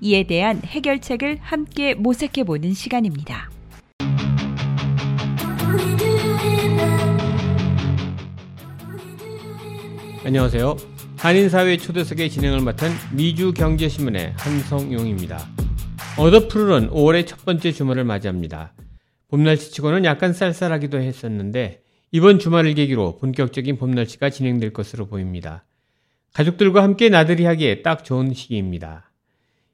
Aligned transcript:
이에 0.00 0.22
대한 0.24 0.62
해결책을 0.64 1.38
함께 1.40 1.94
모색해 1.94 2.44
보는 2.44 2.72
시간입니다. 2.72 3.50
안녕하세요. 10.24 10.76
한인사회 11.18 11.76
초대석의 11.76 12.30
진행을 12.30 12.60
맡은 12.60 12.88
미주경제신문의 13.14 14.34
한성용입니다. 14.36 15.38
어더풀은 16.18 16.90
5월의 16.90 17.26
첫 17.26 17.44
번째 17.44 17.72
주말을 17.72 18.04
맞이합니다. 18.04 18.72
봄날씨 19.28 19.70
치고는 19.72 20.04
약간 20.04 20.32
쌀쌀하기도 20.32 20.98
했었는데 20.98 21.82
이번 22.10 22.38
주말을 22.38 22.74
계기로 22.74 23.18
본격적인 23.18 23.76
봄날씨가 23.76 24.30
진행될 24.30 24.72
것으로 24.72 25.06
보입니다. 25.06 25.64
가족들과 26.32 26.82
함께 26.82 27.08
나들이 27.08 27.44
하기에 27.44 27.82
딱 27.82 28.04
좋은 28.04 28.32
시기입니다. 28.32 29.09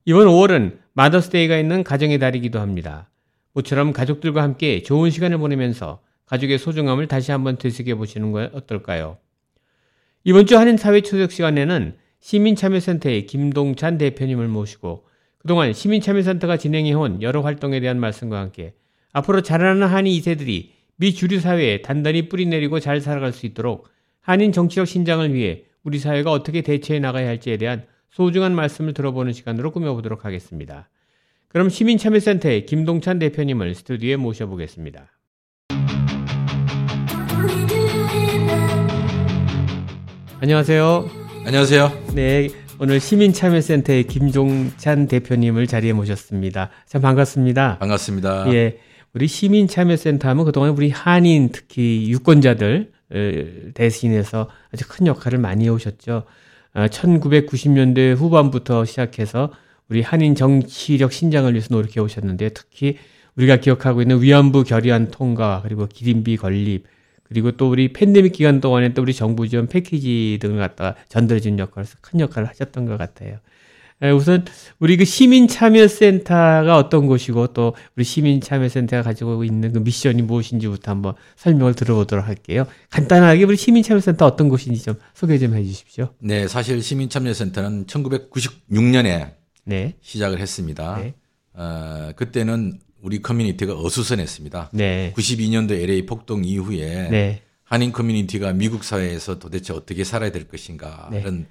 이번 0.08 0.28
5월은 0.28 0.78
마더스데이가 0.92 1.58
있는 1.58 1.82
가정의 1.82 2.20
달이기도 2.20 2.60
합니다. 2.60 3.10
모처럼 3.54 3.92
가족들과 3.92 4.40
함께 4.40 4.80
좋은 4.84 5.10
시간을 5.10 5.38
보내면서 5.38 6.00
가족의 6.26 6.58
소중함을 6.58 7.08
다시 7.08 7.32
한번 7.32 7.58
되새겨 7.58 7.96
보시는 7.96 8.30
건 8.30 8.50
어떨까요? 8.52 9.18
이번 10.22 10.46
주 10.46 10.56
한인 10.56 10.76
사회 10.76 11.00
초석 11.00 11.32
시간에는 11.32 11.96
시민참여센터의 12.20 13.26
김동찬 13.26 13.98
대표님을 13.98 14.46
모시고 14.46 15.08
그동안 15.38 15.72
시민참여센터가 15.72 16.56
진행해온 16.56 17.20
여러 17.22 17.40
활동에 17.40 17.80
대한 17.80 17.98
말씀과 17.98 18.38
함께 18.38 18.74
앞으로 19.12 19.40
자라나는 19.40 19.88
한인 19.88 20.16
2세들이 20.20 20.68
미 20.98 21.14
주류 21.14 21.40
사회에 21.40 21.82
단단히 21.82 22.28
뿌리내리고 22.28 22.78
잘 22.78 23.00
살아갈 23.00 23.32
수 23.32 23.44
있도록 23.44 23.88
한인 24.20 24.52
정치적 24.52 24.86
신장을 24.86 25.34
위해 25.34 25.64
우리 25.82 25.98
사회가 25.98 26.30
어떻게 26.30 26.62
대처해 26.62 27.00
나가야 27.00 27.26
할지에 27.26 27.56
대한 27.56 27.86
소중한 28.16 28.54
말씀을 28.54 28.94
들어보는 28.94 29.34
시간으로 29.34 29.70
꾸며보도록 29.72 30.24
하겠습니다. 30.24 30.88
그럼 31.48 31.68
시민참여센터의 31.68 32.64
김동찬 32.64 33.18
대표님을 33.18 33.74
스튜디오에 33.74 34.16
모셔보겠습니다. 34.16 35.10
안녕하세요. 40.40 41.10
안녕하세요. 41.44 41.92
네, 42.14 42.48
오늘 42.80 43.00
시민참여센터의 43.00 44.04
김종찬 44.04 45.08
대표님을 45.08 45.66
자리에 45.66 45.92
모셨습니다. 45.92 46.70
참 46.86 47.02
반갑습니다. 47.02 47.76
반갑습니다. 47.80 48.50
예, 48.54 48.78
우리 49.12 49.26
시민참여센터 49.26 50.26
하면 50.30 50.46
그동안 50.46 50.70
우리 50.70 50.88
한인 50.88 51.50
특히 51.52 52.08
유권자들 52.08 52.92
대신해서 53.74 54.48
아주 54.72 54.88
큰 54.88 55.06
역할을 55.06 55.38
많이 55.38 55.64
해오셨죠. 55.66 56.24
1990년대 56.76 58.12
어, 58.12 58.14
후반부터 58.14 58.84
시작해서 58.84 59.50
우리 59.88 60.02
한인 60.02 60.34
정치력 60.34 61.12
신장을 61.12 61.50
위해서 61.52 61.68
노력해 61.70 62.00
오셨는데 62.00 62.50
특히 62.50 62.98
우리가 63.36 63.56
기억하고 63.56 64.02
있는 64.02 64.20
위안부 64.20 64.64
결의안 64.64 65.10
통과 65.10 65.60
그리고 65.62 65.86
기린비 65.86 66.36
건립 66.36 66.84
그리고 67.24 67.52
또 67.52 67.70
우리 67.70 67.92
팬데믹 67.92 68.32
기간 68.32 68.60
동안에 68.60 68.92
또 68.94 69.02
우리 69.02 69.12
정부 69.14 69.48
지원 69.48 69.66
패키지 69.66 70.38
등을 70.40 70.58
갖다가 70.58 70.94
전달해 71.08 71.40
준 71.40 71.58
역할에서 71.58 71.98
큰 72.00 72.20
역할을 72.20 72.48
하셨던 72.48 72.86
것 72.86 72.96
같아요. 72.96 73.38
우선 74.14 74.44
우리 74.78 74.96
그 74.96 75.04
시민참여센터가 75.04 76.76
어떤 76.76 77.06
곳이고 77.06 77.48
또 77.48 77.74
우리 77.96 78.04
시민참여센터가 78.04 79.02
가지고 79.02 79.42
있는 79.42 79.72
그 79.72 79.78
미션이 79.78 80.22
무엇인지부터 80.22 80.90
한번 80.90 81.14
설명을 81.36 81.74
들어보도록 81.74 82.26
할게요. 82.26 82.66
간단하게 82.90 83.44
우리 83.44 83.56
시민참여센터 83.56 84.26
어떤 84.26 84.48
곳인지 84.48 84.82
좀 84.82 84.96
소개 85.14 85.38
좀 85.38 85.54
해주십시오. 85.54 86.10
네, 86.18 86.46
사실 86.46 86.82
시민참여센터는 86.82 87.86
1996년에 87.86 89.32
네. 89.64 89.94
시작을 90.02 90.40
했습니다. 90.40 90.98
네. 91.00 91.14
어, 91.54 92.12
그때는 92.16 92.78
우리 93.00 93.22
커뮤니티가 93.22 93.74
어수선했습니다. 93.78 94.70
네. 94.72 95.12
92년도 95.16 95.72
LA 95.72 96.04
폭동 96.06 96.44
이후에 96.44 97.08
네. 97.08 97.42
한인 97.64 97.92
커뮤니티가 97.92 98.52
미국 98.52 98.84
사회에서 98.84 99.38
도대체 99.38 99.72
어떻게 99.72 100.04
살아야 100.04 100.30
될 100.30 100.46
것인가 100.46 101.08
네. 101.10 101.20
이런 101.20 101.46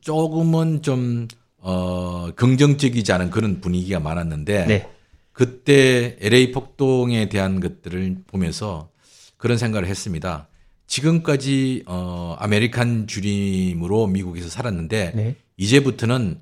조금은 0.00 0.82
좀 0.82 1.26
어, 1.68 2.30
긍정적이지 2.36 3.10
않은 3.10 3.30
그런 3.30 3.60
분위기가 3.60 3.98
많았는데 3.98 4.66
네. 4.66 4.88
그때 5.32 6.16
LA 6.20 6.52
폭동에 6.52 7.28
대한 7.28 7.58
것들을 7.58 8.18
보면서 8.28 8.88
그런 9.36 9.58
생각을 9.58 9.88
했습니다. 9.88 10.46
지금까지 10.86 11.82
어, 11.86 12.36
American 12.38 13.08
Dream으로 13.08 14.06
미국에서 14.06 14.48
살았는데 14.48 15.12
네. 15.16 15.36
이제부터는 15.56 16.38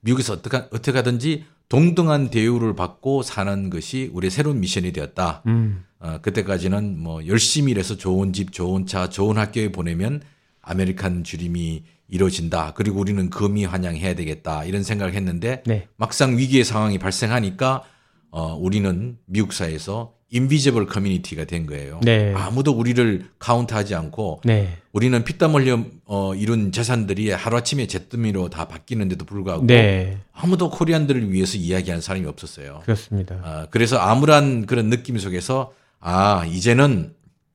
미국에서 0.00 0.32
어떻게, 0.32 0.56
어떻게 0.56 0.90
하든지 0.90 1.44
동등한 1.68 2.30
대우를 2.30 2.74
받고 2.74 3.22
사는 3.22 3.70
것이 3.70 4.10
우리의 4.12 4.32
새로운 4.32 4.58
미션이 4.58 4.92
되었다. 4.92 5.44
음. 5.46 5.84
어, 6.00 6.18
그때까지는 6.22 6.98
뭐 6.98 7.24
열심히 7.28 7.70
일해서 7.70 7.96
좋은 7.96 8.32
집, 8.32 8.50
좋은 8.50 8.86
차, 8.86 9.08
좋은 9.08 9.38
학교에 9.38 9.70
보내면 9.70 10.22
American 10.60 11.22
Dream이 11.22 11.84
이루어진다. 12.08 12.72
그리고 12.74 13.00
우리는 13.00 13.30
금의환향해야 13.30 14.14
되겠다. 14.14 14.64
이런 14.64 14.82
생각을 14.82 15.14
했는데 15.14 15.62
네. 15.66 15.88
막상 15.96 16.36
위기의 16.36 16.64
상황이 16.64 16.98
발생하니까 16.98 17.82
어, 18.30 18.54
우리는 18.54 19.16
미국 19.26 19.52
사회에서 19.52 20.14
인비저블 20.30 20.86
커뮤니티가 20.86 21.44
된 21.44 21.66
거예요. 21.66 22.00
네. 22.02 22.32
아무도 22.34 22.72
우리를 22.72 23.28
카운트하지 23.38 23.94
않고 23.94 24.40
네. 24.44 24.76
우리는 24.92 25.22
피땀 25.24 25.54
흘려 25.54 25.84
어, 26.04 26.34
이룬 26.34 26.72
재산들이 26.72 27.30
하루아침에 27.30 27.86
잿더미로 27.86 28.50
다 28.50 28.66
바뀌는데도 28.66 29.24
불구하고 29.24 29.66
네. 29.66 30.18
아무도 30.32 30.70
코리안들을 30.70 31.32
위해서 31.32 31.56
이야기한 31.56 32.00
사람이 32.00 32.26
없었어요. 32.26 32.82
그렇습니다. 32.84 33.36
어, 33.36 33.66
그래서 33.70 33.98
암울한 33.98 34.66
그런 34.66 34.90
느낌 34.90 35.16
속에서 35.16 35.72
아 36.00 36.44
이제는 36.46 37.14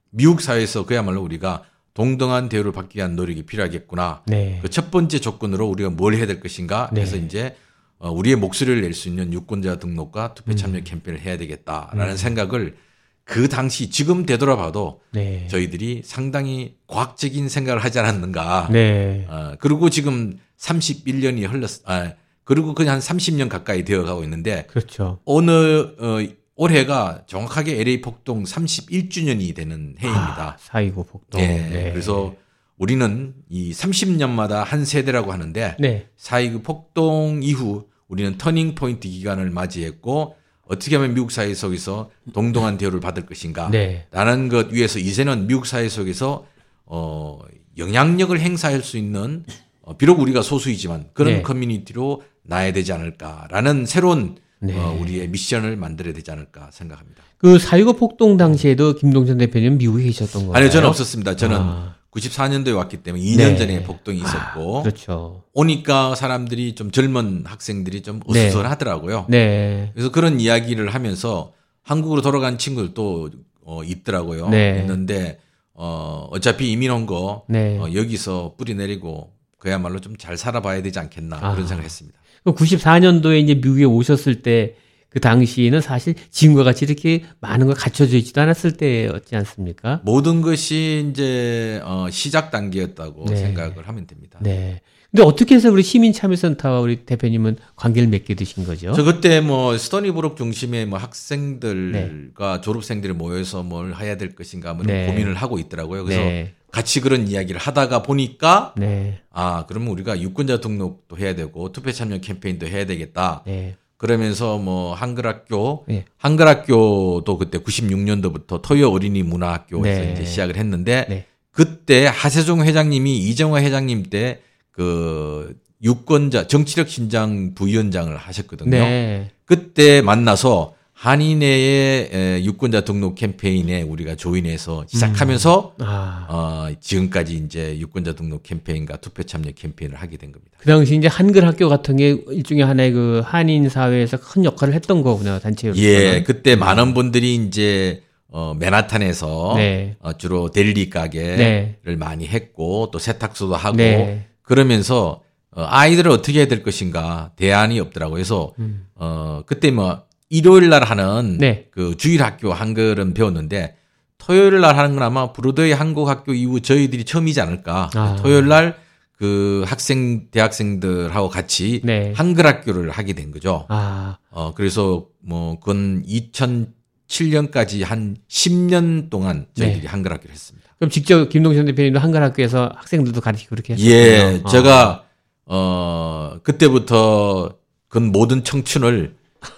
미국 0.10 0.42
사회에서 0.42 0.86
그야말로 0.86 1.22
우리가 1.22 1.64
동등한 1.94 2.50
대우를 2.50 2.72
받기 2.72 2.98
위한 2.98 3.16
노력이 3.16 3.44
필요하겠구나. 3.44 4.24
네. 4.28 4.60
그 4.62 4.70
첫 4.70 4.92
번째 4.92 5.20
조건으로 5.20 5.68
우리가 5.68 5.90
뭘 5.90 6.16
해야 6.16 6.26
될 6.26 6.40
것인가 6.40 6.90
해서 6.96 7.18
네. 7.18 7.24
이제 7.26 7.56
어, 8.00 8.10
우리의 8.12 8.36
목소리를 8.38 8.82
낼 8.82 8.94
수 8.94 9.10
있는 9.10 9.32
유권자 9.34 9.78
등록과 9.80 10.34
투표 10.34 10.56
참여 10.56 10.78
음. 10.80 10.84
캠페인을 10.84 11.22
해야 11.22 11.38
되겠다라는 11.38 12.14
음. 12.14 12.18
생각을 12.18 12.76
그 13.24 13.48
당시 13.48 13.90
지금 13.92 14.26
되돌아봐도 14.26 15.02
네. 15.12 15.48
저희들이 15.50 16.02
상당히 16.04 16.76
과학적인 16.88 17.48
생각을 17.50 17.84
하지 17.84 18.00
않았는가. 18.00 18.70
네. 18.72 19.26
어, 19.30 19.54
그리고 19.60 19.90
지금 19.90 20.40
31년이 20.58 21.48
흘렀, 21.52 21.70
아, 21.86 22.14
그리고 22.44 22.74
그냥 22.74 22.96
한 22.96 23.00
30년 23.00 23.48
가까이 23.50 23.86
되어 23.86 24.04
가고 24.04 24.24
있는데. 24.24 24.66
그렇죠. 24.70 25.20
어느, 25.26 25.52
어, 25.52 26.18
올해가 26.56 27.24
정확하게 27.28 27.80
LA 27.80 28.02
폭동 28.02 28.44
31주년이 28.44 29.56
되는 29.56 29.96
해입니다. 30.00 30.58
아, 30.58 30.58
4.29 30.58 31.08
폭동. 31.08 31.42
네. 31.42 31.70
네. 31.70 31.92
그래서 31.92 32.36
우리는 32.78 33.34
이 33.50 33.72
30년마다 33.72 34.64
한 34.64 34.86
세대라고 34.86 35.32
하는데 35.32 35.76
네. 35.80 36.08
4.29 36.18 36.64
폭동 36.64 37.40
이후 37.44 37.88
우리는 38.08 38.38
터닝 38.38 38.76
포인트 38.76 39.08
기간을 39.08 39.50
맞이했고 39.50 40.36
어떻게 40.68 40.96
하면 40.96 41.14
미국 41.14 41.32
사회 41.32 41.54
속에서 41.54 42.12
동등한 42.34 42.78
대우를 42.78 43.00
받을 43.00 43.26
것인가 43.26 43.70
네. 43.70 44.08
라는 44.12 44.50
것 44.50 44.72
위해서 44.72 45.00
이제는 45.00 45.48
미국 45.48 45.66
사회 45.66 45.90
속에서 45.90 46.46
어 46.86 47.40
영향력을 47.78 48.38
행사할 48.40 48.82
수 48.82 48.98
있는 48.98 49.46
어, 49.82 49.98
비록 49.98 50.20
우리가 50.20 50.42
소수이지만 50.42 51.10
그런 51.14 51.36
네. 51.36 51.42
커뮤니티로 51.42 52.24
나야 52.44 52.72
되지 52.74 52.94
않을까라는 52.94 53.86
새로운 53.86 54.38
네. 54.62 54.78
어, 54.78 54.96
우리의 55.00 55.28
미션을 55.30 55.76
만들어야 55.76 56.14
되지 56.14 56.30
않을까 56.32 56.70
생각합니다. 56.72 57.24
그4.29 57.44 57.98
폭동 57.98 58.38
당시에도 58.38 58.96
김동전 58.96 59.40
대표님 59.40 59.78
미국에 59.80 60.04
계셨던 60.06 60.44
거예요? 60.44 60.56
아니요, 60.56 60.70
저는 60.70 60.88
없었습니다. 60.90 61.36
저는 61.36 61.58
아. 61.60 61.96
94년도에 62.12 62.76
왔기 62.76 62.98
때문에 63.04 63.24
2년 63.24 63.38
네. 63.38 63.56
전에 63.58 63.84
복동이 63.84 64.18
있었고 64.20 64.80
아, 64.80 64.84
그렇죠. 64.84 65.44
오니까 65.54 66.14
사람들이 66.16 66.76
좀 66.76 66.92
젊은 66.92 67.44
학생들이 67.46 68.02
좀 68.04 68.20
어수선하더라고요. 68.28 69.26
네. 69.30 69.38
네. 69.48 69.92
그래서 69.94 70.12
그런 70.12 70.40
이야기를 70.40 70.94
하면서 70.94 71.54
한국으로 71.84 72.22
돌아간 72.22 72.58
친구들도 72.58 73.30
어, 73.64 73.84
있더라고요. 73.84 74.50
네. 74.50 74.80
있는데 74.82 75.40
어, 75.74 76.28
어차피 76.32 76.72
이민 76.72 76.92
온거 76.92 77.46
네. 77.48 77.78
어, 77.80 77.92
여기서 77.94 78.56
뿌리 78.58 78.76
내리고 78.76 79.32
그야말로 79.58 80.00
좀 80.00 80.16
잘 80.20 80.38
살아봐야 80.38 80.82
되지 80.84 81.00
않겠나 81.00 81.38
아. 81.38 81.52
그런 81.54 81.66
생각을 81.66 81.86
했습니다. 81.86 82.20
94년도에 82.46 83.42
이제 83.44 83.56
미국에 83.56 83.84
오셨을 83.86 84.42
때 84.42 84.76
그 85.12 85.20
당시에는 85.20 85.82
사실 85.82 86.16
지금과 86.32 86.64
같이 86.64 86.86
이렇게 86.86 87.24
많은 87.42 87.68
걸 87.68 87.76
갖춰져 87.76 88.16
있지도 88.18 88.40
않았을 88.42 88.78
때였지 88.78 89.36
않습니까? 89.36 90.00
모든 90.06 90.42
것이 90.42 91.06
이제 91.10 91.82
어, 91.84 92.08
시작 92.10 92.50
단계였다고 92.50 93.26
네. 93.26 93.36
생각을 93.36 93.90
하면 93.90 94.08
됩니다. 94.08 94.40
네. 94.42 94.80
근데 95.12 95.24
어떻게 95.24 95.56
해서 95.56 95.70
우리 95.70 95.84
시민참여센터와 95.84 96.80
우리 96.80 97.04
대표님은 97.06 97.58
관계를 97.76 98.08
맺게 98.08 98.36
되신 98.36 98.64
거죠? 98.64 98.94
저 98.94 99.04
그때 99.04 99.42
뭐 99.42 99.78
스토니브룩 99.78 100.38
중심의 100.38 100.86
뭐 100.86 100.98
학생들과 100.98 102.56
네. 102.56 102.62
졸업생들이 102.62 103.12
모여서 103.12 103.64
뭘 103.64 103.94
해야 103.94 104.16
될 104.16 104.34
것인가 104.34 104.74
뭐 104.74 104.86
네. 104.86 105.08
고민을 105.08 105.36
하고 105.36 105.60
있더라고요. 105.60 106.06
그래서 106.06 106.22
네. 106.22 106.54
같이 106.72 107.02
그런 107.02 107.28
이야기를 107.28 107.60
하다가 107.60 108.04
보니까 108.04 108.74
네. 108.78 109.20
아 109.32 109.66
그러면 109.68 109.90
우리가 109.90 110.20
유권자 110.20 110.62
등록도 110.62 111.18
해야 111.18 111.36
되고 111.36 111.72
투표 111.72 111.92
참여 111.92 112.20
캠페인도 112.20 112.68
해야 112.68 112.86
되겠다. 112.86 113.44
네. 113.46 113.76
그러면서 113.98 114.58
뭐 114.58 114.96
한글학교, 114.96 115.86
네. 115.88 116.06
한글학교도 116.18 117.38
그때 117.38 117.60
96년도부터 117.60 118.62
토요 118.64 118.92
어린이 118.92 119.22
문화학교에서 119.22 120.02
네. 120.02 120.14
이제 120.14 120.26
시작을 120.26 120.56
했는데 120.56 121.06
네. 121.08 121.26
그때 121.52 122.08
하세종 122.08 122.64
회장님이 122.64 123.18
이정화 123.20 123.62
회장님 123.62 124.04
때 124.10 124.42
그 124.72 125.56
유권자 125.84 126.48
정치력 126.48 126.90
신장 126.90 127.54
부위원장을 127.54 128.16
하셨거든요. 128.16 128.70
네. 128.70 129.32
그때 129.46 130.02
만나서 130.02 130.76
한인회의 131.02 132.46
유권자 132.46 132.82
등록 132.82 133.16
캠페인에 133.16 133.82
우리가 133.82 134.14
조인해서 134.14 134.86
시작하면서 134.88 135.74
음. 135.80 135.84
아. 135.84 136.28
어, 136.30 136.76
지금까지 136.80 137.38
이제 137.38 137.76
유권자 137.80 138.14
등록 138.14 138.44
캠페인과 138.44 138.98
투표 138.98 139.24
참여 139.24 139.50
캠페인을 139.56 139.98
하게 139.98 140.18
된 140.18 140.32
겁니다. 140.32 140.60
그 140.60 140.68
당시 140.68 140.96
이제 140.96 141.08
한글 141.08 141.48
학교 141.48 141.70
같은 141.70 141.98
게 141.98 142.10
일종의 142.30 142.64
하나의 142.64 142.92
그 142.92 143.24
한인 143.26 143.68
사회에서 143.68 144.18
큰 144.18 144.46
역할을 144.46 144.76
했던 144.76 145.02
거군요 145.02 145.40
단체로. 145.40 145.76
예, 145.78 146.22
그때 146.22 146.56
많은 146.56 146.94
분들이 146.94 147.34
이제 147.34 148.04
어, 148.28 148.54
맨하탄에서 148.60 149.54
네. 149.56 149.96
어, 150.02 150.14
주로 150.14 150.52
델리 150.52 150.92
가게를 150.92 151.38
네. 151.84 151.96
많이 151.96 152.28
했고 152.28 152.92
또 152.94 153.00
세탁소도 153.00 153.56
하고 153.56 153.78
네. 153.78 154.28
그러면서 154.44 155.24
어, 155.50 155.66
아이들을 155.68 156.12
어떻게 156.12 156.38
해야 156.38 156.48
될 156.48 156.62
것인가 156.62 157.32
대안이 157.38 157.80
없더라고요. 157.80 158.14
그래서 158.14 158.54
음. 158.60 158.86
어, 158.94 159.42
그때 159.48 159.72
뭐 159.72 160.04
일요일 160.32 160.70
날 160.70 160.84
하는 160.84 161.38
네. 161.38 161.68
그 161.70 161.96
주일 161.98 162.24
학교 162.24 162.52
한글은 162.52 163.14
배웠는데 163.14 163.76
토요일 164.18 164.60
날 164.62 164.78
하는 164.78 164.96
건 164.96 165.04
아마 165.04 165.32
브로드웨이 165.32 165.74
한국 165.74 166.10
학교 166.10 166.34
이후 166.34 166.60
저희들이 166.62 167.04
처음이지 167.04 167.40
않을까. 167.42 167.92
아. 167.94 168.16
토요일 168.20 168.48
날 168.48 168.82
그 169.22 169.64
학생 169.68 170.32
대학생들하고 170.32 171.30
같이 171.30 171.82
네. 171.84 172.12
한글 172.16 172.48
학교를 172.48 172.90
하게 172.90 173.14
된 173.14 173.30
거죠. 173.30 173.68
아. 173.70 174.18
어 174.32 174.56
그래서 174.56 175.06
뭐 175.20 175.60
그건 175.60 176.04
2007년까지 176.08 177.84
한 177.84 178.18
10년 178.28 179.12
동안 179.12 179.46
저희들이 179.54 179.82
네. 179.82 179.88
한글 179.88 180.12
학교를 180.12 180.32
했습니다. 180.34 180.68
그럼 180.80 180.90
직접 180.90 181.30
김동현 181.30 181.68
대표님도 181.68 182.00
한글 182.00 182.24
학교에서 182.24 182.72
학생들도 182.76 183.22
가르치고 183.22 183.50
그렇게 183.52 183.74
했어요. 183.74 183.92
예, 183.92 184.42
아. 184.44 184.50
제가 184.50 185.04
어 185.46 186.40
그때부터 186.42 187.60
그 187.90 188.00
모든 188.00 188.44
청춘을 188.44 189.14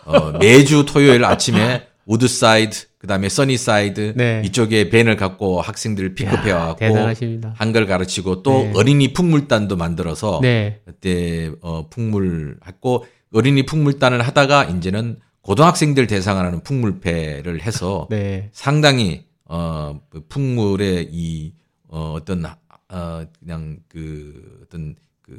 어, 0.05 0.31
매주 0.39 0.85
토요일 0.85 1.25
아침에 1.25 1.87
우드사이드 2.05 2.87
그다음에 2.97 3.27
써니사이드 3.27 4.13
네. 4.15 4.41
이쪽에 4.45 4.89
밴을 4.89 5.17
갖고 5.17 5.61
학생들을 5.61 6.15
픽업해 6.15 6.51
와갖고 6.51 6.85
한글 7.55 7.85
가르치고 7.85 8.43
또 8.43 8.63
네. 8.63 8.71
어린이 8.75 9.13
풍물단도 9.13 9.75
만들어서 9.75 10.39
네. 10.41 10.81
그때 10.85 11.51
어 11.61 11.89
풍물 11.89 12.57
했고 12.65 13.05
어린이 13.33 13.65
풍물단을 13.65 14.21
하다가 14.21 14.65
이제는 14.65 15.19
고등학생들 15.41 16.07
대상하는 16.07 16.61
풍물패를 16.63 17.61
해서 17.61 18.07
네. 18.11 18.49
상당히 18.53 19.25
어 19.45 19.99
풍물의 20.29 21.09
이 21.11 21.53
어, 21.89 22.13
어떤 22.15 22.45
어 22.45 23.25
그냥 23.39 23.79
그 23.89 24.61
어떤 24.63 24.95
그 25.21 25.37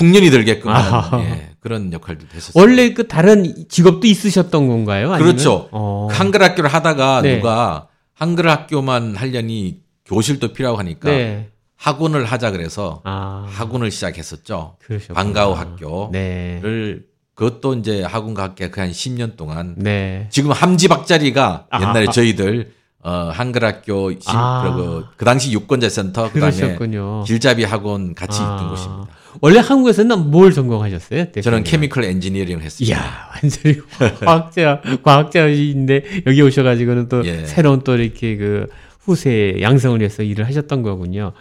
풍년이 0.00 0.30
들게끔 0.30 0.70
하는 0.70 1.24
예, 1.26 1.50
그런 1.60 1.92
역할도 1.92 2.26
됐었어요. 2.28 2.58
원래 2.58 2.94
그 2.94 3.06
다른 3.06 3.68
직업도 3.68 4.06
있으셨던 4.06 4.66
건가요? 4.66 5.12
아니면? 5.12 5.18
그렇죠. 5.18 5.68
어. 5.72 6.08
한글 6.10 6.42
학교를 6.42 6.72
하다가 6.72 7.20
네. 7.20 7.36
누가 7.36 7.88
한글 8.14 8.48
학교만 8.48 9.14
하려니 9.14 9.82
교실도 10.06 10.54
필요하고 10.54 10.78
하니까 10.78 11.10
네. 11.10 11.50
학원을 11.76 12.24
하자 12.24 12.50
그래서 12.50 13.02
아. 13.04 13.46
학원을 13.50 13.90
시작했었죠. 13.90 14.76
그러셨구나. 14.78 15.20
방과후 15.20 15.52
학교를 15.52 16.08
네. 16.12 16.98
그것도 17.34 17.74
이제 17.74 18.02
학원과 18.02 18.42
함께 18.42 18.70
그한 18.70 18.92
10년 18.92 19.36
동안 19.36 19.74
네. 19.76 20.28
지금 20.30 20.50
함지박자리가 20.52 21.66
옛날에 21.78 22.06
아. 22.08 22.10
저희들 22.10 22.72
어, 23.02 23.30
한글학교 23.34 24.12
아. 24.26 24.62
그리고 24.62 25.04
그 25.18 25.26
당시 25.26 25.52
유권자센터 25.52 26.32
그다음에 26.32 26.78
길잡이 27.26 27.64
학원 27.64 28.14
같이 28.14 28.40
아. 28.40 28.56
있던 28.56 28.68
곳입니다. 28.70 29.19
원래 29.40 29.60
한국에서는 29.60 30.30
뭘 30.30 30.52
전공하셨어요? 30.52 31.26
대표님? 31.26 31.42
저는 31.42 31.64
케미컬 31.64 32.04
엔지니어링을 32.04 32.62
했습니다. 32.62 32.96
이야, 32.96 33.28
완전히 33.32 33.76
과학자, 34.24 34.82
과학자인데 35.02 36.02
여기 36.26 36.42
오셔가지고는 36.42 37.08
또 37.08 37.24
예. 37.26 37.44
새로운 37.46 37.82
또 37.82 37.96
이렇게 37.96 38.36
그 38.36 38.66
후세 39.00 39.56
양성을 39.60 39.98
위해서 40.00 40.22
일을 40.22 40.46
하셨던 40.46 40.82
거군요. 40.82 41.32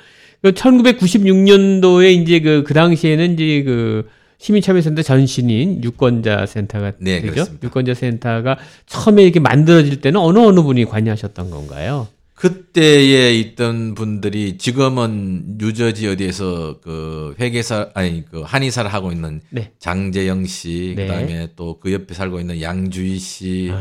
1996년도에 0.44 2.16
그 2.16 2.22
이제 2.22 2.40
그, 2.40 2.64
그 2.66 2.74
당시에는 2.74 3.34
이제 3.34 3.64
그 3.64 4.08
시민참여센터 4.38 5.02
전신인 5.02 5.84
유권자 5.84 6.46
센터가 6.46 6.94
네, 7.00 7.20
되죠. 7.20 7.34
그렇습니다. 7.34 7.68
유권자 7.68 7.94
센터가 7.94 8.58
처음에 8.86 9.24
이렇게 9.24 9.40
만들어질 9.40 10.00
때는 10.00 10.20
어느 10.20 10.40
어느 10.40 10.62
분이 10.62 10.86
관여하셨던 10.86 11.50
건가요? 11.50 12.08
그때에 12.40 13.34
있던 13.36 13.96
분들이 13.96 14.58
지금은 14.58 15.58
뉴저지 15.58 16.08
어디에서 16.08 16.80
그 16.82 17.36
회계사 17.38 17.90
아니 17.94 18.24
그 18.24 18.40
한의사를 18.42 18.92
하고 18.94 19.12
있는 19.12 19.42
네. 19.50 19.74
장재영 19.80 20.46
씨 20.46 20.94
네. 20.96 21.08
그다음에 21.08 21.50
또 21.58 21.78
그 21.82 21.92
옆에 21.92 22.14
살고 22.14 22.40
있는 22.40 22.62
양주희 22.62 23.20
씨 23.20 23.72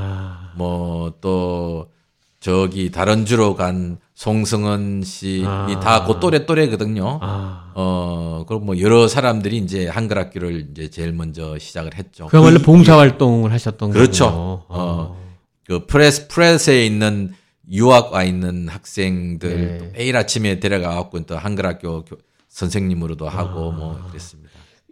뭐또 0.56 1.90
저기 2.40 2.90
다른 2.90 3.26
주로 3.26 3.55
간 3.55 3.99
송승헌 4.14 5.02
씨이 5.04 5.44
아. 5.46 5.81
다그 5.81 6.19
또래 6.19 6.44
또래거든요. 6.44 7.20
아. 7.22 7.70
어 7.76 8.44
그리고 8.49 8.64
뭐 8.64 8.81
여러 8.81 9.06
사람들이 9.06 9.56
이제 9.58 9.87
한글 9.87 10.19
학교를 10.19 10.69
이제 10.72 10.88
제일 10.88 11.12
먼저 11.12 11.58
시작을 11.58 11.94
했죠. 11.96 12.26
그야말로 12.26 12.58
봉사 12.58 12.99
활동을 12.99 13.52
하셨던 13.52 13.90
거죠. 13.90 13.99
그렇죠. 14.00 14.64
어. 14.69 15.16
그 15.64 15.87
프레스 15.87 16.26
프레스에 16.26 16.84
있는 16.87 17.34
유학 17.70 18.12
와 18.12 18.25
있는 18.25 18.68
학생들 18.68 19.78
네. 19.78 19.90
매일 19.94 20.16
아침에 20.16 20.60
데려가 20.60 20.94
갖고 20.94 21.20
또 21.26 21.37
한글 21.37 21.66
학교 21.66 22.04
선생님으로도 22.48 23.28
하고 23.28 23.72
아. 23.72 23.76
뭐 23.76 24.00
그랬습니다. 24.08 24.50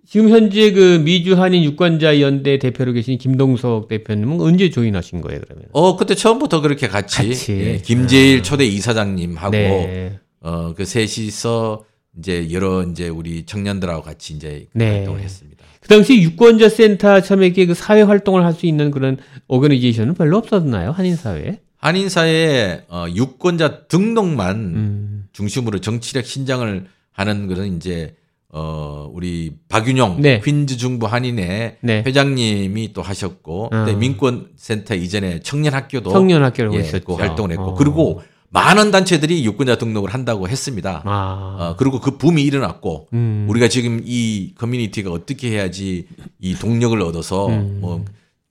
지금 0.09 0.29
현재 0.29 0.71
그 0.71 0.99
미주 1.05 1.41
한인 1.41 1.65
유권자 1.65 2.21
연대 2.21 2.59
대표로 2.61 2.93
계신 2.93 3.19
김동석 3.19 3.89
대표님은 3.89 4.41
언제 4.41 4.71
join하신 4.71 5.21
거예요, 5.21 5.41
그러면? 5.45 5.67
어, 5.73 5.97
그때 5.97 6.15
처음부터 6.15 6.61
그렇게 6.61 6.87
같이, 6.87 7.29
같이. 7.29 7.53
예, 7.53 7.79
김재일 7.79 8.39
아. 8.39 8.43
초대 8.43 8.65
이사장님하고 8.67 9.51
네. 9.51 10.21
어, 10.41 10.75
그 10.75 10.85
셋이서 10.85 11.85
이제 12.19 12.49
여러 12.53 12.85
이제 12.85 13.09
우리 13.09 13.45
청년들하고 13.47 14.03
같이 14.03 14.35
이제 14.35 14.69
네. 14.75 14.99
활동을 14.99 15.21
했습니다. 15.23 15.65
그 15.81 15.89
당시 15.89 16.21
유권자 16.23 16.69
센터 16.69 17.21
처음에 17.21 17.51
그 17.51 17.75
사회 17.75 18.03
활동을 18.03 18.45
할 18.45 18.55
수 18.55 18.67
있는 18.67 18.91
그런 18.93 19.19
오거니제이션은 19.49 20.15
별로 20.15 20.39
없었나요? 20.39 20.93
한인 20.93 21.17
사회에? 21.17 21.61
한인사회에 21.79 22.85
어, 22.89 23.07
유권자 23.15 23.87
등록만 23.89 24.57
음. 24.57 25.29
중심으로 25.33 25.81
정치력 25.81 26.25
신장을 26.25 26.87
하는 27.13 27.47
것은 27.47 27.77
이제 27.77 28.15
어 28.49 29.11
우리 29.13 29.53
박윤영 29.69 30.21
네. 30.21 30.41
퀸즈 30.41 30.77
중부 30.77 31.07
한인회 31.07 31.79
네. 31.81 32.03
회장님이 32.07 32.93
또 32.93 33.03
하셨고 33.03 33.71
어. 33.73 33.93
민권 33.99 34.49
센터 34.57 34.95
이전에 34.95 35.41
청년학교도 35.41 36.11
청년학교를 36.11 36.73
예, 36.75 37.01
그 37.01 37.15
활동을 37.15 37.51
했고 37.51 37.65
어. 37.65 37.75
그리고 37.75 38.23
많은 38.51 38.93
단체들이 38.93 39.45
유권자 39.45 39.77
등록을 39.77 40.15
한다고 40.15 40.49
했습니다. 40.49 41.03
아. 41.05 41.57
어, 41.59 41.77
그리고 41.77 42.01
그 42.01 42.17
붐이 42.17 42.43
일어났고 42.43 43.09
음. 43.13 43.47
우리가 43.51 43.69
지금 43.69 44.01
이 44.05 44.55
커뮤니티가 44.57 45.11
어떻게 45.11 45.51
해야지 45.51 46.07
이 46.41 46.55
동력을 46.55 47.01
얻어서 47.03 47.49
음. 47.49 47.79
뭐 47.81 48.05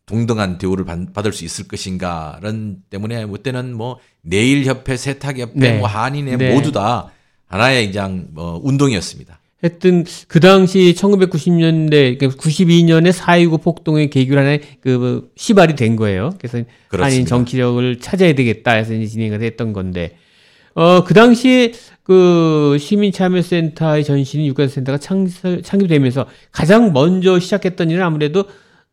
동등한 0.05 0.57
대우를 0.57 0.85
받을 1.13 1.33
수 1.33 1.45
있을 1.45 1.67
것인가는 1.67 2.77
때문에 2.89 3.25
그때는 3.25 3.73
뭐 3.73 3.99
내일협회, 4.21 4.97
세탁협회, 4.97 5.53
네. 5.55 5.77
뭐 5.77 5.87
한인회 5.87 6.37
네. 6.37 6.53
모두 6.53 6.71
다 6.71 7.11
하나의 7.47 7.91
그냥 7.91 8.27
뭐 8.31 8.59
운동이었습니다. 8.63 9.39
하여튼 9.61 10.05
그 10.27 10.39
당시 10.39 10.93
1990년대 10.95 12.19
92년에 12.19 13.11
4.29 13.11 13.63
폭동의 13.63 14.09
계기로 14.11 14.39
하나의 14.39 14.61
그뭐 14.81 15.29
시발이 15.35 15.75
된 15.75 15.95
거예요. 15.95 16.31
그래서 16.37 16.63
그렇습니다. 16.87 17.05
한인 17.05 17.25
정치력을 17.25 17.99
찾아야 17.99 18.33
되겠다 18.33 18.71
해서 18.73 18.93
이제 18.93 19.07
진행을 19.07 19.41
했던 19.41 19.73
건데 19.73 20.17
어 20.75 21.01
그 21.05 21.13
당시에 21.13 21.71
그 22.03 22.77
시민참여센터의 22.79 24.03
전신인 24.03 24.45
유권센터가 24.47 24.99
창, 24.99 25.27
창립되면서 25.63 26.27
가장 26.51 26.93
먼저 26.93 27.39
시작했던 27.39 27.89
일은 27.89 28.03
아무래도 28.03 28.45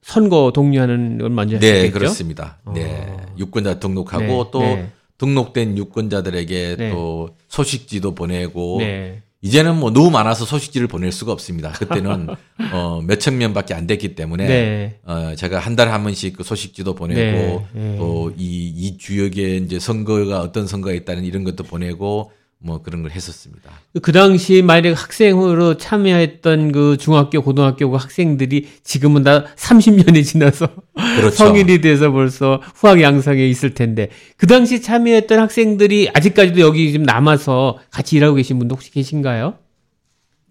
선거 0.03 0.53
독려하는 0.55 1.19
걸 1.19 1.31
먼저 1.31 1.59
네, 1.59 1.79
하겠죠? 1.79 1.93
그렇습니다. 1.95 2.59
어. 2.65 2.73
네. 2.75 3.17
유권자 3.39 3.79
등록하고 3.79 4.25
네, 4.25 4.51
또 4.53 4.61
네. 4.61 4.91
등록된 5.19 5.79
유권자들에게 5.79 6.77
네. 6.77 6.91
또 6.91 7.37
소식지도 7.49 8.15
보내고 8.15 8.79
네. 8.81 9.23
이제는 9.41 9.77
뭐 9.77 9.91
너무 9.91 10.11
많아서 10.11 10.45
소식지를 10.45 10.87
보낼 10.87 11.11
수가 11.11 11.33
없습니다. 11.33 11.73
그때는 11.73 12.29
어, 12.73 13.01
몇천 13.05 13.39
명밖에 13.39 13.75
안 13.75 13.87
됐기 13.89 14.15
때문에 14.15 14.47
네. 14.47 14.99
어, 15.05 15.35
제가 15.37 15.59
한 15.59 15.75
달에 15.75 15.91
한 15.91 16.05
번씩 16.05 16.37
그 16.37 16.45
소식지도 16.45 16.95
보내고 16.95 17.67
네. 17.73 17.97
또이 17.97 18.35
이 18.39 18.99
주역에 18.99 19.57
이제 19.57 19.81
선거가 19.81 20.41
어떤 20.41 20.67
선거가 20.69 20.95
있다는 20.95 21.25
이런 21.25 21.43
것도 21.43 21.65
보내고 21.65 22.31
뭐 22.65 22.81
그런 22.83 23.03
걸 23.03 23.11
했었습니다. 23.11 23.71
그 24.03 24.13
당시 24.13 24.63
만약 24.63 24.93
학생으로 24.93 25.77
참여했던 25.77 26.73
그 26.73 26.97
중학교, 26.97 27.43
고등학교 27.43 27.91
그 27.91 27.97
학생들이 27.97 28.69
지금은 28.85 29.25
다 29.25 29.45
30년이 29.57 30.25
지나서 30.25 30.69
그렇죠. 31.17 31.31
성인이 31.37 31.81
돼서 31.81 32.11
벌써 32.13 32.63
후학 32.75 33.01
양성에 33.01 33.45
있을 33.47 33.75
텐데 33.75 34.09
그 34.37 34.47
당시 34.47 34.81
참여했던 34.81 35.39
학생들이 35.39 36.11
아직까지도 36.15 36.61
여기 36.61 36.93
지금 36.93 37.05
남아서 37.05 37.79
같이 37.91 38.17
일하고 38.17 38.37
계신 38.37 38.59
분도 38.59 38.75
혹시 38.77 38.91
계신가요? 38.93 39.55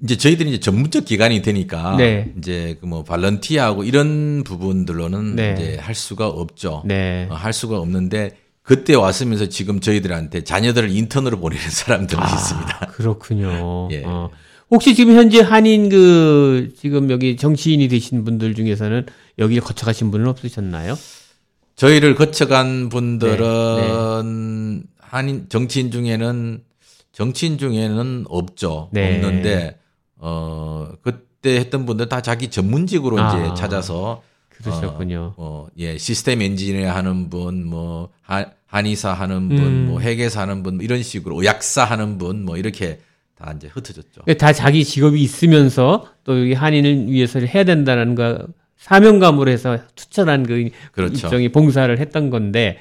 이제 0.03 0.17
저희들이 0.17 0.49
이제 0.49 0.59
전문적 0.59 1.05
기관이 1.05 1.41
되니까 1.43 1.95
네. 1.95 2.33
이제 2.37 2.75
그 2.81 2.87
뭐 2.87 3.03
발런티아하고 3.03 3.83
이런 3.85 4.43
부분들로는 4.43 5.35
네. 5.35 5.55
이제 5.57 5.77
할 5.79 5.95
수가 5.95 6.27
없죠. 6.27 6.81
네. 6.85 7.27
어, 7.29 7.35
할 7.35 7.53
수가 7.53 7.79
없는데 7.79 8.31
그때 8.63 8.93
왔으면서 8.95 9.47
지금 9.47 9.79
저희들한테 9.79 10.43
자녀들을 10.43 10.89
인턴으로 10.89 11.39
보내는 11.39 11.63
사람들이 11.69 12.19
아, 12.21 12.27
있습니다. 12.27 12.79
그렇군요. 12.91 13.89
예. 13.91 14.03
어. 14.05 14.29
혹시 14.69 14.95
지금 14.95 15.15
현재 15.15 15.41
한인 15.41 15.89
그 15.89 16.73
지금 16.77 17.09
여기 17.11 17.35
정치인이 17.35 17.87
되신 17.89 18.23
분들 18.23 18.55
중에서는 18.55 19.05
여기를 19.37 19.61
거쳐가신 19.63 20.11
분은 20.11 20.27
없으셨나요? 20.27 20.95
저희를 21.75 22.15
거쳐간 22.15 22.87
분들은 22.89 23.37
네, 23.77 23.87
네. 24.23 24.83
한인 24.99 25.47
정치인 25.49 25.91
중에는 25.91 26.63
정치인 27.11 27.57
중에는 27.57 28.25
없죠. 28.29 28.89
네. 28.93 29.15
없는데 29.15 29.77
어 30.17 30.89
그때 31.01 31.57
했던 31.59 31.85
분들 31.85 32.07
다 32.07 32.21
자기 32.21 32.49
전문직으로 32.49 33.19
아. 33.19 33.35
이제 33.35 33.53
찾아서 33.55 34.21
그러셨군요. 34.63 35.33
어, 35.37 35.65
어, 35.65 35.67
예, 35.77 35.97
시스템 35.97 36.41
엔지니어 36.41 36.91
하는 36.91 37.29
분, 37.29 37.65
뭐, 37.65 38.09
한의사 38.67 39.13
하는 39.13 39.49
분, 39.49 39.57
음. 39.57 39.85
뭐, 39.89 40.01
회계사 40.01 40.41
하는 40.41 40.63
분, 40.63 40.75
뭐 40.75 40.83
이런 40.83 41.03
식으로, 41.03 41.43
약사 41.45 41.83
하는 41.83 42.17
분, 42.17 42.45
뭐, 42.45 42.57
이렇게 42.57 42.99
다 43.37 43.53
이제 43.55 43.67
흩어졌죠. 43.67 44.21
다 44.37 44.53
자기 44.53 44.85
직업이 44.85 45.21
있으면서 45.21 46.07
또 46.23 46.39
여기 46.39 46.53
한인을 46.53 47.07
위해서 47.07 47.39
해야 47.39 47.63
된다는 47.63 48.13
거 48.15 48.45
사명감으로 48.77 49.49
해서 49.49 49.77
투철한 49.95 50.43
그 50.43 50.69
그렇죠. 50.91 51.27
일종의 51.27 51.49
봉사를 51.49 51.97
했던 51.99 52.29
건데, 52.29 52.77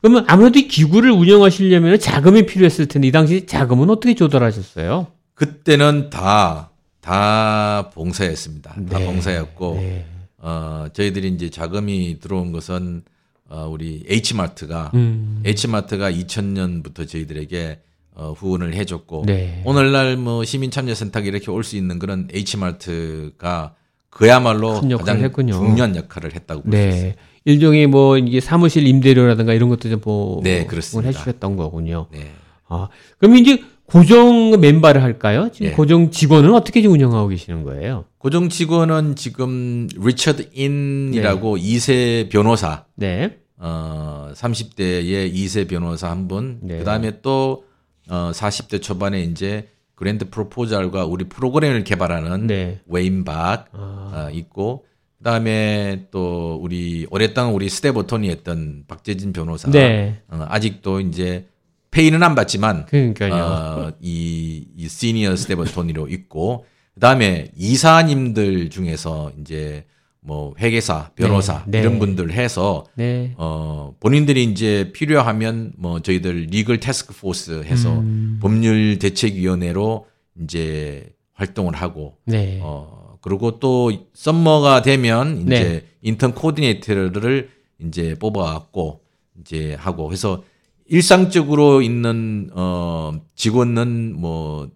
그러면 0.00 0.24
아무래도 0.28 0.58
이 0.58 0.68
기구를 0.68 1.10
운영하시려면 1.10 1.98
자금이 1.98 2.46
필요했을 2.46 2.86
텐데, 2.86 3.08
이 3.08 3.12
당시 3.12 3.46
자금은 3.46 3.90
어떻게 3.90 4.14
조달하셨어요? 4.14 5.08
그때는 5.34 6.10
다, 6.10 6.70
다 7.00 7.90
봉사였습니다. 7.94 8.74
네. 8.78 8.86
다 8.86 8.98
봉사였고, 8.98 9.74
네. 9.80 10.06
어, 10.40 10.86
저희들이 10.92 11.28
이제 11.28 11.50
자금이 11.50 12.18
들어온 12.20 12.52
것은 12.52 13.02
어, 13.48 13.68
우리 13.70 14.04
H마트가 14.08 14.90
음. 14.94 15.42
H마트가 15.44 16.10
2000년부터 16.12 17.06
저희들에게 17.08 17.80
어, 18.14 18.32
후원을 18.36 18.74
해줬고 18.74 19.24
네. 19.26 19.62
오늘날 19.64 20.16
뭐 20.16 20.44
시민참여센터가 20.44 21.26
이렇게 21.26 21.50
올 21.50 21.62
수 21.64 21.76
있는 21.76 21.98
그런 21.98 22.28
H마트가 22.32 23.74
그야말로 24.08 24.80
가장 24.98 25.20
했군요. 25.20 25.52
중요한 25.54 25.94
역할을 25.96 26.34
했다고 26.34 26.62
볼수 26.62 26.76
네. 26.76 26.88
있습니다. 26.88 27.20
일종의 27.44 27.86
뭐 27.86 28.18
이게 28.18 28.40
사무실 28.40 28.86
임대료라든가 28.86 29.54
이런 29.54 29.68
것도 29.68 29.88
좀 29.88 30.00
보, 30.00 30.40
네. 30.44 30.66
해주셨던 30.68 31.56
거군요. 31.56 32.06
네. 32.12 32.30
아, 32.68 32.88
그럼 33.18 33.36
이제 33.36 33.62
고정 33.90 34.60
멤버를 34.60 35.02
할까요? 35.02 35.50
지금 35.52 35.70
네. 35.70 35.72
고정 35.74 36.10
직원은 36.10 36.54
어떻게 36.54 36.86
운영하고 36.86 37.28
계시는 37.28 37.64
거예요? 37.64 38.04
고정 38.18 38.48
직원은 38.48 39.16
지금 39.16 39.88
리처드 39.96 40.50
인이라고 40.52 41.56
네. 41.56 41.62
2세 41.62 42.30
변호사. 42.30 42.84
네. 42.94 43.38
어, 43.56 44.30
30대의 44.34 45.34
2세 45.34 45.68
변호사 45.68 46.08
한 46.08 46.28
분. 46.28 46.60
네. 46.62 46.78
그다음에 46.78 47.20
또 47.20 47.64
어, 48.08 48.30
40대 48.32 48.80
초반에 48.80 49.22
이제 49.22 49.68
grant 49.96 50.30
proposal과 50.30 51.04
우리 51.06 51.24
프로그램을 51.24 51.82
개발하는 51.84 52.46
네. 52.46 52.80
웨인 52.86 53.24
박 53.24 53.66
아. 53.72 54.28
어, 54.28 54.30
있고 54.32 54.86
그다음에 55.18 56.06
또 56.12 56.58
우리 56.62 57.06
오랫동안 57.10 57.52
우리 57.52 57.68
staff 57.68 57.92
attorney 57.92 58.30
했던 58.30 58.84
박재진 58.86 59.32
변호사. 59.32 59.68
네. 59.68 60.22
어, 60.28 60.46
아직도 60.48 61.00
이제 61.00 61.46
페이는 61.90 62.22
안 62.22 62.34
받지만 62.34 62.86
그러니까요. 62.86 63.34
어, 63.34 63.92
이, 64.00 64.66
이 64.76 64.88
senior 64.88 65.36
staff 65.36 65.60
attorney로 65.60 66.08
있고 66.08 66.64
그다음에 66.94 67.48
이사님들 67.56 68.70
중에서 68.70 69.32
이제 69.40 69.84
뭐 70.20 70.54
회계사, 70.58 71.10
변호사 71.16 71.64
네, 71.66 71.78
네. 71.78 71.80
이런 71.80 71.98
분들 71.98 72.32
해서 72.32 72.84
네. 72.94 73.34
어 73.38 73.94
본인들이 74.00 74.44
이제 74.44 74.92
필요하면 74.92 75.72
뭐 75.78 76.00
저희들 76.00 76.48
legal 76.50 76.78
task 76.78 77.14
force 77.14 77.62
해서 77.62 78.00
음. 78.00 78.38
법률 78.42 78.98
대책 78.98 79.34
위원회로 79.36 80.06
이제 80.42 81.10
활동을 81.32 81.74
하고 81.74 82.18
네. 82.26 82.60
어 82.62 83.16
그리고 83.22 83.58
또 83.58 83.90
summer가 84.12 84.82
되면 84.82 85.42
이제 85.42 85.48
네. 85.48 85.84
인턴 86.02 86.34
코디네이터를 86.34 87.48
이제 87.78 88.14
뽑아 88.18 88.44
갖고 88.44 89.00
이제 89.40 89.74
하고 89.74 90.12
해서 90.12 90.42
일상적으로 90.90 91.80
있는 91.80 92.50
어 92.52 93.18
직원은 93.34 94.20
뭐 94.20 94.68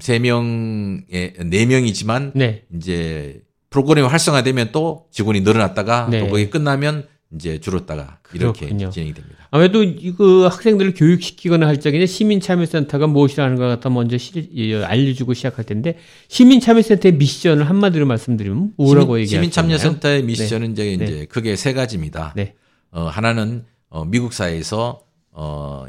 세 0.00 0.18
명에 0.18 1.04
네 1.44 1.66
명이지만 1.66 2.32
네. 2.34 2.64
이제 2.74 3.42
프로그램이 3.70 4.06
활성화되면 4.08 4.70
또 4.72 5.06
직원이 5.10 5.40
늘어났다가 5.40 6.08
네. 6.10 6.20
또 6.20 6.28
거기 6.28 6.50
끝나면 6.50 7.06
이제 7.34 7.60
줄었다가 7.60 8.18
이렇게 8.32 8.60
그렇군요. 8.66 8.90
진행이 8.90 9.12
됩니다. 9.12 9.36
아무래도 9.50 9.84
그 10.16 10.44
학생들을 10.44 10.94
교육시키거나 10.94 11.66
할 11.66 11.78
적에 11.78 12.04
시민참여센터가 12.06 13.06
무엇이라는 13.06 13.56
것 13.56 13.68
갖다 13.68 13.90
먼저 13.90 14.16
시, 14.16 14.50
알려주고 14.84 15.34
시작할 15.34 15.64
텐데 15.64 15.98
시민참여센터의 16.28 17.14
미션을 17.14 17.68
한마디로 17.68 18.06
말씀드리면 18.06 18.72
뭐라고 18.78 19.20
얘기하시나요? 19.20 19.42
시민참여센터의 19.42 20.22
미션은 20.24 20.74
네. 20.74 20.92
이제, 20.94 21.04
네. 21.04 21.24
크게 21.26 21.54
세 21.56 21.74
가지입니다. 21.74 22.32
네. 22.34 22.54
어, 22.90 23.02
하나는 23.02 23.64
어, 23.90 24.06
미국 24.06 24.32
사회에서 24.32 25.02
어, 25.40 25.86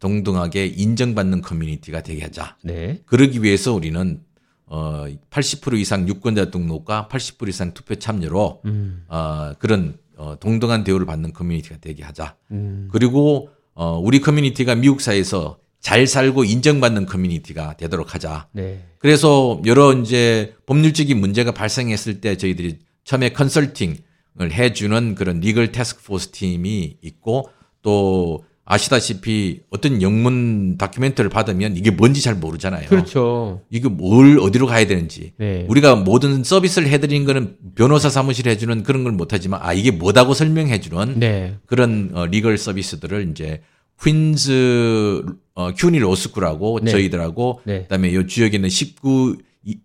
동등하게 0.00 0.66
인정받는 0.66 1.40
커뮤니티가 1.40 2.02
되게 2.02 2.22
하자. 2.22 2.56
네. 2.64 3.00
그러기 3.06 3.44
위해서 3.44 3.72
우리는 3.72 4.20
어, 4.66 5.06
80% 5.30 5.78
이상 5.78 6.06
유권자 6.08 6.50
등록과 6.50 7.08
80% 7.10 7.48
이상 7.48 7.72
투표 7.74 7.94
참여로 7.94 8.60
음. 8.64 9.04
어, 9.08 9.52
그런 9.60 9.98
어, 10.16 10.36
동등한 10.40 10.82
대우를 10.82 11.06
받는 11.06 11.32
커뮤니티가 11.32 11.76
되게 11.80 12.02
하자. 12.02 12.34
음. 12.50 12.88
그리고 12.90 13.50
어, 13.74 13.96
우리 13.98 14.20
커뮤니티가 14.20 14.74
미국 14.74 15.00
사회에서 15.00 15.58
잘 15.78 16.08
살고 16.08 16.42
인정받는 16.42 17.06
커뮤니티가 17.06 17.76
되도록 17.76 18.14
하자. 18.14 18.48
네. 18.50 18.84
그래서 18.98 19.62
여러 19.64 19.92
이제 19.92 20.56
법률적인 20.66 21.18
문제가 21.20 21.52
발생했을 21.52 22.20
때 22.20 22.36
저희들이 22.36 22.80
처음에 23.04 23.28
컨설팅을 23.28 24.50
해주는 24.50 25.14
그런 25.14 25.38
legal 25.38 25.70
task 25.70 26.02
force 26.02 26.30
팀이 26.30 26.98
있고 27.00 27.48
또 27.82 28.44
아시다시피 28.70 29.62
어떤 29.70 30.02
영문 30.02 30.76
다큐멘터리를 30.76 31.30
받으면 31.30 31.78
이게 31.78 31.90
뭔지 31.90 32.20
잘 32.20 32.34
모르잖아요. 32.34 32.90
그렇죠. 32.90 33.62
이게 33.70 33.88
뭘 33.88 34.38
어디로 34.38 34.66
가야 34.66 34.86
되는지. 34.86 35.32
네. 35.38 35.64
우리가 35.70 35.96
모든 35.96 36.44
서비스를 36.44 36.86
해드린 36.88 37.24
거는 37.24 37.56
변호사 37.74 38.10
사무실 38.10 38.46
해주는 38.46 38.82
그런 38.82 39.04
걸 39.04 39.14
못하지만 39.14 39.60
아 39.62 39.72
이게 39.72 39.90
뭐다고 39.90 40.34
설명해주는 40.34 41.18
네. 41.18 41.56
그런 41.64 42.10
어, 42.12 42.26
리걸 42.26 42.58
서비스들을 42.58 43.30
이제 43.30 43.62
퀸즈 44.04 45.24
어, 45.54 45.72
큐니 45.74 45.98
로스쿨하고 46.00 46.80
네. 46.82 46.90
저희들하고 46.90 47.62
네. 47.64 47.82
그다음에 47.84 48.12
요 48.12 48.26
지역에 48.26 48.58
있는 48.58 48.68
19 48.68 49.38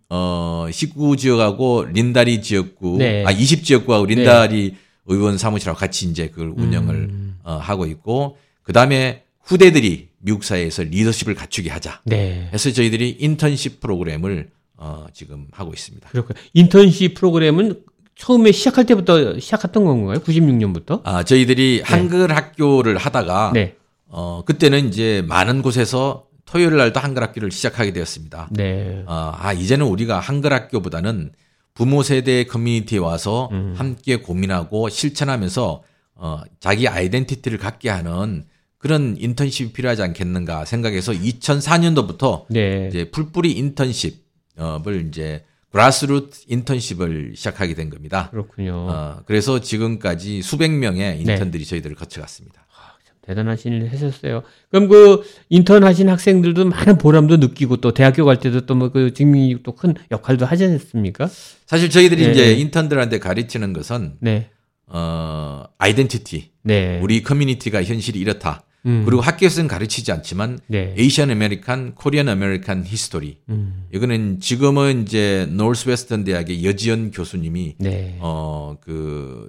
어 0.08 0.66
19 0.70 1.16
지역하고 1.16 1.86
린다리 1.92 2.42
지역구 2.42 2.98
네. 2.98 3.24
아 3.26 3.30
20 3.30 3.64
지역구하고 3.64 4.06
린다리 4.06 4.76
의원 5.06 5.36
사무실하고 5.38 5.78
같이 5.78 6.06
이제 6.06 6.28
그걸 6.28 6.52
운영을 6.56 6.94
음. 6.94 7.38
어, 7.42 7.54
하고 7.54 7.86
있고 7.86 8.36
그 8.64 8.72
다음에 8.72 9.24
후대들이 9.42 10.08
미국 10.18 10.42
사회에서 10.42 10.82
리더십을 10.82 11.34
갖추게 11.34 11.70
하자. 11.70 12.00
네. 12.04 12.48
해서 12.52 12.72
저희들이 12.72 13.18
인턴십 13.20 13.80
프로그램을 13.80 14.50
어, 14.76 15.06
지금 15.12 15.46
하고 15.52 15.72
있습니다. 15.72 16.08
그렇군요. 16.08 16.40
인턴십 16.54 17.14
프로그램은 17.14 17.82
처음에 18.16 18.52
시작할 18.52 18.86
때부터 18.86 19.38
시작했던 19.38 19.84
건가요? 19.84 20.18
96년부터? 20.20 21.02
아, 21.04 21.22
저희들이 21.22 21.82
네. 21.84 21.90
한글 21.94 22.34
학교를 22.34 22.96
하다가 22.96 23.52
네. 23.54 23.76
어, 24.08 24.42
그때는 24.46 24.88
이제 24.88 25.22
많은 25.28 25.62
곳에서 25.62 26.26
토요일 26.46 26.76
날도 26.76 27.00
한글 27.00 27.22
학교를 27.22 27.50
시작하게 27.50 27.92
되었습니다. 27.92 28.48
네. 28.52 29.02
어, 29.06 29.32
아, 29.36 29.52
이제는 29.52 29.86
우리가 29.86 30.20
한글 30.20 30.52
학교보다는 30.52 31.32
부모 31.74 32.02
세대의 32.02 32.46
커뮤니티에 32.46 32.98
와서 32.98 33.48
음. 33.52 33.74
함께 33.76 34.16
고민하고 34.16 34.88
실천하면서 34.88 35.82
어, 36.14 36.40
자기 36.60 36.88
identity를 36.88 37.58
갖게 37.58 37.90
하는 37.90 38.44
그런 38.84 39.16
인턴십이 39.18 39.72
필요하지 39.72 40.02
않겠는가 40.02 40.66
생각해서 40.66 41.12
2004년도부터 41.12 42.44
네. 42.50 42.88
이제 42.90 43.10
풀뿌리 43.10 43.52
인턴십을 43.52 45.08
이제 45.08 45.42
grassroots 45.72 46.40
internship을 46.48 47.32
시작하게 47.34 47.72
된 47.76 47.88
겁니다. 47.88 48.28
그렇군요. 48.30 48.74
어, 48.74 49.22
그래서 49.24 49.62
지금까지 49.62 50.42
수백 50.42 50.70
명의 50.70 51.16
네. 51.24 51.32
인턴들이 51.32 51.64
네. 51.64 51.70
저희들을 51.70 51.96
거쳐갔습니다. 51.96 52.66
아, 52.76 52.92
대단하신 53.22 53.72
일 53.72 53.90
하셨어요. 53.90 54.42
그럼 54.70 54.88
그 54.88 55.22
인턴 55.48 55.82
하신 55.82 56.10
학생들도 56.10 56.66
많은 56.66 56.98
보람도 56.98 57.38
느끼고 57.38 57.78
또 57.78 57.94
대학교 57.94 58.26
갈 58.26 58.38
때도 58.38 58.66
또 58.66 58.74
뭐그 58.74 59.14
증명이 59.14 59.62
또 59.62 59.72
큰 59.74 59.94
역할도 60.10 60.44
하지 60.44 60.64
않습니까? 60.64 61.30
사실 61.64 61.88
저희들이 61.88 62.22
네. 62.26 62.30
이제 62.32 62.52
인턴들한테 62.52 63.18
가르치는 63.18 63.72
것은 63.72 64.16
네. 64.20 64.50
어 64.88 65.64
identity. 65.78 66.50
네. 66.64 67.00
우리 67.02 67.22
커뮤니티가 67.22 67.82
현실이 67.82 68.18
이렇다. 68.20 68.62
음. 68.86 69.04
그리고 69.04 69.20
학교에서는 69.22 69.68
가르치지 69.68 70.12
않지만 70.12 70.58
네. 70.66 70.94
Asian 70.96 71.30
American, 71.30 71.94
Korean 71.94 72.28
American 72.28 72.84
history. 72.84 73.38
음. 73.48 73.86
이거는 73.92 74.40
지금은 74.40 75.02
이제 75.02 75.48
노스웨스턴 75.50 76.24
대학의 76.24 76.64
여지연 76.64 77.10
교수님이 77.10 77.76
네. 77.78 78.18
어그 78.20 79.48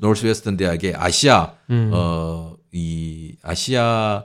노스웨스턴 0.00 0.56
대학의 0.56 0.94
아시아 0.94 1.54
음. 1.70 1.90
어이 1.92 3.36
아시아 3.42 4.24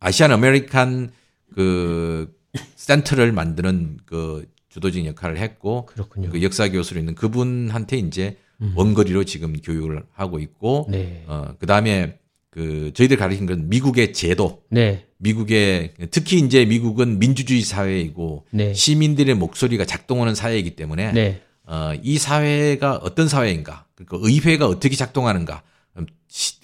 Asian 0.00 0.32
American 0.32 1.10
그 1.54 2.32
센터를 2.76 3.32
만드는 3.32 3.98
그 4.04 4.46
주도적인 4.68 5.06
역할을 5.06 5.38
했고 5.38 5.86
그렇군요. 5.86 6.30
그 6.30 6.42
역사 6.42 6.68
교수로 6.68 7.00
있는 7.00 7.14
그분한테 7.14 7.98
이제 7.98 8.36
음. 8.60 8.72
원거리로 8.76 9.24
지금 9.24 9.54
교육을 9.54 10.04
하고 10.12 10.38
있고 10.38 10.86
네. 10.90 11.24
어 11.26 11.54
그다음에 11.58 12.19
그 12.50 12.90
저희들 12.94 13.16
가르친 13.16 13.46
건 13.46 13.68
미국의 13.68 14.12
제도. 14.12 14.62
네. 14.70 15.06
미국의 15.18 15.94
특히 16.10 16.38
이제 16.38 16.64
미국은 16.64 17.18
민주주의 17.18 17.62
사회이고 17.62 18.46
네. 18.50 18.74
시민들의 18.74 19.34
목소리가 19.34 19.84
작동하는 19.84 20.34
사회이기 20.34 20.70
때문에 20.76 21.12
네. 21.12 21.42
어, 21.66 21.92
이 22.02 22.18
사회가 22.18 22.96
어떤 22.96 23.28
사회인가, 23.28 23.86
그러니까 23.94 24.18
의회가 24.20 24.66
어떻게 24.66 24.96
작동하는가, 24.96 25.62
음, 25.96 26.06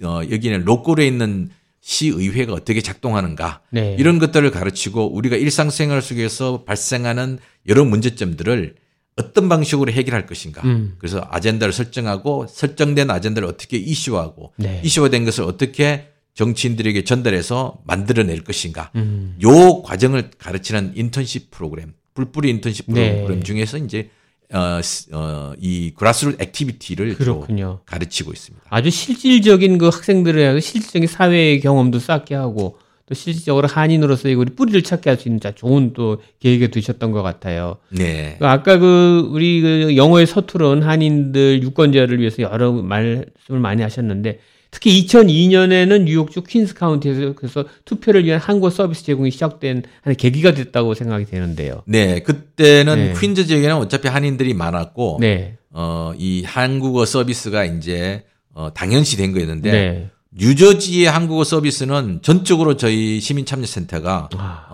어, 0.03 0.21
여기는 0.29 0.65
로컬에 0.65 1.07
있는 1.07 1.51
시의회가 1.81 2.53
어떻게 2.53 2.81
작동하는가 2.81 3.61
네. 3.71 3.95
이런 3.97 4.19
것들을 4.19 4.51
가르치고 4.51 5.15
우리가 5.15 5.37
일상생활 5.37 6.03
속에서 6.03 6.65
발생하는 6.65 7.39
여러 7.69 7.85
문제점들을 7.85 8.75
어떤 9.17 9.49
방식으로 9.49 9.91
해결할 9.93 10.27
것인가. 10.27 10.63
음. 10.65 10.95
그래서 10.99 11.27
아젠다를 11.31 11.73
설정하고 11.73 12.47
설정된 12.49 13.11
아젠다를 13.11 13.49
어떻게 13.49 13.79
이슈화하고 13.79 14.53
네. 14.57 14.81
이슈화된 14.85 15.25
것을 15.25 15.45
어떻게 15.45 16.09
정치인들에게 16.35 17.03
전달해서 17.05 17.79
만들어낼 17.87 18.45
것인가. 18.45 18.91
음. 18.95 19.37
요 19.43 19.83
과정을 19.83 20.31
가르치는 20.39 20.93
인턴십 20.97 21.51
프로그램, 21.51 21.95
불뿌리 22.13 22.51
인턴십 22.51 22.87
네. 22.89 23.17
프로그램 23.17 23.43
중에서 23.43 23.79
이제 23.79 24.11
어, 24.53 24.81
어, 25.13 25.53
이 25.59 25.93
grassroots 25.97 26.41
activity를 26.41 27.15
그렇군요. 27.15 27.81
가르치고 27.87 28.33
있습니다. 28.33 28.67
아주 28.69 28.91
실질적인 28.91 29.79
그 29.79 29.87
학생들의 29.87 30.61
실질적인 30.61 31.09
사회 31.09 31.59
경험도 31.59 31.99
쌓게 31.99 32.35
하고 32.35 32.79
또 33.07 33.15
실질적으로 33.15 33.69
한인으로서 33.69 34.29
우리 34.31 34.51
뿌리를 34.55 34.83
찾게 34.83 35.11
할 35.11 35.17
수 35.17 35.29
있는 35.29 35.41
좋은 35.55 35.93
또 35.95 36.21
계획에 36.41 36.69
두셨던 36.69 37.13
것 37.13 37.23
같아요. 37.23 37.77
네. 37.91 38.37
그 38.39 38.47
아까 38.47 38.79
그 38.79 39.29
우리 39.33 39.61
그 39.61 39.97
영어에 39.97 40.27
서투른 40.27 40.83
한인들 40.83 41.63
유권자를 41.63 42.21
위해서 42.21 42.43
여러 42.43 42.73
말씀을 42.73 43.61
많이 43.61 43.83
하셨는데 43.83 44.41
특히 44.71 45.07
2002년에는 45.07 46.03
뉴욕주 46.03 46.43
퀸스 46.43 46.75
카운티에서 46.75 47.33
그래서 47.35 47.65
투표를 47.85 48.25
위한 48.25 48.41
한국 48.41 48.71
서비스 48.71 49.05
제공이 49.05 49.31
시작된 49.31 49.85
하는 50.03 50.17
계기가 50.17 50.53
됐다고 50.53 50.95
생각이 50.95 51.25
되는데요. 51.25 51.83
네, 51.87 52.21
그때는 52.21 52.97
네. 52.97 53.15
퀸즈 53.19 53.47
지역에는 53.47 53.77
어차피 53.77 54.09
한인들이 54.09 54.53
많았고, 54.53 55.19
네. 55.21 55.57
어, 55.71 56.13
이 56.19 56.43
한국어 56.45 57.07
서비스가 57.07 57.65
이제 57.65 58.25
어, 58.53 58.73
당연시 58.75 59.17
된 59.17 59.33
거였는데, 59.33 59.71
네. 59.71 60.11
뉴저지의 60.39 61.07
한국어 61.07 61.45
서비스는 61.45 62.21
전적으로 62.23 62.77
저희 62.77 63.21
시민참여센터가 63.21 64.29
아. 64.37 64.67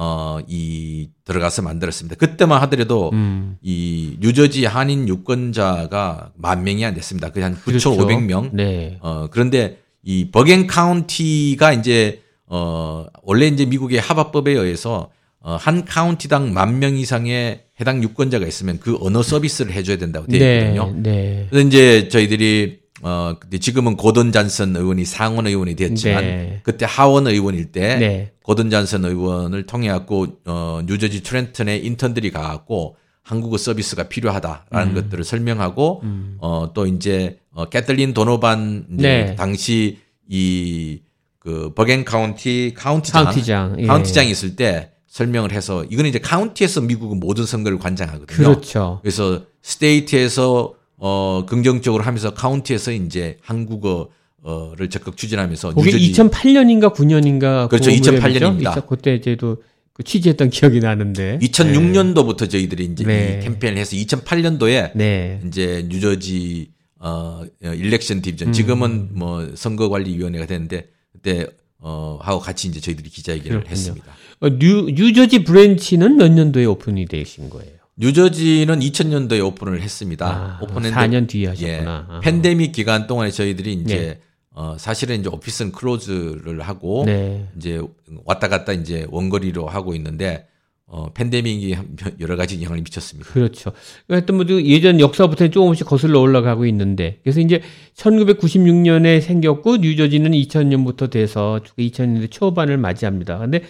어이 0.48 1.08
들어가서 1.24 1.62
만들었습니다. 1.62 2.16
그때만 2.16 2.60
하더라도 2.62 3.10
음. 3.12 3.56
이 3.62 4.16
뉴저지 4.20 4.64
한인 4.66 5.06
유권자가 5.08 6.32
만 6.36 6.64
명이 6.64 6.84
안 6.84 6.94
됐습니다. 6.94 7.30
그한 7.30 7.56
그렇죠. 7.64 7.92
9,500명. 7.96 8.50
네. 8.52 8.98
어 9.00 9.28
그런데 9.30 9.78
이 10.02 10.30
버겐 10.32 10.66
카운티가 10.66 11.74
이제 11.74 12.22
어 12.46 13.06
원래 13.22 13.46
이제 13.46 13.64
미국의 13.64 14.00
하바법에 14.00 14.50
의해서 14.52 15.10
어한 15.40 15.84
카운티당 15.84 16.52
만 16.52 16.80
명 16.80 16.96
이상의 16.96 17.62
해당 17.80 18.02
유권자가 18.02 18.46
있으면 18.46 18.78
그 18.80 18.98
언어 19.00 19.22
서비스를 19.22 19.72
해줘야 19.72 19.96
된다고 19.96 20.26
되어 20.26 20.38
네. 20.40 20.58
있거든요. 20.58 20.92
네. 20.96 21.10
네. 21.10 21.46
그래서 21.50 21.66
이제 21.68 22.08
저희들이 22.08 22.81
어, 23.02 23.34
근데 23.38 23.58
지금은 23.58 23.96
고든 23.96 24.30
잔슨 24.30 24.76
의원이 24.76 25.04
상원 25.04 25.46
의원이 25.46 25.74
됐지만 25.74 26.24
네. 26.24 26.60
그때 26.62 26.86
하원 26.88 27.26
의원일 27.26 27.72
때 27.72 27.96
네. 27.98 28.32
고든 28.44 28.70
잔슨 28.70 29.04
의원을 29.04 29.66
통해 29.66 29.88
갖고 29.88 30.28
어, 30.46 30.80
뉴저지 30.86 31.22
트렌턴에 31.22 31.76
인턴들이 31.78 32.30
가 32.30 32.42
갖고 32.42 32.96
한국어 33.24 33.58
서비스가 33.58 34.04
필요하다라는 34.04 34.88
음. 34.88 34.94
것들을 34.94 35.24
설명하고 35.24 36.00
음. 36.04 36.36
어, 36.40 36.70
또 36.74 36.86
이제 36.86 37.38
어, 37.50 37.66
캐틀린 37.66 38.14
도노반 38.14 38.86
이제 38.94 39.02
네. 39.02 39.34
당시 39.34 39.98
이그 40.28 41.72
버겐 41.74 42.04
카운티 42.04 42.72
카운티장 42.76 43.24
카운티장, 43.24 43.76
예. 43.80 43.86
카운티장이 43.86 44.30
있을 44.30 44.54
때 44.54 44.92
설명을 45.08 45.52
해서 45.52 45.84
이거는 45.84 46.08
이제 46.08 46.18
카운티에서 46.20 46.80
미국은 46.82 47.20
모든 47.20 47.44
선거를 47.44 47.78
관장하거든요. 47.78 48.36
그렇죠. 48.36 49.00
그래서 49.02 49.42
state에서 49.60 50.74
어, 51.04 51.44
긍정적으로 51.48 52.04
하면서 52.04 52.32
카운티에서 52.32 52.92
이제 52.92 53.36
한국어를 53.42 54.88
적극 54.88 55.16
추진하면서 55.16 55.74
그게 55.74 55.90
2008년인가 55.90 56.94
9년인가 56.94 57.68
그렇죠. 57.68 57.90
2008년입니다. 57.90 58.86
그때 58.86 59.16
이제 59.16 59.31
저도 59.31 59.56
그 59.92 60.04
취재했던 60.04 60.50
기억이 60.50 60.78
나는데 60.78 61.40
2006년도부터 61.42 62.48
저희들이 62.48 62.84
이제 62.84 63.04
네. 63.04 63.40
이 63.40 63.44
캠페인을 63.44 63.78
해서 63.80 63.96
2008년도에 63.96 64.92
네. 64.94 65.40
이제 65.44 65.84
뉴저지 65.88 66.70
어 67.00 67.42
Election 67.60 68.22
Division 68.22 68.48
음. 68.48 68.52
지금은 68.52 69.08
뭐 69.14 69.50
선거관리위원회가 69.56 70.46
됐는데 70.46 70.88
그때 71.10 71.48
어 71.80 72.16
하고 72.22 72.38
같이 72.38 72.68
이제 72.68 72.78
저희들이 72.78 73.10
기자회견을 73.10 73.50
그렇군요. 73.50 73.70
했습니다. 73.72 74.06
어, 74.38 74.48
뉴 74.50 74.82
뉴저지 74.92 75.42
branch는 75.42 76.16
몇 76.16 76.30
년도에 76.30 76.64
오픈이 76.64 77.06
되신 77.06 77.50
거예요? 77.50 77.81
뉴저지는 77.96 78.80
2000년도에 78.80 79.44
오픈을 79.44 79.82
했습니다. 79.82 80.26
아, 80.26 80.58
오픈했는데 80.62 80.96
4년 80.96 81.28
뒤에 81.28 81.48
하셨구나. 81.48 82.08
예, 82.14 82.20
팬데믹 82.20 82.72
기간 82.72 83.06
동안에 83.06 83.30
저희들이 83.30 83.72
이제 83.74 83.96
네. 83.96 84.20
어, 84.54 84.76
사실은 84.78 85.20
이제 85.20 85.28
오피스는 85.28 85.72
클로즈를 85.72 86.60
하고 86.60 87.04
네. 87.06 87.48
이제 87.56 87.80
왔다 88.24 88.48
갔다 88.48 88.72
이제 88.72 89.06
원거리로 89.10 89.66
하고 89.66 89.94
있는데 89.94 90.46
어, 90.86 91.10
팬데믹이 91.14 91.74
여러 92.20 92.36
가지 92.36 92.56
영향을 92.56 92.78
미쳤습니다. 92.82 93.30
그렇죠. 93.30 93.72
하여튼 94.08 94.34
뭐 94.36 94.44
예전 94.46 95.00
역사부터 95.00 95.48
조금씩 95.48 95.86
거슬러 95.86 96.20
올라가고 96.20 96.66
있는데 96.66 97.18
그래서 97.22 97.40
이제 97.40 97.62
1996년에 97.96 99.22
생겼고 99.22 99.78
뉴저지는 99.78 100.32
2000년부터 100.32 101.08
돼서 101.08 101.60
2000년대 101.78 102.30
초반을 102.30 102.76
맞이합니다. 102.76 103.38
근데 103.38 103.62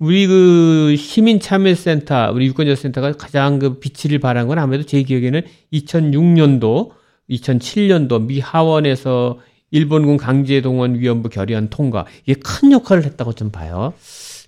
우리 0.00 0.26
그 0.26 0.96
시민 0.96 1.40
참여센터, 1.40 2.32
우리 2.34 2.46
유권자 2.46 2.74
센터가 2.74 3.12
가장 3.12 3.58
그 3.58 3.78
빛을 3.78 4.18
발한 4.18 4.48
건 4.48 4.58
아무래도 4.58 4.84
제 4.84 5.02
기억에는 5.02 5.42
2006년도, 5.74 6.90
2007년도 7.28 8.22
미 8.26 8.40
하원에서 8.40 9.38
일본군 9.70 10.16
강제동원 10.16 10.98
위안부 10.98 11.28
결의안 11.28 11.68
통과 11.68 12.06
이게 12.24 12.40
큰 12.42 12.72
역할을 12.72 13.04
했다고 13.04 13.34
좀 13.34 13.50
봐요. 13.50 13.92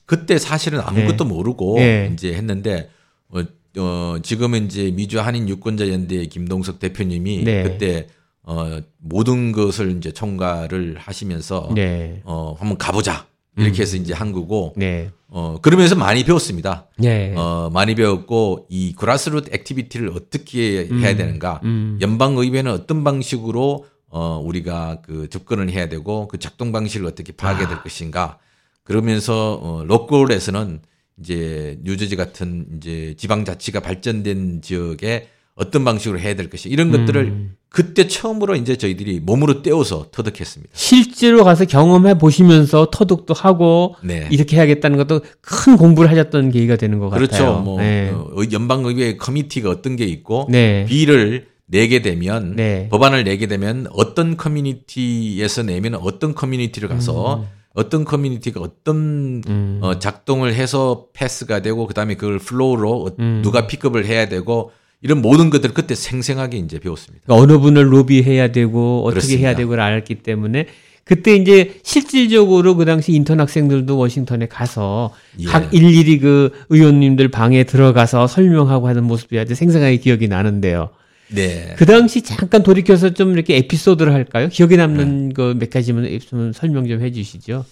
그때 0.07 0.39
사실은 0.39 0.81
아무것도 0.81 1.25
네. 1.25 1.31
모르고 1.31 1.77
네. 1.77 2.11
이제 2.13 2.33
했는데 2.33 2.89
어, 3.29 3.43
어 3.79 4.17
지금은 4.23 4.65
이제 4.65 4.91
미주 4.91 5.21
한인 5.21 5.49
유권자 5.51 5.91
연대 5.91 6.27
김동석 6.27 6.81
대표님이 6.81 7.45
네. 7.45 7.63
그때 7.63 8.09
어 8.43 8.81
모든 8.99 9.53
것을 9.53 9.97
이제 9.99 10.13
총괄을 10.13 10.97
하시면서 10.99 11.71
네. 11.75 12.21
어 12.25 12.57
한번 12.59 12.79
가보자 12.79 13.27
이렇게 13.57 13.81
음. 13.81 13.83
해서 13.83 13.97
이제 13.97 14.15
한 14.15 14.37
거고 14.37 14.75
네. 14.77 15.11
어 15.29 15.59
그러면서 15.61 15.95
많이 15.95 16.25
배웠습니다. 16.25 16.87
네. 16.99 17.35
어 17.37 17.71
많이 17.73 17.95
배웠고 17.95 18.67
이 18.71 18.95
grassroots 18.95 19.51
activity를 19.53 20.11
어떻게 20.15 20.89
음. 20.91 21.01
해야 21.01 21.17
되는가, 21.17 21.61
음. 21.65 21.99
연방 22.01 22.37
의회는 22.37 22.71
어떤 22.73 23.05
방식으로 23.05 23.87
어 24.09 24.43
우리가 24.43 25.01
그 25.03 25.29
접근을 25.29 25.71
해야 25.71 25.89
되고 25.89 26.29
그 26.29 26.39
작동 26.39 26.73
방식을 26.73 27.07
어떻게 27.07 27.33
파악해야 27.33 27.69
될 27.69 27.79
아. 27.79 27.83
것인가. 27.83 28.39
그러면서 28.85 29.59
어 29.63 29.85
로컬에서는 29.85 30.81
이제 31.21 31.79
뉴저지 31.83 32.17
같은 32.17 32.67
이제 32.77 33.15
지방 33.17 33.45
자치가 33.45 33.81
발전된 33.81 34.63
지역에 34.63 35.29
어떤 35.55 35.85
방식으로 35.85 36.19
해야 36.19 36.35
될 36.35 36.49
것이 36.49 36.69
이런 36.69 36.91
것들을 36.91 37.23
음. 37.23 37.57
그때 37.69 38.07
처음으로 38.07 38.55
이제 38.57 38.77
저희들이 38.77 39.21
몸으로 39.21 39.63
떼어서 39.63 40.07
터득했습니다. 40.11 40.73
실제로 40.75 41.45
가서 41.45 41.65
경험해 41.65 42.19
보시면서 42.19 42.89
터득도 42.91 43.35
하고 43.35 43.97
네. 44.03 44.29
이렇게 44.31 44.57
해야겠다는 44.57 44.99
것도 44.99 45.21
큰 45.41 45.77
공부를 45.77 46.11
하셨던 46.11 46.51
계기가 46.51 46.77
되는 46.77 46.99
것 46.99 47.11
그렇죠. 47.11 47.33
같아요. 47.33 47.47
그렇죠. 47.47 47.63
뭐 47.63 47.81
네. 47.81 48.11
어, 48.11 48.43
연방의회 48.51 49.17
커미티가 49.17 49.71
어떤 49.71 49.97
게 49.97 50.05
있고 50.05 50.47
네. 50.51 50.85
비를 50.87 51.47
내게 51.67 52.03
되면 52.03 52.55
네. 52.57 52.89
법안을 52.91 53.25
내게 53.25 53.47
되면 53.47 53.87
어떤 53.93 54.37
커뮤니티에서 54.37 55.63
내면 55.63 55.95
어떤 55.95 56.35
커뮤니티를 56.35 56.89
가서 56.89 57.37
음. 57.37 57.47
어떤 57.75 58.05
커뮤니티가 58.05 58.61
어떤 58.61 59.43
음. 59.49 59.79
어, 59.83 59.99
작동을 59.99 60.53
해서 60.55 61.07
패스가 61.15 61.63
되고 61.63 61.87
그다음에 61.87 62.17
그걸 62.17 62.39
floor로 62.39 63.13
음. 63.19 63.41
누가 63.43 63.67
pick 63.67 63.84
up을 63.84 64.05
해야 64.05 64.29
되고 64.29 64.73
이런 65.03 65.21
모든 65.21 65.51
것들을 65.51 65.75
그때 65.75 65.95
생생하게 65.95 66.59
이제 66.59 66.79
배웠습니다. 66.79 67.25
그러니까 67.27 67.43
어느 67.43 67.59
분을 67.61 67.93
로비해야 67.93 68.53
되고 68.53 69.03
어떻게 69.05 69.15
그렇습니다. 69.15 69.41
해야 69.49 69.57
되고를 69.57 69.83
알았기 69.83 70.17
때문에 70.17 70.67
그때 71.05 71.35
이제 71.35 71.81
실질적으로 71.83 72.77
그 72.77 72.85
당시 72.85 73.13
인턴 73.13 73.41
학생들도 73.41 73.99
워싱턴에 73.99 74.47
가서 74.47 75.13
예. 75.41 75.45
각 75.47 75.75
일일이 75.75 76.21
그 76.21 76.53
의원님들 76.69 77.29
방에 77.29 77.65
들어가서 77.65 78.29
설명하고 78.29 78.87
하는 78.87 79.05
모습이 79.05 79.37
아주 79.39 79.57
생생하게 79.57 79.97
기억이 79.97 80.29
나는데요. 80.29 80.91
네. 81.29 81.75
그 81.77 81.87
당시 81.87 82.23
잠깐 82.23 82.63
돌이켜서 82.63 83.11
좀 83.11 83.33
이렇게 83.33 83.57
에피소드를 83.57 84.13
할까요? 84.13 84.49
기억에 84.49 84.77
남는 84.77 85.29
네. 85.31 85.35
그몇 85.35 85.71
가지만 85.71 86.05
있으면 86.05 86.53
설명 86.53 86.87
좀 86.87 87.01
해주시죠. 87.01 87.65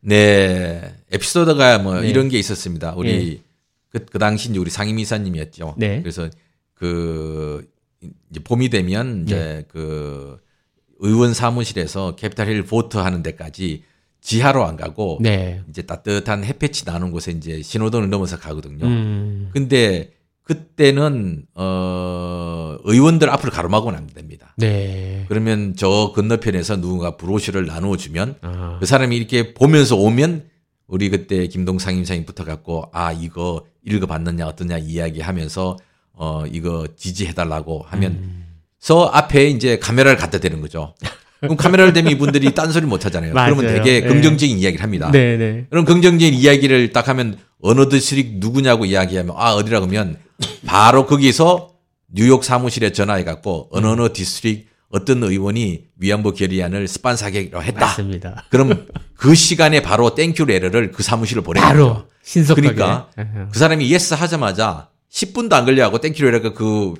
네, 0.00 0.80
에피소드가 1.10 1.78
뭐 1.78 2.00
네. 2.00 2.08
이런 2.08 2.28
게 2.28 2.38
있었습니다. 2.38 2.94
우리 2.96 3.12
네. 3.12 3.38
그, 3.90 4.04
그 4.06 4.18
당시 4.18 4.48
이제 4.48 4.58
우리 4.58 4.70
상임 4.70 4.98
이사님이었죠. 4.98 5.74
네. 5.76 6.00
그래서 6.00 6.30
그 6.82 7.64
이제 8.02 8.42
봄이 8.42 8.70
되면 8.70 9.22
이제 9.22 9.36
네. 9.36 9.64
그 9.68 10.36
의원 10.98 11.32
사무실에서 11.32 12.16
Capitol 12.16 12.48
Hill 12.48 12.64
vote 12.64 12.96
하는 12.96 13.22
데까지 13.22 13.84
지하로 14.20 14.64
안 14.64 14.76
가고 14.76 15.18
네. 15.20 15.62
이제 15.70 15.82
따뜻한 15.82 16.42
햇볕이 16.42 16.84
나는 16.84 17.12
곳에 17.12 17.30
이제 17.30 17.62
신호등을 17.62 18.10
넘어서 18.10 18.36
가거든요. 18.36 18.84
음. 18.84 19.50
근데 19.52 20.10
그때는 20.42 21.44
어 21.54 22.76
의원들 22.82 23.30
앞으로 23.30 23.52
가로막으면 23.52 23.94
안 23.94 24.08
됩니다. 24.08 24.52
네. 24.58 25.24
그러면 25.28 25.74
저 25.76 26.10
건너편에서 26.16 26.80
누군가 26.80 27.16
brochure를 27.16 27.64
나누어 27.64 27.96
주면 27.96 28.34
아. 28.40 28.78
그 28.80 28.86
사람이 28.86 29.16
이렇게 29.16 29.54
보면서 29.54 29.94
오면 29.94 30.46
우리 30.88 31.10
그때 31.10 31.46
김동석 31.46 31.96
상임이 31.96 32.24
붙어 32.24 32.44
갖고 32.44 32.90
아 32.92 33.12
이거 33.12 33.66
읽어봤느냐 33.86 34.48
어떠냐 34.48 34.78
이야기하면서 34.78 35.76
어 36.14 36.44
이거 36.50 36.86
지지해달라고 36.96 37.84
하면 37.88 38.12
음. 38.12 38.46
서 38.78 39.06
앞에 39.06 39.48
이제 39.48 39.78
카메라를 39.78 40.16
갖다 40.18 40.38
대는 40.38 40.60
거죠. 40.60 40.94
그럼 41.40 41.56
카메라를 41.56 41.92
대면 41.92 42.12
이분들이 42.12 42.54
딴소리 42.54 42.86
못 42.86 43.04
하잖아요. 43.04 43.34
맞아요. 43.34 43.54
그러면 43.56 43.74
되게 43.74 44.00
네. 44.00 44.06
긍정적인 44.06 44.58
이야기를 44.58 44.82
합니다. 44.82 45.10
네, 45.10 45.36
네. 45.36 45.66
그럼 45.70 45.84
긍정적인 45.84 46.34
이야기를 46.34 46.92
딱 46.92 47.08
하면 47.08 47.36
어느 47.60 47.88
district 47.88 48.38
누구냐고 48.38 48.84
이야기하면 48.84 49.34
아 49.36 49.52
어디라고 49.54 49.86
하면 49.86 50.16
바로 50.66 51.06
거기서 51.06 51.70
뉴욕 52.12 52.44
사무실에 52.44 52.92
전화해 52.92 53.24
갖고 53.24 53.68
어느 53.72 53.86
어느 53.86 54.12
district 54.12 54.68
어떤 54.90 55.22
의원이 55.22 55.84
위안부 55.98 56.34
결의안을 56.34 56.86
sponsor하기로 56.86 57.62
했다. 57.62 57.80
맞습니다. 57.80 58.44
그럼 58.50 58.86
그 59.16 59.34
시간에 59.34 59.80
바로 59.80 60.14
thank 60.14 60.44
you 60.44 60.55
letter를 60.55 60.92
그 60.92 61.02
사무실을 61.02 61.42
보내는 61.42 61.66
바로 61.66 62.04
신속하게. 62.22 62.74
그러니까 62.74 63.08
그 63.50 63.58
사람이 63.58 63.90
yes 63.90 64.14
하자마자 64.14 64.90
10분도 65.12 65.52
안 65.52 65.64
걸려 65.64 65.84
하고 65.84 65.98
thank 66.00 66.24
you 66.24 66.32
letter가 66.32 66.54
그 66.54 66.94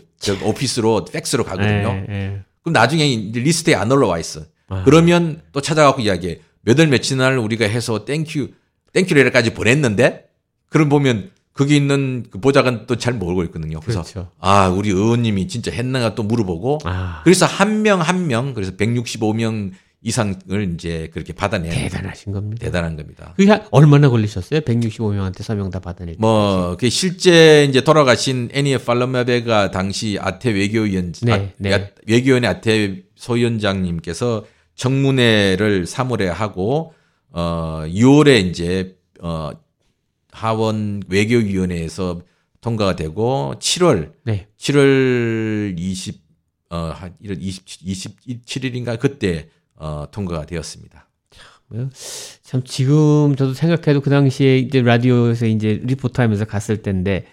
오피스로 0.45 1.05
팩스로 1.07 1.45
가거든요. 1.45 1.93
네, 1.93 2.05
네. 2.09 2.41
그럼 2.63 2.75
나중에 2.75 3.05
리스트에 3.33 3.75
안 3.75 3.91
올라와 3.91 4.19
있어. 4.19 4.43
아. 4.69 4.83
그러면 4.85 5.41
또 5.53 5.61
찾아가고 5.61 6.03
이야기해. 6.03 6.41
몇월 6.63 6.89
며칠 6.89 7.17
날 7.17 7.39
우리가 7.39 7.65
해서 7.67 8.05
thank 8.05 8.49
you 8.93 9.01
thank 9.01 9.15
you 9.15 9.23
letter까지 9.23 9.55
보냈는데 9.55 10.27
그럼 10.69 10.89
보면 10.89 11.31
거기 11.55 11.75
있는 11.77 12.25
그 12.31 12.39
보좌관 12.41 12.87
또 12.87 12.97
잘 12.97 13.15
모르고 13.15 13.43
있거든요. 13.45 13.81
그래서 13.81 14.03
그렇죠. 14.03 14.31
아 14.39 14.69
우리 14.69 14.91
의원님이 14.91 15.49
진짜 15.49 15.71
했는가 15.73 16.15
또 16.15 16.23
물어보고 16.23 16.81
아. 16.85 17.21
그래서 17.25 17.47
한 17.47 17.83
명 17.83 18.01
한명 18.01 18.55
그래서 18.55 18.73
165명 18.73 19.73
이상을 20.03 20.75
이제 20.75 21.09
그렇게 21.13 21.33
받아내 21.33 21.71
대단하신 21.71 22.33
겁니다. 22.33 22.65
대단한 22.65 22.97
겁니다. 22.97 23.35
그게 23.37 23.61
얼마나 23.71 24.09
걸리셨어요? 24.09 24.61
165명한테 24.61 25.43
서명 25.43 25.71
다 25.71 25.79
받아낼 25.79 26.17
뭐, 26.19 26.77
그 26.79 26.91
실제 26.91 27.65
이제 27.65 27.83
돌아가신 27.83 28.51
애니에 28.53 28.79
팔로메베가 28.79 29.71
당시 29.71 30.19
아태 30.21 30.51
외교위원, 30.51 31.13
네, 31.23 31.33
아, 31.33 31.49
네. 31.57 31.93
외교위원회 32.07 32.49
아태 32.49 33.03
소위원장님께서 33.15 34.45
청문회를 34.75 35.85
3월에 35.85 36.25
하고, 36.27 36.95
어, 37.31 37.85
6월에 37.87 38.45
이제, 38.45 38.97
어, 39.21 39.51
하원 40.33 41.03
외교위원회에서 41.09 42.23
통과가 42.61 42.97
되고 42.97 43.55
7월 43.59 44.13
네. 44.25 44.49
7월 44.59 45.79
20 45.79 46.23
어, 46.71 46.77
한 46.95 47.15
1월 47.23 47.37
20, 47.39 47.67
27일인가 48.47 48.99
그때 48.99 49.49
어, 49.77 50.07
통과가 50.11 50.47
되었습니다. 50.47 51.09
참 52.43 52.63
지금 52.65 53.35
저도 53.37 53.55
생각해도 53.55 54.01
그 54.01 54.11
당시에 54.11 54.59
이제 54.59 54.83
라디오에서 54.83 55.47
이제 55.47 55.81
리포터하면서 55.85 56.45
갔을 56.45 56.83
때인데 56.83 57.25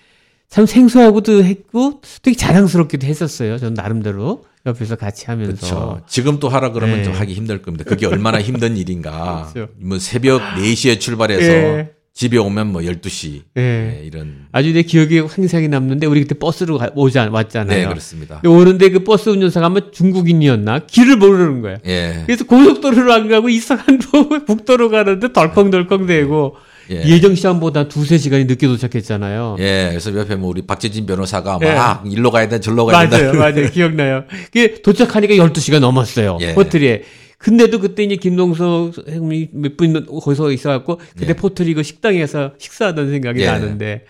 참 0.47 0.65
생소하고도 0.65 1.43
했고 1.43 2.01
되게 2.23 2.35
자랑스럽기도 2.35 3.05
했었어요. 3.05 3.57
전 3.57 3.73
나름대로 3.73 4.45
옆에서 4.65 4.95
같이 4.95 5.25
하면서. 5.25 5.53
그렇죠. 5.53 6.01
지금 6.07 6.39
또 6.39 6.49
하라 6.49 6.71
그러면 6.71 6.97
네. 6.97 7.03
좀 7.03 7.13
하기 7.13 7.33
힘들 7.33 7.61
겁니다. 7.61 7.85
그게 7.85 8.05
얼마나 8.07 8.41
힘든 8.41 8.75
일인가. 8.75 9.49
그렇죠. 9.53 9.71
뭐 9.77 9.99
새벽 9.99 10.41
4시에 10.55 10.99
출발해서 10.99 11.47
네. 11.47 11.93
집에 12.13 12.37
오면 12.37 12.71
뭐 12.71 12.81
12시. 12.81 13.43
네. 13.53 13.61
네, 13.61 14.01
이런. 14.03 14.47
아주 14.51 14.73
내 14.73 14.81
기억에 14.81 15.19
환상이 15.19 15.67
남는데 15.67 16.05
우리 16.05 16.21
그때 16.21 16.37
버스로 16.37 16.77
가, 16.77 16.89
오지 16.95 17.17
왔잖아요. 17.17 17.79
네, 17.79 17.87
그렇습니다. 17.87 18.41
오는데 18.45 18.89
그 18.89 19.03
버스 19.03 19.29
운전사가 19.29 19.67
아마 19.67 19.79
중국인이었나? 19.91 20.79
길을 20.79 21.15
모르는 21.17 21.61
거야. 21.61 21.77
예. 21.85 22.23
그래서 22.25 22.43
고속도로를 22.45 23.11
안 23.11 23.29
가고 23.29 23.47
이상한 23.49 23.99
북도로 24.45 24.89
가는데 24.89 25.31
덜컹덜컹 25.31 26.07
대고 26.07 26.57
예. 26.89 27.19
정 27.21 27.35
시간보다 27.35 27.87
두세 27.87 28.17
시간이 28.17 28.45
늦게 28.45 28.67
도착했잖아요. 28.67 29.57
예. 29.59 29.87
그래서 29.89 30.13
옆에 30.15 30.35
뭐 30.35 30.49
우리 30.49 30.63
박재진 30.63 31.05
변호사가 31.05 31.59
예. 31.61 31.73
막 31.73 32.03
일로 32.05 32.31
가야 32.31 32.49
돼, 32.49 32.59
절로 32.59 32.85
가야 32.85 33.07
돼. 33.07 33.17
맞아요. 33.17 33.33
맞아요. 33.33 33.69
기억나요. 33.71 34.23
그 34.51 34.81
도착하니까 34.81 35.35
12시가 35.35 35.79
넘었어요. 35.79 36.37
예. 36.41 36.53
호텔에. 36.53 37.03
근데도 37.39 37.79
그때 37.79 38.03
이제 38.03 38.15
김동석 38.17 38.93
형님이 39.07 39.49
몇 39.53 39.75
분 39.77 40.05
거기서 40.05 40.51
있어갖고 40.51 40.97
그때 41.17 41.29
예. 41.29 41.33
포트리그 41.33 41.83
식당에서 41.83 42.53
식사하던 42.57 43.09
생각이 43.09 43.41
예. 43.41 43.45
나는데 43.47 44.05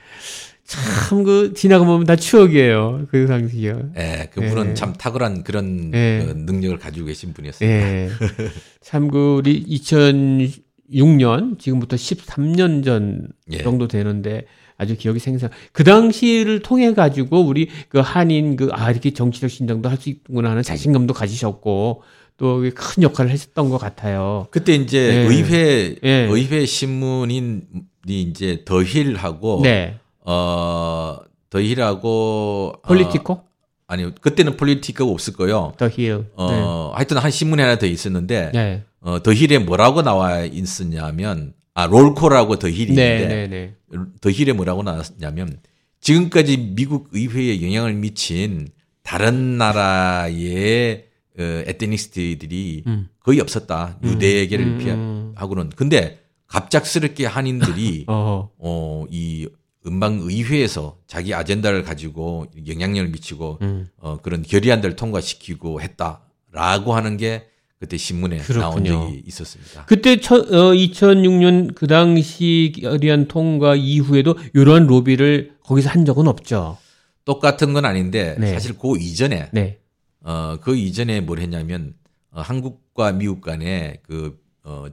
참 0.65 1.23
그 1.23 1.53
지나가 1.55 1.83
보면 1.85 2.05
다 2.05 2.15
추억이에요 2.15 3.07
그 3.09 3.25
당시요. 3.25 3.89
예, 3.97 4.29
그분은 4.31 4.71
예. 4.71 4.73
참 4.75 4.93
탁월한 4.93 5.43
그런 5.43 5.91
예. 5.95 6.23
그 6.25 6.33
능력을 6.35 6.77
가지고 6.77 7.07
계신 7.07 7.33
분이었습니다. 7.33 7.77
예. 7.77 8.09
참그 8.81 9.35
우리 9.39 9.63
2006년 10.91 11.59
지금부터 11.59 11.95
13년 11.95 12.83
전 12.83 13.27
예. 13.51 13.63
정도 13.63 13.87
되는데 13.87 14.45
아주 14.77 14.95
기억이 14.95 15.19
생생. 15.19 15.49
그 15.73 15.83
당시를 15.83 16.61
통해 16.61 16.93
가지고 16.93 17.41
우리 17.41 17.67
그 17.89 17.99
한인 17.99 18.55
그 18.55 18.69
아 18.71 18.89
이렇게 18.91 19.11
정치적 19.11 19.49
신장도 19.49 19.89
할 19.89 19.97
수 19.99 20.09
있구나 20.09 20.51
하는 20.51 20.63
자신감도 20.63 21.13
가지셨고 21.13 22.03
또 22.39 22.61
큰 22.73 23.03
역할을 23.03 23.29
했었던 23.31 23.69
것 23.69 23.77
같아요. 23.77 24.47
그때 24.49 24.73
이제 24.73 25.07
네. 25.07 25.35
의회 25.35 25.95
네. 26.01 26.27
의회 26.29 26.65
신문인이 26.65 27.61
이제 28.07 28.63
The 28.65 28.91
Hill하고 28.91 29.59
네. 29.61 29.99
어 30.25 31.17
The 31.49 31.84
Hill하고 31.84 32.75
Politico? 32.85 33.33
어, 33.33 33.43
아니요 33.87 34.11
그때는 34.21 34.55
Politico가 34.55 35.11
없을 35.11 35.33
거요. 35.33 35.73
The 35.77 35.95
Hill. 35.95 36.25
어 36.35 36.49
네. 36.51 36.95
하여튼 36.95 37.17
한 37.17 37.29
신문에 37.29 37.61
하나 37.61 37.77
더 37.77 37.85
있었는데 37.85 38.51
네. 38.53 38.83
어 39.01 39.21
The 39.21 39.35
Hill에 39.35 39.57
뭐라고 39.59 40.01
나와 40.01 40.41
있었냐면 40.43 41.53
아 41.73 41.85
롤코라고 41.87 42.57
더힐이 42.57 42.89
있는데 42.89 43.27
네, 43.27 43.47
네, 43.47 43.75
The 44.21 44.33
Hill에 44.33 44.53
뭐라고 44.53 44.83
나왔냐면 44.83 45.59
지금까지 46.01 46.57
미국 46.75 47.09
의회에 47.11 47.61
영향을 47.61 47.93
미친 47.93 48.69
다른 49.03 49.57
나라의 49.57 51.08
어, 51.39 51.63
에테니스트들이 51.65 52.83
음. 52.87 53.09
거의 53.21 53.39
없었다. 53.39 53.97
음. 54.03 54.09
유대계를 54.09 54.65
음. 54.65 55.33
피하고는. 55.35 55.69
근데 55.75 56.19
갑작스럽게 56.47 57.25
한인들이 57.25 58.05
어, 58.09 59.05
이 59.09 59.47
음방 59.85 60.19
의회에서 60.21 60.97
자기 61.07 61.33
아젠다를 61.33 61.83
가지고 61.83 62.47
영향력을 62.67 63.09
미치고 63.11 63.59
음. 63.61 63.87
어, 63.97 64.17
그런 64.21 64.41
결의안들을 64.41 64.95
통과시키고 64.95 65.81
했다라고 65.81 66.93
하는 66.93 67.17
게 67.17 67.45
그때 67.79 67.95
신문에 67.95 68.39
그렇군요. 68.39 68.89
나온 68.91 69.07
적이 69.07 69.23
있었습니다. 69.25 69.85
그때 69.85 70.19
첫, 70.19 70.51
어, 70.51 70.73
2006년 70.73 71.75
그 71.75 71.87
당시 71.87 72.73
결의안 72.77 73.29
통과 73.29 73.75
이후에도 73.75 74.35
이러한 74.53 74.85
로비를 74.87 75.53
거기서 75.63 75.89
한 75.89 76.03
적은 76.03 76.27
없죠. 76.27 76.77
똑같은 77.23 77.73
건 77.73 77.85
아닌데 77.85 78.35
네. 78.37 78.51
사실 78.51 78.77
그 78.77 78.97
이전에 78.99 79.49
네. 79.53 79.79
어, 80.21 80.57
그 80.61 80.75
이전에 80.75 81.21
뭘 81.21 81.39
했냐면 81.39 81.93
어, 82.31 82.41
한국과 82.41 83.13
미국 83.13 83.41
간에 83.41 83.99
그, 84.03 84.39
어, 84.63 84.85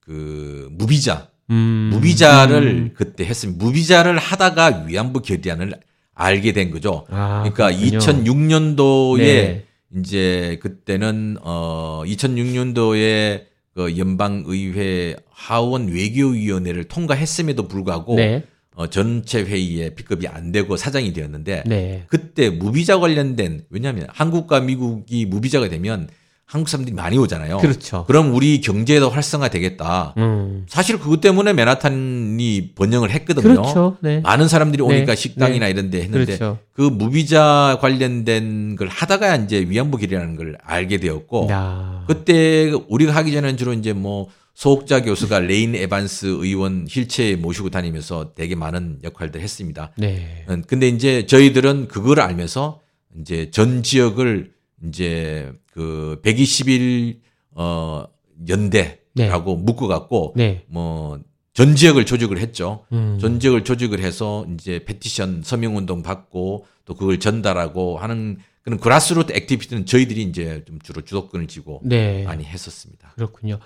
그 0.00 0.68
무비자 0.72 1.30
음. 1.50 1.90
무비자를 1.92 2.66
음. 2.66 2.90
그때 2.94 3.24
했습니다. 3.24 3.62
무비자를 3.64 4.18
하다가 4.18 4.84
위안부 4.86 5.20
결의안을 5.22 5.74
알게 6.14 6.52
된 6.52 6.70
거죠. 6.70 7.06
아, 7.10 7.42
그러니까 7.42 7.76
그렇군요. 7.76 7.98
2006년도에 7.98 9.18
네. 9.18 9.66
이제 9.94 10.58
그때는 10.62 11.36
어 11.42 12.02
2006년도에 12.06 13.44
그 13.74 13.96
연방의회 13.98 15.16
하원 15.30 15.88
외교위원회를 15.88 16.84
통과했음에도 16.84 17.68
불구하고 17.68 18.16
네. 18.16 18.44
어, 18.74 18.86
전체 18.88 19.42
회의에 19.42 19.90
픽업이 19.90 20.26
안 20.28 20.50
되고 20.50 20.76
사장이 20.76 21.12
되었는데 21.12 21.64
네. 21.66 22.04
그때 22.08 22.50
무비자 22.50 22.98
관련된 22.98 23.64
왜냐하면 23.70 24.06
한국과 24.10 24.60
미국이 24.60 25.26
무비자가 25.26 25.68
되면 25.68 26.08
한국 26.52 26.68
사람들이 26.68 26.94
많이 26.94 27.16
오잖아요. 27.16 27.58
그렇죠. 27.58 28.04
그럼 28.06 28.34
우리 28.34 28.60
경제도 28.60 29.08
활성화되겠다. 29.08 30.14
음. 30.18 30.66
사실 30.68 30.98
그것 30.98 31.22
때문에 31.22 31.54
맨하탄이 31.54 32.72
번영을 32.74 33.10
했거든요. 33.10 33.54
그렇죠. 33.54 33.96
네. 34.00 34.20
많은 34.20 34.48
사람들이 34.48 34.82
오니까 34.82 35.14
네. 35.14 35.16
식당이나 35.16 35.64
네. 35.64 35.70
이런 35.70 35.88
데 35.88 36.02
했는데 36.02 36.36
그렇죠. 36.36 36.58
그 36.74 36.82
무비자 36.82 37.78
관련된 37.80 38.76
걸 38.76 38.88
하다가 38.88 39.36
이제 39.36 39.64
위안부 39.66 39.96
길이라는 39.96 40.36
걸 40.36 40.58
알게 40.62 40.98
되었고 40.98 41.48
야. 41.50 42.04
그때 42.06 42.70
우리가 42.88 43.14
하기 43.16 43.32
전에는 43.32 43.56
주로 43.56 43.72
이제 43.72 43.94
뭐 43.94 44.28
서옥자 44.54 45.02
교수가 45.02 45.40
레인 45.40 45.74
에반스 45.74 46.26
의원 46.26 46.86
휠체어 46.88 47.36
모시고 47.36 47.70
다니면서 47.70 48.34
되게 48.34 48.54
많은 48.54 49.00
역할들 49.02 49.40
했습니다. 49.40 49.92
네. 49.96 50.44
음, 50.48 50.62
근데 50.66 50.88
이제 50.88 51.26
저희들은 51.26 51.88
그걸 51.88 52.20
알면서 52.20 52.80
이제 53.20 53.50
전 53.50 53.82
지역을 53.82 54.52
이제 54.86 55.52
그 55.72 56.20
121, 56.22 57.20
어, 57.52 58.04
연대라고 58.48 59.56
네. 59.56 59.62
묶어갖고, 59.62 60.34
네. 60.36 60.64
뭐, 60.68 61.20
전 61.54 61.76
지역을 61.76 62.06
조직을 62.06 62.38
했죠. 62.38 62.84
음. 62.92 63.18
전 63.20 63.38
지역을 63.38 63.64
조직을 63.64 64.00
해서 64.00 64.46
이제 64.54 64.84
petition 64.84 65.42
서명 65.44 65.76
운동 65.76 66.02
받고 66.02 66.66
또 66.86 66.94
그걸 66.94 67.20
전달하고 67.20 67.98
하는 67.98 68.38
그런 68.62 68.78
grassroots 68.78 69.32
activity는 69.32 69.86
저희들이 69.86 70.22
이제 70.22 70.64
좀 70.66 70.78
주로 70.80 71.02
주도권을 71.02 71.48
쥐고 71.48 71.82
네. 71.84 72.24
많이 72.24 72.44
했었습니다. 72.44 73.12
그렇군요. 73.16 73.58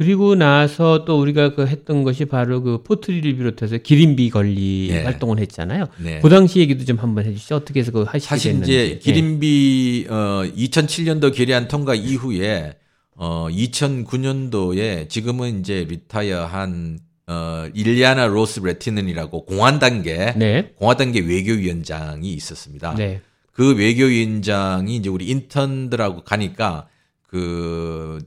그리고 0.00 0.34
나서 0.34 1.04
또 1.04 1.20
우리가 1.20 1.54
그 1.54 1.66
했던 1.66 2.04
것이 2.04 2.24
바로 2.24 2.62
그 2.62 2.82
포트리를 2.82 3.36
비롯해서 3.36 3.76
기림비 3.76 4.30
관련 4.30 4.88
네. 4.90 5.02
활동을 5.02 5.38
했잖아요. 5.40 5.88
네. 6.02 6.20
그 6.20 6.30
당시 6.30 6.58
얘기도 6.60 6.86
좀 6.86 6.96
한번 6.96 7.26
해주시죠. 7.26 7.56
어떻게 7.56 7.80
해서 7.80 7.92
그 7.92 8.04
하시게 8.04 8.26
사실 8.26 8.52
됐는지. 8.52 8.72
이제 8.72 8.98
기림비 8.98 10.06
네. 10.08 10.14
어 10.14 10.44
2007년도 10.56 11.34
결의안 11.34 11.68
통과 11.68 11.94
이후에 11.94 12.78
어 13.14 13.48
2009년도에 13.50 15.10
지금은 15.10 15.60
이제 15.60 15.84
retire한 15.86 16.98
어 17.26 17.66
일리아나 17.74 18.26
로스 18.26 18.60
레티넌이라고 18.60 19.44
공화당계 19.44 20.32
네. 20.34 20.72
공화당계 20.76 21.20
외교위원장이 21.20 22.32
있었습니다. 22.32 22.94
네. 22.94 23.20
그 23.52 23.76
외교위원장이 23.76 24.96
이제 24.96 25.10
우리 25.10 25.28
인턴들하고 25.28 26.24
가니까 26.24 26.88
그 27.26 28.18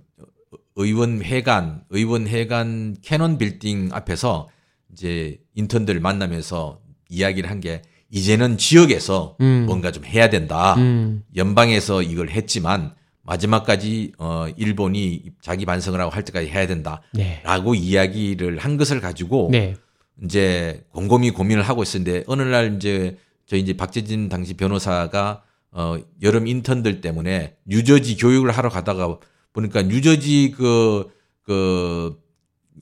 의원회관, 0.75 1.83
의원회관 1.89 2.97
캐논 3.01 3.37
빌딩 3.37 3.89
앞에서 3.91 4.49
이제 4.91 5.39
인턴들 5.55 5.99
만나면서 5.99 6.79
이야기를 7.09 7.49
한 7.49 7.59
게 7.59 7.81
이제는 8.13 8.57
지역에서 8.59 9.37
음. 9.41 9.65
뭔가 9.65 9.91
좀 9.91 10.05
해야 10.05 10.29
된다. 10.29 10.75
음. 10.75 11.23
연방에서 11.35 12.03
이걸 12.03 12.29
했지만 12.29 12.93
마지막까지 13.23 14.11
어 14.19 14.45
일본이 14.55 15.23
자기 15.41 15.65
반성을 15.65 15.99
하고 15.99 16.11
할 16.11 16.23
때까지 16.23 16.47
해야 16.47 16.67
된다라고 16.67 17.73
네. 17.73 17.79
이야기를 17.79 18.59
한 18.59 18.77
것을 18.77 19.01
가지고 19.01 19.49
네. 19.51 19.75
이제 20.23 20.85
곰곰이 20.91 21.31
고민을 21.31 21.63
하고 21.63 21.81
있었는데 21.81 22.25
어느 22.27 22.43
날 22.43 22.75
이제 22.75 23.17
저희 23.47 23.61
이제 23.61 23.73
박제진 23.75 24.29
당시 24.29 24.53
변호사가 24.53 25.41
어 25.71 25.97
여름 26.21 26.45
인턴들 26.45 27.01
때문에 27.01 27.55
뉴저지 27.65 28.17
교육을 28.17 28.51
하러 28.51 28.69
가다가 28.69 29.17
보니까 29.53 29.83
뉴저지 29.83 30.53
그, 30.57 31.09
그, 31.43 32.19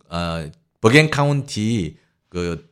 아, 0.10 0.50
버겐 0.82 1.10
카운티 1.10 1.98
그 2.30 2.68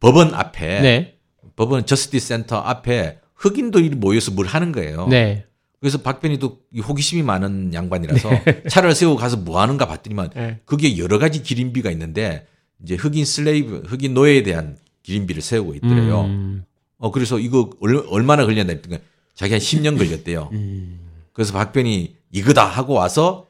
법원 0.00 0.34
앞에 0.34 0.80
네. 0.80 1.18
법원 1.56 1.86
justice 1.86 2.28
center 2.28 2.56
앞에 2.58 3.20
흑인들이 3.34 3.90
모여서 3.90 4.32
뭘 4.32 4.46
하는 4.46 4.72
거예요. 4.72 5.06
네. 5.08 5.46
그래서 5.80 5.98
박변이도 5.98 6.60
호기심이 6.84 7.22
많은 7.22 7.74
양반이라서 7.74 8.30
네. 8.44 8.62
차를 8.68 8.94
세우고 8.94 9.16
가서 9.16 9.36
뭐 9.36 9.60
하는가 9.60 9.86
봤더니만 9.86 10.30
네. 10.34 10.60
그게 10.64 10.98
여러 10.98 11.18
가지 11.18 11.42
기림비가 11.42 11.90
있는데 11.90 12.46
이제 12.82 12.94
흑인 12.94 13.24
slave, 13.24 13.82
흑인 13.86 14.14
노예에 14.14 14.42
대한 14.42 14.76
기림비를 15.02 15.42
세우고 15.42 15.74
있더래요. 15.76 16.22
음. 16.22 16.64
어, 16.98 17.10
그래서 17.10 17.38
이거 17.40 17.70
얼마나 17.80 18.44
걸렸나 18.44 18.72
했더니 18.72 18.98
자기 19.34 19.54
한 19.54 19.60
10년 19.60 19.98
걸렸대요. 19.98 20.50
음. 20.52 21.00
그래서 21.32 21.52
박변이 21.52 22.14
이거다 22.32 22.64
하고 22.64 22.94
와서 22.94 23.46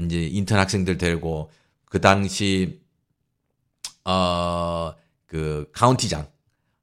이제 0.00 0.22
인턴 0.24 0.58
학생들 0.58 0.96
데리고 0.98 1.50
그 1.86 2.00
당시 2.00 2.80
어 4.04 4.94
그 5.30 5.70
카운티장 5.72 6.26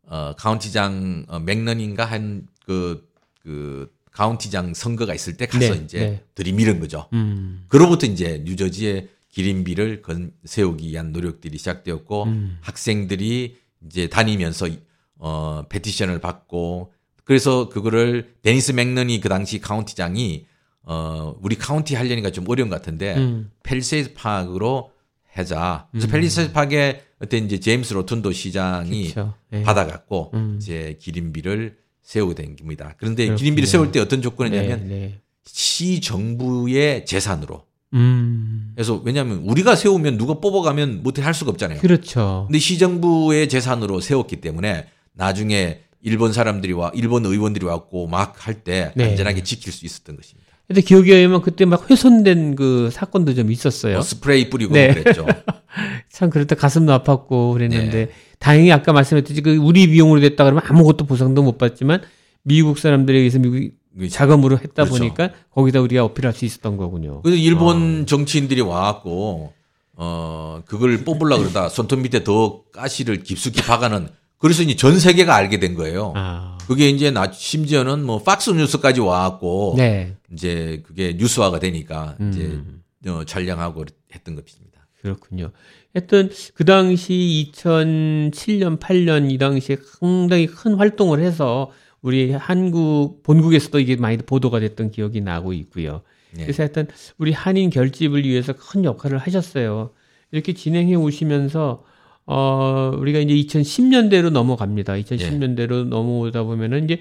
어 0.03 0.33
카운티장 0.37 1.25
어, 1.27 1.39
맥너니인가 1.39 2.05
한 2.05 2.47
그그 2.65 3.09
그 3.43 3.93
카운티장 4.11 4.73
선거가 4.73 5.13
있을 5.13 5.35
때 5.35 5.45
가서 5.45 5.73
네, 5.75 5.81
이제 5.83 5.99
네. 5.99 6.23
들이밀은 6.33 6.79
거죠. 6.79 7.09
음. 7.11 7.65
그로부터 7.67 8.07
이제 8.07 8.41
뉴저지의 8.45 9.09
기림비를 9.29 10.01
건 10.01 10.31
세우기 10.45 10.87
위한 10.87 11.11
노력들이 11.11 11.57
시작되었고 11.57 12.23
음. 12.23 12.57
학생들이 12.61 13.57
이제 13.85 14.07
다니면서 14.07 14.69
어 15.17 15.63
petition을 15.67 16.21
받고 16.21 16.93
그래서 17.25 17.67
그거를 17.67 18.33
데니스 18.43 18.71
맥너니 18.71 19.19
그 19.19 19.27
당시 19.27 19.59
카운티장이 19.59 20.45
어, 20.89 21.35
우리 21.41 21.55
카운티 21.57 21.95
하려니까 21.95 22.31
좀 22.31 22.45
어려운 22.47 22.69
것 22.69 22.77
같은데, 22.77 23.15
음. 23.17 23.51
펠리세이드 23.63 24.13
파크로 24.13 24.91
하자. 25.33 25.87
그래서 25.91 26.07
음. 26.07 26.11
펠리세이드 26.11 26.53
파크에 26.53 27.03
그때 27.19 27.37
이제 27.37 27.59
제임스 27.59 27.93
로튼도 27.93 28.31
시장이 28.31 29.13
네. 29.49 29.63
받아갖고, 29.63 30.31
음. 30.33 30.57
이제 30.61 30.97
기림비를 31.01 31.77
세우게 32.01 32.35
된 32.35 32.55
겁니다. 32.55 32.95
그런데 32.97 33.25
그렇군요. 33.25 33.37
기림비를 33.37 33.67
세울 33.67 33.91
때 33.91 33.99
어떤 33.99 34.21
조건이냐면, 34.21 34.87
네, 34.87 34.95
네. 34.95 35.21
시 35.45 35.99
정부의 35.99 37.05
재산으로. 37.05 37.65
음. 37.93 38.71
그래서 38.75 39.01
왜냐하면 39.03 39.39
우리가 39.39 39.75
세우면 39.75 40.17
누가 40.17 40.35
뽑아가면 40.35 41.03
못해 41.03 41.21
할 41.21 41.33
수가 41.33 41.51
없잖아요. 41.51 41.79
그렇죠. 41.79 42.45
근데 42.47 42.59
시 42.59 42.77
정부의 42.77 43.49
재산으로 43.49 44.01
세웠기 44.01 44.37
때문에 44.37 44.87
나중에 45.13 45.81
일본 46.01 46.31
사람들이 46.33 46.73
와 46.73 46.91
일본 46.93 47.25
의원들이 47.25 47.65
왔고 47.65 48.07
막 48.07 48.35
할때 48.45 48.91
네. 48.95 49.05
안전하게 49.11 49.43
지킬 49.43 49.73
수 49.73 49.85
있었던 49.85 50.15
것입니다. 50.15 50.46
근데 50.67 50.81
기억에 50.81 51.15
의하면 51.15 51.41
그때 51.41 51.63
막 51.63 51.89
훼손된 51.89 52.55
그 52.55 52.89
사건도 52.91 53.33
좀 53.35 53.51
있었어요. 53.51 53.99
어, 53.99 54.01
스프레이 54.01 54.49
뿌리고 54.49 54.73
네. 54.73 54.93
그랬죠. 54.93 55.25
참때 56.11 56.55
가슴도 56.55 56.91
아팠고 56.99 57.53
그랬는데 57.53 58.05
네. 58.07 58.11
다행히 58.39 58.71
아까 58.71 58.91
말씀했듯이 58.91 59.41
그 59.41 59.55
우리 59.55 59.87
비용으로 59.87 60.19
됐다 60.19 60.43
그러면 60.43 60.63
아무것도 60.67 61.05
보상도 61.05 61.41
못 61.41 61.57
받지만 61.57 62.01
미국 62.43 62.79
사람들에 62.79 63.17
의해서 63.17 63.39
미국이 63.39 63.71
자금으로 64.09 64.57
했다 64.57 64.83
그렇죠. 64.83 64.97
보니까 64.97 65.31
거기다 65.51 65.79
우리가 65.79 66.03
어필할 66.03 66.33
수 66.33 66.43
있었던 66.43 66.75
거군요. 66.75 67.21
그래서 67.21 67.37
일본 67.41 68.01
어. 68.01 68.05
정치인들이 68.05 68.59
와갖고 68.61 69.53
어 69.93 70.61
그걸 70.65 71.03
뽑으려 71.03 71.37
그러다 71.37 71.69
손톱 71.69 72.01
밑에 72.01 72.23
더 72.23 72.63
가시를 72.73 73.23
깊숙이 73.23 73.61
박아는 73.61 74.09
그래서 74.37 74.63
이제 74.63 74.75
전 74.75 74.99
세계가 74.99 75.33
알게 75.33 75.59
된 75.59 75.75
거예요. 75.75 76.13
아. 76.15 76.56
그게 76.67 76.89
이제 76.89 77.11
나 77.11 77.31
심지어는 77.31 78.03
뭐 78.03 78.21
팍스 78.21 78.51
뉴스까지 78.51 78.99
와갖고 78.99 79.75
네. 79.77 80.15
이제 80.31 80.83
그게 80.85 81.13
뉴스화가 81.17 81.59
되니까 81.59 82.17
음. 82.19 82.31
이제 82.31 83.09
어, 83.09 83.23
촬영하고 83.23 83.85
했던 84.13 84.35
것입니다. 84.35 84.85
그렇군요. 85.01 85.51
하여튼 85.93 86.29
그 86.53 86.65
당시 86.65 87.51
2007년 87.53 88.79
8년 88.79 89.31
이 89.31 89.37
당시에 89.37 89.77
상당히 89.99 90.47
큰 90.47 90.75
활동을 90.75 91.21
해서 91.21 91.71
우리 92.01 92.31
한국 92.31 93.23
본국에서도 93.23 93.79
이게 93.79 93.95
많이 93.95 94.17
보도가 94.17 94.59
됐던 94.59 94.91
기억이 94.91 95.21
나고 95.21 95.53
있고요. 95.53 96.01
네. 96.31 96.43
그래서 96.43 96.63
하여튼 96.63 96.87
우리 97.17 97.31
한인 97.31 97.69
결집을 97.69 98.25
위해서 98.25 98.53
큰 98.53 98.83
역할을 98.83 99.17
하셨어요. 99.17 99.91
이렇게 100.31 100.53
진행해 100.53 100.95
오시면서 100.95 101.83
어, 102.29 102.91
우리가 102.97 103.19
이제 103.19 103.33
2010년대로 103.33 104.29
넘어갑니다. 104.29 104.93
2010년대로 104.93 105.85
예. 105.85 105.89
넘어오다 105.89 106.43
보면은 106.43 106.83
이제 106.83 106.99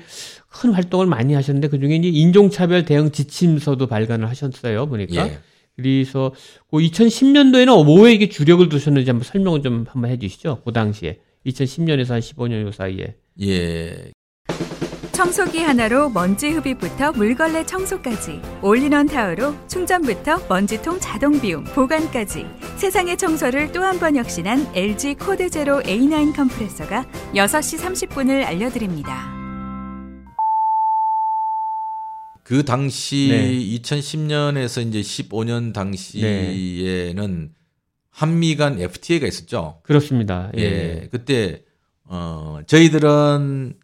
큰 0.48 0.72
활동을 0.72 1.06
많이 1.06 1.34
하셨는데 1.34 1.68
그 1.68 1.80
중에 1.80 1.96
이제 1.96 2.08
인종차별 2.08 2.84
대응 2.84 3.10
지침서도 3.10 3.88
발간을 3.88 4.28
하셨어요. 4.28 4.86
보니까. 4.86 5.28
예. 5.28 5.38
그래서 5.74 6.32
그 6.70 6.78
2010년도에는 6.78 7.84
뭐에 7.84 8.14
이게 8.14 8.28
주력을 8.28 8.66
두셨는지 8.68 9.10
한번 9.10 9.24
설명을 9.24 9.62
좀 9.62 9.84
한번 9.88 10.10
해 10.10 10.18
주시죠. 10.18 10.62
그 10.64 10.72
당시에. 10.72 11.18
2010년에서 11.44 12.10
한 12.10 12.20
15년 12.20 12.62
요 12.62 12.72
사이에. 12.72 13.16
예. 13.42 14.12
청소기 15.16 15.60
하나로 15.60 16.10
먼지 16.10 16.50
흡입부터 16.50 17.12
물걸레 17.12 17.64
청소까지 17.64 18.38
올인원 18.60 19.06
타워로 19.06 19.54
충전부터 19.66 20.46
먼지통 20.46 21.00
자동 21.00 21.40
비움 21.40 21.64
보관까지 21.64 22.44
세상의 22.76 23.16
청소를 23.16 23.72
또 23.72 23.80
한 23.82 23.98
번 23.98 24.14
혁신한 24.16 24.72
LG 24.74 25.14
코드 25.14 25.48
제로 25.48 25.80
A9 25.80 26.36
컴프레서가 26.36 27.06
6시 27.34 27.78
30분을 28.10 28.44
알려드립니다. 28.44 29.32
그 32.44 32.62
당시 32.66 33.28
네. 33.30 33.50
2010년에서 33.80 34.86
이제 34.86 35.00
15년 35.00 35.72
당시에는 35.72 37.40
네. 37.40 37.48
한미 38.10 38.56
간 38.56 38.78
FTA가 38.78 39.26
있었죠. 39.26 39.80
그렇습니다. 39.82 40.50
예. 40.58 40.62
예. 40.62 41.08
그때 41.10 41.62
어 42.04 42.60
저희들은 42.66 43.74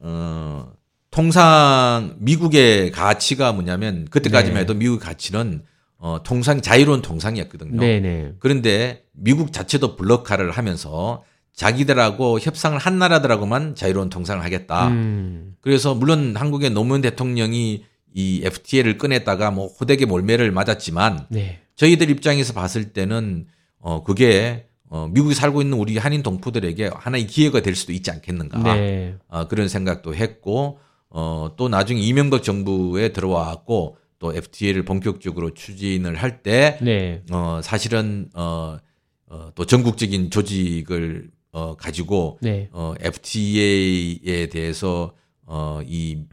어 0.00 0.72
통상 1.10 2.16
미국의 2.18 2.90
가치가 2.90 3.52
뭐냐면 3.52 4.06
그때까지만 4.10 4.54
네. 4.54 4.60
해도 4.60 4.74
미국 4.74 5.00
가치는 5.00 5.62
어 5.98 6.22
통상 6.22 6.60
자유로운 6.60 7.02
통상이었거든요. 7.02 7.78
네네. 7.78 8.00
네. 8.00 8.32
그런데 8.38 9.04
미국 9.12 9.52
자체도 9.52 9.96
블록화를 9.96 10.50
하면서 10.50 11.22
자기들하고 11.54 12.40
협상을 12.40 12.78
한 12.78 12.98
나라들하고만 12.98 13.74
자유로운 13.74 14.08
통상을 14.08 14.42
하겠다. 14.42 14.88
음. 14.88 15.56
그래서 15.60 15.94
물론 15.94 16.34
한국의 16.36 16.70
노무현 16.70 17.02
대통령이 17.02 17.84
이 18.14 18.40
FTA를 18.44 18.98
꺼냈다가 18.98 19.50
뭐 19.50 19.66
호되게 19.66 20.06
몰매를 20.06 20.52
맞았지만 20.52 21.26
네. 21.28 21.60
저희들 21.76 22.10
입장에서 22.10 22.52
봤을 22.52 22.92
때는 22.92 23.46
어, 23.78 24.02
그게 24.04 24.69
어, 24.90 25.06
미국에 25.08 25.34
살고 25.34 25.62
있는 25.62 25.78
우리 25.78 25.96
한인 25.98 26.22
동포들에게 26.22 26.90
하나의 26.92 27.28
기회가 27.28 27.62
될 27.62 27.76
수도 27.76 27.92
있지 27.92 28.10
않겠는가. 28.10 28.74
네. 28.74 29.14
어, 29.28 29.46
그런 29.46 29.68
생각도 29.68 30.16
했고, 30.16 30.80
어, 31.08 31.52
또 31.56 31.68
나중에 31.68 32.00
이명박 32.00 32.42
정부에 32.42 33.12
들어와갖고 33.12 33.96
또 34.18 34.34
FTA를 34.34 34.84
본격적으로 34.84 35.54
추진을 35.54 36.16
할 36.16 36.42
때, 36.42 36.76
네. 36.82 37.22
어, 37.30 37.60
사실은, 37.62 38.30
어, 38.34 38.78
어, 39.26 39.50
또 39.54 39.64
전국적인 39.64 40.30
조직을 40.30 41.30
어, 41.52 41.76
가지고, 41.76 42.38
네. 42.42 42.68
어, 42.72 42.94
FTA에 43.00 44.48
대해서, 44.48 45.14
어, 45.46 45.80
이, 45.86 46.24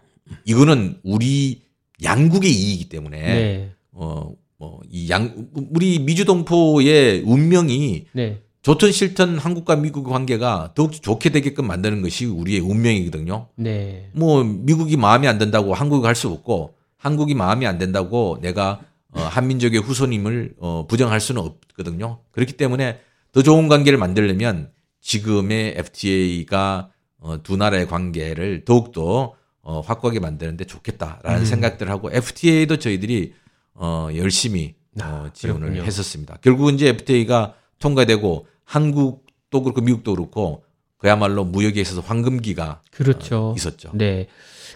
이거는 0.46 1.00
우리 1.04 1.62
양국의 2.04 2.52
이익이기 2.52 2.89
때문에, 2.89 3.20
네. 3.20 3.72
어, 3.91 4.32
뭐이 4.58 5.10
양 5.10 5.48
우리 5.72 6.00
미주 6.00 6.26
동포의 6.26 7.22
운명이 7.26 8.06
네. 8.13 8.41
좋든 8.67 8.91
싫든 8.91 9.38
한국과 9.38 9.77
미국 9.77 10.03
관계가 10.03 10.73
더욱 10.75 10.91
좋게 10.91 11.30
되게끔 11.30 11.67
만드는 11.67 12.01
것이 12.01 12.25
우리의 12.25 12.60
운명이거든요. 12.60 13.47
네. 13.56 14.12
뭐 14.13 14.43
미국이 14.43 14.97
마음에 14.97 15.30
안 15.30 15.38
든다고 15.38 15.73
한국이 15.73 16.06
할수 16.06 16.27
없고 16.27 16.75
한국이 16.97 17.34
마음에 17.34 17.65
안 17.65 17.77
된다고 17.77 18.39
내가 18.41 18.82
어, 19.12 19.21
한민족의 19.21 19.80
후손임을 19.80 20.56
어, 20.60 20.86
부정할 20.86 21.21
수는 21.21 21.41
없거든요. 21.43 22.19
그렇기 22.34 22.58
때문에 22.58 22.99
더 23.32 23.41
좋은 23.41 23.69
관계를 23.69 23.97
만들려면 23.97 24.69
지금의 24.99 25.75
FTA가 25.77 26.89
어, 27.19 27.41
두 27.41 27.56
나라의 27.56 27.88
관계를 27.88 28.65
더욱더 28.65 29.36
어, 29.62 29.80
확고하게 29.80 30.19
만드는데 30.19 30.65
좋겠다라는 30.65 31.39
음. 31.39 31.45
생각들 31.45 31.89
하고 31.89 32.10
FTA도 32.12 32.80
저희들이 32.80 33.34
어, 33.75 34.10
열심히 34.13 34.75
어, 34.99 35.03
아, 35.03 35.30
지원을 35.32 35.69
그렇군요. 35.69 35.84
했었습니다. 35.84 36.39
결국은 36.41 36.73
이제 36.73 36.89
FTA가 36.89 37.53
통과되고 37.80 38.47
한국도 38.67 39.63
그렇고 39.63 39.82
미국도 39.82 40.13
그렇고 40.13 40.63
그야말로 40.97 41.45
무역에 41.45 41.80
있어서 41.82 42.01
황금기가 42.01 42.82
그렇죠. 42.91 43.51
어, 43.51 43.53
있었죠. 43.56 43.91
네. 43.93 44.27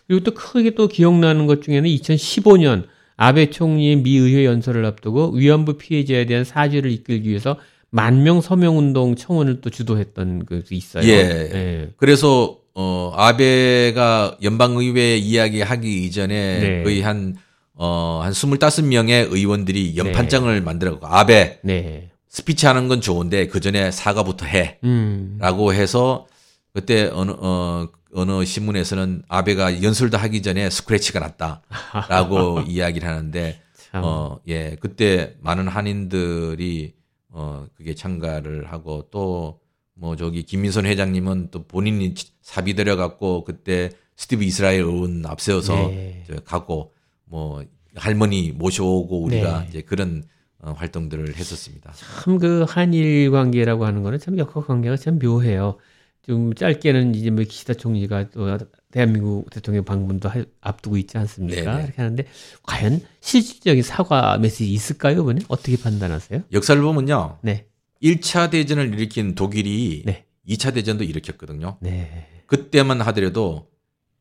그리고 0.08 0.24
또 0.24 0.34
크게 0.34 0.72
또 0.72 0.88
기억나는 0.88 1.46
것 1.46 1.62
중에는 1.62 1.90
2015년 1.90 2.88
아베 3.18 3.50
총리의 3.50 3.98
미 3.98 4.18
의회 4.18 4.46
연설을 4.46 4.86
앞두고 4.86 5.32
위안부 5.32 5.78
피해자에 5.78 6.26
대한 6.26 6.44
사죄를 6.44 6.90
이끌기 6.92 7.30
위해서 7.30 7.58
만명 7.90 8.40
서명 8.40 8.78
운동 8.78 9.16
청원을 9.16 9.62
또 9.62 9.70
주도했던 9.70 10.46
그 10.46 10.64
있어요. 10.72 11.04
예. 11.04 11.24
네. 11.24 11.90
그래서 11.98 12.58
어 12.74 13.12
아베가 13.16 14.38
연방 14.44 14.78
의회 14.78 15.18
이야기하기 15.18 16.06
이전에 16.06 16.60
네. 16.60 16.84
거의 16.84 17.02
한 17.02 17.36
어, 17.74 18.22
한 18.24 18.32
25명의 18.32 19.32
의원들이 19.32 19.98
연판장을 19.98 20.54
네. 20.54 20.62
만들어고 20.62 21.06
아베 21.06 21.60
네. 21.64 22.11
스피치 22.32 22.66
하는 22.66 22.88
건 22.88 23.02
좋은데 23.02 23.48
그 23.48 23.60
전에 23.60 23.92
사과부터 23.92 24.46
해. 24.48 24.80
음. 24.84 25.38
라고 25.40 25.74
해서 25.74 26.28
그때 26.74 27.10
어느, 27.14 27.32
어, 27.38 27.88
어느 28.14 28.44
신문에서는 28.44 29.24
아베가 29.28 29.84
연설도 29.84 30.18
하기 30.18 30.42
전에 30.42 30.70
스크래치가 30.70 31.20
났다. 31.20 31.62
라고 32.10 32.62
이야기를 32.68 33.08
하는데, 33.08 33.62
참. 33.92 34.02
어, 34.04 34.40
예, 34.48 34.78
그때 34.80 35.36
많은 35.42 35.68
한인들이 35.68 36.94
어, 37.30 37.68
그게 37.76 37.94
참가를 37.94 38.72
하고 38.72 39.08
또 39.12 39.62
뭐 40.02 40.16
저기 40.16 40.42
김민선 40.42 40.88
회장님은 40.88 41.50
또 41.52 41.64
본인이 41.68 42.16
사비 42.42 42.74
들여갖고 42.74 43.44
그때 43.44 43.92
스티브 44.16 44.44
이스라엘 44.44 44.82
의원 44.82 45.24
앞세워서 45.24 45.76
네. 45.90 46.26
가고 46.44 46.92
뭐 47.26 47.64
할머니 47.96 48.52
모셔오고 48.52 49.22
우리가 49.22 49.62
네. 49.62 49.68
이제 49.70 49.82
그런 49.82 50.24
어, 50.64 50.74
활동들을 50.74 51.36
했었습니다. 51.36 51.94
참 51.94 52.38
그 52.40 52.66
한일 52.68 53.32
관계라고 53.32 53.86
하는 53.86 54.04
거는 54.04 54.20
참 54.20 54.38
역학 54.38 54.68
관계가 54.68 54.96
참 54.98 55.20
묘해요. 55.20 55.78
좀 56.24 56.54
짧게는 56.54 57.16
이제 57.16 57.32
뭐 57.32 57.44
기시다 57.44 57.74
총리가 57.74 58.30
또 58.30 58.58
대한민국 58.92 59.50
대통령 59.50 59.84
방문도 59.84 60.30
할, 60.30 60.46
앞두고 60.62 60.98
있지 60.98 61.18
않습니까? 61.18 61.72
네네. 61.72 61.84
이렇게 61.86 62.02
하는데 62.02 62.26
과연 62.64 63.02
실질적인 63.22 63.82
사과 63.82 64.38
메시지 64.38 64.72
있을까요, 64.72 65.22
이번에? 65.22 65.42
어떻게 65.48 65.78
판단하세요? 65.78 66.44
역사를 66.54 66.80
보면요. 66.80 67.40
네. 67.42 67.66
1차 68.04 68.52
대전을 68.52 68.94
일으킨 68.94 69.34
독일이 69.34 70.04
네. 70.06 70.26
2차 70.48 70.74
대전도 70.76 71.04
일으켰거든요. 71.06 71.78
네. 71.82 72.28
그때만 72.46 73.02
하더라도 73.02 73.71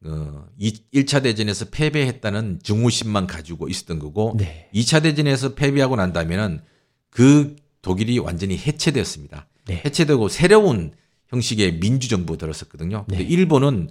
어, 0.05 0.47
1차 0.59 1.23
대전에서 1.23 1.67
패배했다는 1.71 2.61
증오심만 2.63 3.27
가지고 3.27 3.69
있었던 3.69 3.99
거고 3.99 4.35
네. 4.39 4.69
2차 4.75 5.03
대전에서 5.03 5.55
패배하고 5.55 5.97
난 5.97 6.13
다음에는 6.13 6.61
그 7.11 7.57
독일이 7.83 8.19
완전히 8.19 8.57
해체되었습니다. 8.57 9.47
네. 9.67 9.83
해체되고 9.85 10.29
새로운 10.29 10.93
형식의 11.29 11.79
민주정부가 11.79 12.39
들었었거든요. 12.39 13.05
근데 13.09 13.23
네. 13.23 13.29
일본은 13.29 13.91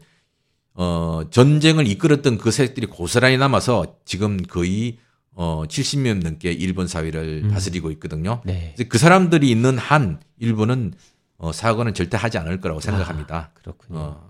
어, 0.74 1.24
전쟁을 1.30 1.88
이끌었던 1.88 2.38
그 2.38 2.52
세력들이 2.52 2.88
고스란히 2.88 3.38
남아서 3.38 3.98
지금 4.06 4.38
거의 4.38 4.98
어, 5.34 5.64
70년 5.68 6.24
넘게 6.24 6.52
일본 6.52 6.88
사회를 6.88 7.44
음. 7.46 7.52
다스리고 7.52 7.92
있거든요. 7.92 8.42
네. 8.46 8.76
그 8.90 8.98
사람들이 8.98 9.50
있는 9.50 9.78
한 9.78 10.20
일본은 10.38 10.94
어, 11.38 11.52
사과는 11.52 11.94
절대 11.94 12.18
하지 12.18 12.38
않을 12.38 12.60
거라고 12.60 12.82
생각합니다. 12.82 13.36
아, 13.36 13.50
그렇군요. 13.54 14.00
어, 14.00 14.29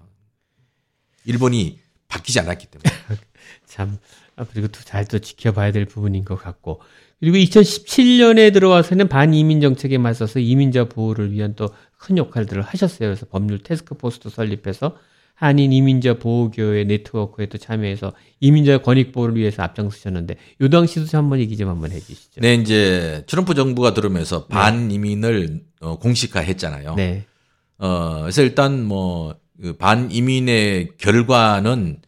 일본이 1.25 1.79
바뀌지 2.08 2.39
않았기 2.39 2.67
때문에. 2.67 2.89
참, 3.65 3.97
아, 4.36 4.45
그리고 4.51 4.67
또잘또 4.67 5.19
지켜봐야 5.19 5.71
될 5.71 5.86
부분인 5.86 6.25
것 6.25 6.36
같고. 6.36 6.82
그리고 7.19 7.38
2017년에 7.38 8.53
들어와서는 8.53 9.10
반이민 9.10 9.60
정책에 9.60 9.97
맞서서 9.97 10.39
이민자 10.39 10.86
보호를 10.86 11.32
위한 11.32 11.55
또 11.55 11.69
큰 11.99 12.17
역할들을 12.17 12.63
하셨어요. 12.63 13.10
그래서 13.10 13.25
법률 13.29 13.60
테스크포스도 13.60 14.29
설립해서 14.29 14.97
한인 15.36 15.71
이민자 15.71 16.15
보호교회 16.15 16.86
네트워크에 16.86 17.45
또 17.45 17.58
참여해서 17.58 18.13
이민자 18.39 18.79
권익 18.79 19.12
보호를 19.12 19.36
위해서 19.36 19.63
앞장서셨는데 19.63 20.36
요 20.62 20.69
당시도 20.69 21.17
한번 21.17 21.39
얘기 21.39 21.55
좀 21.55 21.69
한번 21.69 21.91
해주시죠. 21.91 22.41
네, 22.41 22.55
이제 22.55 23.23
트럼프 23.27 23.53
정부가 23.53 23.93
들어오면서 23.93 24.47
네. 24.49 24.53
반이민을 24.53 25.62
어, 25.82 25.99
공식화했잖아요. 25.99 26.95
네. 26.95 27.25
어, 27.77 28.21
그래서 28.21 28.41
일단 28.41 28.84
뭐 28.84 29.36
그 29.61 29.73
반이민의 29.73 30.91
결과는 30.97 31.99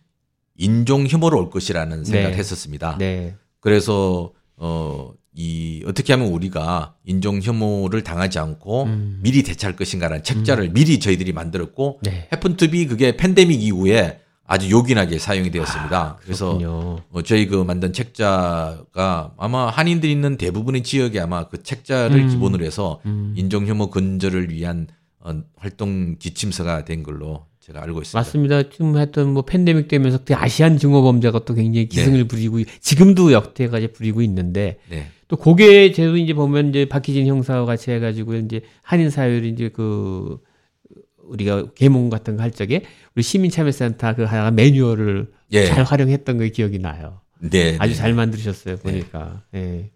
인종 0.55 1.07
혐오로 1.07 1.37
올 1.37 1.49
것이라는 1.49 2.03
생각을 2.05 2.31
네. 2.31 2.37
했었습니다. 2.37 2.97
네. 2.97 3.35
그래서 3.59 4.31
어, 4.57 5.11
이 5.33 5.83
어떻게 5.87 6.13
하면 6.13 6.27
우리가 6.29 6.95
인종 7.05 7.41
혐오를 7.41 8.03
당하지 8.03 8.39
않고 8.39 8.83
음. 8.83 9.19
미리 9.23 9.43
대처할 9.43 9.75
것인가라는 9.75 10.23
책자를 10.23 10.65
음. 10.65 10.73
미리 10.73 10.99
저희들이 10.99 11.33
만들었고 11.33 11.99
네. 12.03 12.27
해픈투비 12.31 12.87
그게 12.87 13.17
팬데믹 13.17 13.61
이후에 13.61 14.19
아주 14.45 14.69
요긴하게 14.69 15.17
사용이 15.17 15.49
되었습니다. 15.49 15.97
아, 15.97 16.15
그래서 16.17 16.59
어, 16.61 17.21
저희 17.23 17.47
그 17.47 17.63
만든 17.63 17.93
책자가 17.93 19.31
아마 19.37 19.69
한인들이 19.69 20.11
있는 20.11 20.35
대부분의 20.35 20.83
지역에 20.83 21.21
아마 21.21 21.47
그 21.47 21.63
책자를 21.63 22.19
음. 22.19 22.29
기본으로 22.29 22.65
해서 22.65 22.99
음. 23.05 23.33
인종 23.37 23.65
혐오 23.65 23.89
근절을 23.89 24.51
위한 24.51 24.87
어, 24.89 25.00
활동 25.55 26.17
지침서가 26.19 26.85
된 26.85 27.03
걸로 27.03 27.45
제가 27.59 27.83
알고 27.83 28.01
있습니다. 28.01 28.19
맞습니다. 28.19 28.69
지금 28.69 28.97
했던 28.97 29.33
뭐 29.33 29.43
팬데믹 29.43 29.87
되면서 29.87 30.19
그 30.25 30.33
아시안 30.35 30.77
증오 30.77 31.03
범죄가 31.03 31.45
또 31.45 31.53
굉장히 31.53 31.87
기승을 31.87 32.19
네. 32.21 32.27
부리고 32.27 32.59
지금도 32.79 33.31
역대까지 33.33 33.93
부리고 33.93 34.21
있는데 34.23 34.79
네. 34.89 35.07
또 35.27 35.37
그게 35.37 35.91
제도 35.91 36.17
이제 36.17 36.33
보면 36.33 36.69
이제 36.69 36.85
박희진 36.85 37.27
형사와 37.27 37.65
같이 37.65 37.91
해가지고 37.91 38.35
이제 38.35 38.61
한인 38.81 39.09
사회를 39.09 39.45
이제 39.45 39.69
그 39.69 40.39
우리가 41.23 41.71
개몽 41.75 42.09
같은 42.09 42.35
거 42.35 42.43
할 42.43 42.51
적에 42.51 42.83
우리 43.15 43.23
시민참여센터 43.23 44.15
그 44.15 44.23
하나 44.23 44.51
매뉴얼을 44.51 45.31
예. 45.53 45.65
잘 45.67 45.83
활용했던 45.83 46.37
거 46.37 46.45
기억이 46.45 46.79
나요. 46.79 47.21
네. 47.39 47.75
아주 47.79 47.93
네. 47.93 47.97
잘 47.97 48.13
만드셨어요 48.13 48.77
네. 48.77 48.81
보니까. 48.81 49.43
네. 49.51 49.59
예. 49.59 49.91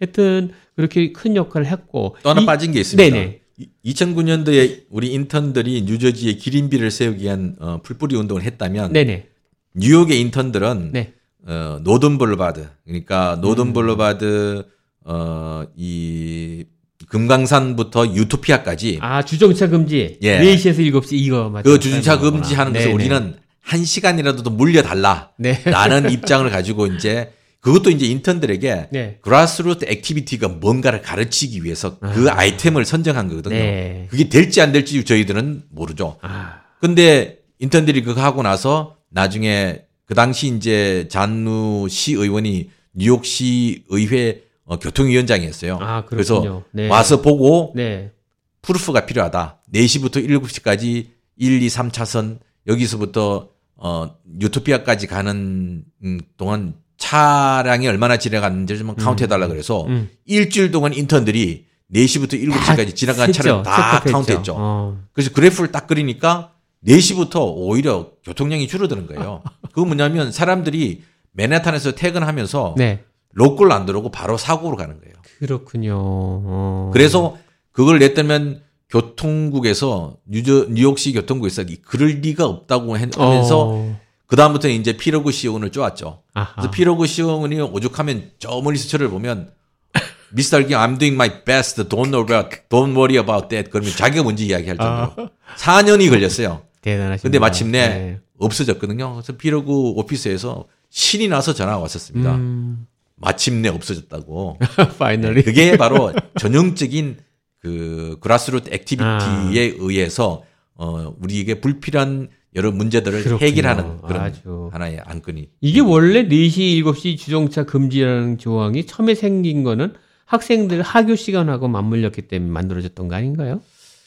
하여튼 0.00 0.52
그렇게 0.76 1.12
큰 1.12 1.34
역할을 1.34 1.66
했고 1.66 2.16
또 2.22 2.30
하나 2.30 2.42
이, 2.42 2.46
빠진 2.46 2.72
게 2.72 2.80
있습니다. 2.80 3.14
네네. 3.16 3.39
2009년도에 3.84 4.84
우리 4.90 5.12
인턴들이 5.12 5.82
뉴저지에 5.82 6.34
기림비를 6.34 6.90
세우기 6.90 7.24
위한 7.24 7.56
어, 7.58 7.80
풀뿌리 7.82 8.16
운동을 8.16 8.42
했다면 8.42 8.92
네네. 8.92 9.28
뉴욕의 9.74 10.20
인턴들은 10.20 10.90
네. 10.92 11.12
어, 11.46 11.80
Northern 11.82 12.18
Boulevard 12.18 12.68
그러니까 12.84 13.38
Northern 13.40 13.68
음. 13.68 13.72
Boulevard 13.72 14.64
어, 15.04 15.64
이 15.76 16.64
금강산부터 17.08 18.14
유토피아까지 18.14 18.98
아 19.00 19.24
주정차 19.24 19.68
금지 19.68 20.18
예. 20.22 20.40
4시에서 20.40 20.78
7시 20.92 21.12
이거 21.12 21.48
맞죠? 21.48 21.68
그 21.68 21.78
주정차 21.78 22.18
금지 22.18 22.54
하는 22.54 22.72
것을 22.72 22.92
우리는 22.92 23.34
한 23.60 23.84
시간이라도 23.84 24.42
더 24.42 24.50
물려달라 24.50 25.30
네. 25.38 25.60
라는 25.64 26.10
입장을 26.10 26.48
가지고 26.50 26.86
이제 26.86 27.32
그것도 27.60 27.90
이제 27.90 28.06
인턴들에게 28.06 28.88
네. 28.90 29.18
grassroots 29.20 29.84
activity가 29.86 30.48
뭔가를 30.48 31.02
가르치기 31.02 31.62
위해서 31.62 31.98
그 31.98 32.30
아이템을 32.30 32.84
선정한 32.84 33.28
거거든요. 33.28 33.54
네. 33.54 34.06
그게 34.10 34.28
될지 34.28 34.60
안 34.62 34.72
될지 34.72 35.04
저희들은 35.04 35.64
모르죠. 35.70 36.18
아. 36.22 36.62
근데 36.80 37.38
인턴들이 37.58 38.02
그거 38.02 38.22
하고 38.22 38.42
나서 38.42 38.96
나중에 39.10 39.82
그 40.06 40.14
당시 40.14 40.48
이제 40.48 41.06
John 41.08 41.53
Liu 41.53 41.86
시 41.90 42.14
의원이 42.14 42.70
뉴욕시 42.94 43.84
의회 43.88 44.42
어, 44.64 44.78
교통위원장이었어요. 44.78 45.78
아, 45.80 46.04
그래서 46.06 46.64
네. 46.72 46.88
와서 46.88 47.20
보고 47.20 47.72
네. 47.76 48.12
proof가 48.62 49.04
필요하다. 49.04 49.62
4시부터 49.74 50.26
7시까지 50.26 51.08
1, 51.36 51.62
2, 51.62 51.66
3차선 51.68 52.38
여기서부터 52.66 53.48
어 53.76 54.14
유토피아까지 54.40 55.06
가는 55.06 55.84
음, 56.04 56.20
동안 56.36 56.74
차량이 57.00 57.88
얼마나 57.88 58.18
지나갔는지 58.18 58.78
좀 58.78 58.94
카운트 58.94 59.24
해달라 59.24 59.46
음. 59.46 59.50
그래서 59.50 59.84
음. 59.86 60.10
일주일 60.26 60.70
동안 60.70 60.92
인턴들이 60.92 61.66
4시부터 61.92 62.40
7시까지 62.40 62.94
지나간 62.94 63.32
차를 63.32 63.62
다 63.64 64.00
카운트했죠. 64.00 64.54
어. 64.56 64.98
그래서 65.12 65.32
그래프를 65.32 65.72
딱 65.72 65.88
그리니까 65.88 66.52
4시부터 66.86 67.52
오히려 67.56 68.10
교통량이 68.24 68.68
줄어드는 68.68 69.06
거예요. 69.08 69.42
그거 69.72 69.86
뭐냐면 69.86 70.30
사람들이 70.30 71.02
맨하탄에서 71.32 71.92
퇴근하면서 71.92 72.74
네. 72.76 73.02
local 73.32 73.72
안 73.72 73.86
들어오고 73.86 74.10
바로 74.10 74.36
사고로 74.36 74.76
가는 74.76 75.00
거예요. 75.00 75.14
그렇군요. 75.38 75.96
어. 75.96 76.90
그래서 76.92 77.38
그걸 77.72 77.98
냈다면 77.98 78.62
교통국에서 78.90 80.16
뉴저, 80.28 80.66
뉴욕시 80.68 81.12
교통국에서 81.12 81.64
그럴 81.82 82.08
리가 82.20 82.44
없다고 82.44 82.94
하면서 82.94 83.68
어. 83.68 84.00
그 84.30 84.36
다음부터 84.36 84.68
이제 84.68 84.96
피로그 84.96 85.32
시온을 85.32 85.72
쪼았죠. 85.72 86.22
아하. 86.34 86.52
그래서 86.54 86.70
피로그 86.70 87.08
시온이 87.08 87.60
오죽하면 87.60 88.30
저 88.38 88.60
멀리서 88.60 88.88
저를 88.88 89.10
보면 89.10 89.50
미스터 90.32 90.58
알기 90.58 90.72
I'm 90.72 91.00
doing 91.00 91.16
my 91.16 91.42
best. 91.44 91.82
Don't 91.88 92.10
know 92.10 92.22
about, 92.22 92.56
don't 92.68 92.94
worry 92.96 93.18
about 93.18 93.48
that. 93.48 93.68
그러면 93.72 93.90
자기가 93.90 94.22
먼저 94.22 94.44
이야기할 94.44 94.76
정도로 94.78 95.28
아. 95.28 95.30
4년이 95.56 96.10
걸렸어요. 96.10 96.62
대단하십니다. 96.80 97.22
근데 97.22 97.38
마침내 97.40 97.88
네. 97.88 98.20
없어졌거든요. 98.38 99.14
그래서 99.14 99.32
피로그 99.36 99.72
오피스에서 99.72 100.68
신이 100.90 101.26
나서 101.26 101.52
전화가 101.52 101.78
왔었습니다. 101.78 102.36
음. 102.36 102.86
마침내 103.16 103.68
없어졌다고. 103.68 104.60
finally. 104.96 105.40
네, 105.40 105.42
그게 105.42 105.76
바로 105.76 106.12
전형적인 106.38 107.18
그 107.58 108.16
grassroots 108.20 108.70
activity에 108.72 109.04
아. 109.04 109.74
의해서 109.80 110.44
어 110.76 111.14
우리에게 111.20 111.60
불필요한 111.60 112.28
여러 112.56 112.72
문제들을 112.72 113.22
그렇군요. 113.22 113.46
해결하는 113.48 114.00
그런 114.02 114.22
아주. 114.22 114.70
하나의 114.72 115.00
안건이. 115.04 115.48
이게 115.60 115.80
원래 115.80 116.26
4시, 116.26 116.82
7시 116.82 117.16
주정차 117.16 117.64
금지라는 117.64 118.38
조항이 118.38 118.86
처음에 118.86 119.14
생긴 119.14 119.62
거는 119.62 119.94
학생들 120.26 120.82
하교 120.82 121.16
시간하고 121.16 121.68
맞물렸기 121.68 122.22
때문에 122.22 122.50
만들어졌던 122.52 123.08
거 123.08 123.14
아닌가요? 123.14 123.60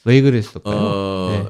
왜 0.04 0.20
그랬을까요? 0.20 0.74
어, 0.76 1.28
네. 1.30 1.48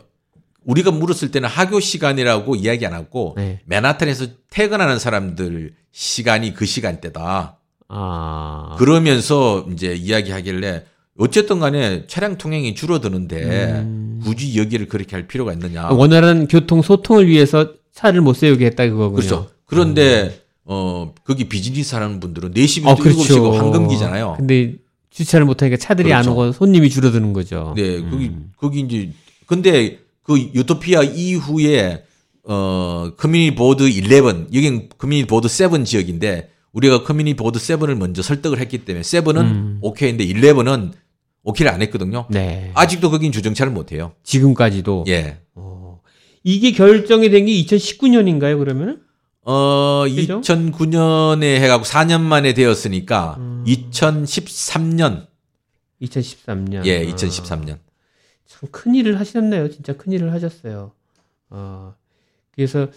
우리가 0.64 0.90
물었을 0.92 1.30
때는 1.30 1.49
하교 1.49 1.80
시간이라고 1.80 2.55
이야기 2.57 2.86
안 2.86 2.92
하고 2.95 3.34
네. 3.36 3.61
맨하탄에서 3.66 4.26
퇴근하는 4.51 4.99
사람들 4.99 5.74
시간이 5.92 6.55
그 6.55 6.64
시간대다. 6.64 7.59
아. 7.88 8.76
그러면서 8.78 9.66
이제 9.72 9.95
이야기하길래 9.95 10.84
어쨌든 11.18 11.61
간에 11.61 12.07
차량 12.07 12.38
통행이 12.38 12.74
줄어드는데 12.74 13.72
음. 13.82 14.04
굳이 14.23 14.59
여기를 14.59 14.89
그렇게 14.89 15.17
할 15.17 15.27
필요가 15.27 15.53
있느냐. 15.53 15.89
원활한 15.89 16.49
교통 16.49 16.83
소통을 16.83 17.27
위해서 17.29 17.73
차를 17.93 18.21
못 18.21 18.35
세우게 18.35 18.67
했다 18.67 18.87
그거군요. 18.89 19.17
그렇죠. 19.17 19.51
그런데 19.67 20.23
음. 20.25 20.31
어 20.67 21.15
거기 21.25 21.45
비즈니스 21.49 21.95
하는 21.95 22.21
분들은 22.21 22.53
4시부터 22.53 22.87
어, 22.87 22.95
그렇죠. 22.97 23.21
7시가 23.21 23.53
황금기잖아요. 23.57 24.35
근데 24.39 24.77
주차를 25.11 25.47
못 25.47 25.62
하니까 25.62 25.77
차들이 25.77 26.09
그렇죠. 26.09 26.31
안 26.31 26.33
오고 26.33 26.53
손님이 26.53 26.91
줄어드는 26.91 27.33
거죠. 27.33 27.75
네, 27.77 28.01
거기 28.03 28.27
음. 28.27 28.53
거기 28.57 28.81
이제 28.81 29.11
근데 29.47 29.99
그 30.23 30.39
유토피아 30.39 31.03
이후에 31.03 32.05
어 32.45 33.12
Community 33.16 33.55
Board 33.55 33.91
11 33.91 34.49
여긴 34.55 34.89
Community 34.99 35.27
Board 35.27 35.49
7 35.49 35.85
지역인데 35.85 36.51
우리가 36.73 37.05
Community 37.05 37.37
Board 37.37 37.59
7을 37.59 37.95
먼저 37.95 38.23
설득을 38.23 38.59
했기 38.59 38.79
때문에 38.85 39.03
7은 39.03 39.37
음. 39.39 39.79
오케이인데 39.81 40.27
11은 40.27 40.93
오케이를 41.45 41.72
안 41.72 41.82
했거든요. 41.82 42.26
네. 42.30 42.70
아직도 42.74 43.11
거긴 43.11 43.30
주정차를 43.32 43.72
못 43.72 43.92
해요. 43.92 44.14
지금까지도. 44.24 45.05
예. 45.07 45.38
어. 45.55 46.01
이게 46.42 46.72
결정이 46.72 47.30
된 47.30 47.47
게 47.47 47.53
2019년인가요, 47.62 48.59
그러면은? 48.59 49.01
어, 49.42 50.05
그죠? 50.09 50.40
2009년에 50.40 51.42
해가고 51.61 51.84
4년 51.84 52.22
만에 52.22 52.55
되었으니까 52.55 53.36
음. 53.38 53.64
2013년. 53.66 55.26
2013년. 56.03 56.86
예, 56.86 57.07
2013년. 57.07 57.74
아. 57.74 57.78
참 58.47 58.68
큰일을 58.70 59.20
하셨네요. 59.20 59.70
진짜 59.70 59.95
큰일을 59.97 60.32
하셨어요. 60.32 60.92
어. 61.51 61.95
그래서 62.53 62.88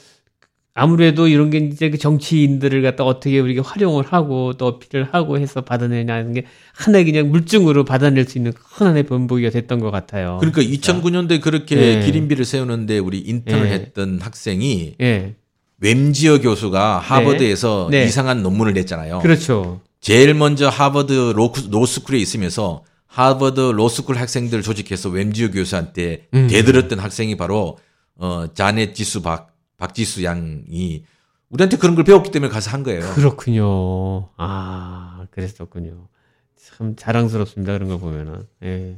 아무래도 0.79 1.27
이런 1.27 1.49
게 1.49 1.57
이제 1.57 1.89
그 1.89 1.97
정치인들을 1.97 2.83
갖다 2.83 3.03
어떻게 3.03 3.39
우리가 3.39 3.63
활용을 3.63 4.05
하고 4.05 4.53
또 4.53 4.67
어필을 4.67 5.07
하고 5.11 5.39
해서 5.39 5.61
받아내냐는 5.61 6.33
게 6.33 6.45
하나의 6.75 7.05
그냥 7.05 7.31
물증으로 7.31 7.83
받아낼 7.83 8.25
수 8.25 8.37
있는 8.37 8.53
큰 8.53 8.85
하나의 8.85 9.03
본보기가 9.07 9.49
됐던 9.49 9.79
것 9.79 9.89
같아요. 9.89 10.37
그러니까 10.39 10.61
2009년도에 10.61 11.41
그렇게 11.41 11.75
네. 11.75 12.05
기린비를 12.05 12.45
세우는데 12.45 12.99
우리 12.99 13.17
인턴을 13.17 13.63
네. 13.63 13.71
했던 13.71 14.19
학생이 14.21 14.93
네. 14.99 15.33
웸지어 15.81 16.41
교수가 16.41 16.99
하버드에서 16.99 17.87
네. 17.89 18.01
네. 18.01 18.05
이상한 18.05 18.43
논문을 18.43 18.73
냈잖아요. 18.73 19.19
그렇죠. 19.23 19.81
제일 19.99 20.35
먼저 20.35 20.69
하버드 20.69 21.33
로스쿨에 21.71 22.19
있으면서 22.19 22.83
하버드 23.07 23.59
로스쿨 23.59 24.15
학생들 24.15 24.61
조직해서 24.61 25.09
웸지어 25.09 25.49
교수한테 25.49 26.27
음. 26.35 26.47
대들었던 26.47 26.99
학생이 26.99 27.35
바로 27.35 27.79
어 28.15 28.45
자넷 28.53 28.93
지수 28.93 29.23
박 29.23 29.56
박지수 29.77 30.23
양이 30.23 31.03
우리한테 31.49 31.77
그런 31.77 31.95
걸 31.95 32.03
배웠기 32.03 32.31
때문에 32.31 32.51
가서 32.51 32.71
한 32.71 32.83
거예요. 32.83 33.01
그렇군요. 33.13 34.29
아, 34.37 35.25
그랬었군요. 35.31 36.07
참 36.55 36.95
자랑스럽습니다. 36.95 37.73
그런 37.73 37.87
거 37.87 37.97
보면은. 37.97 38.47
예. 38.63 38.97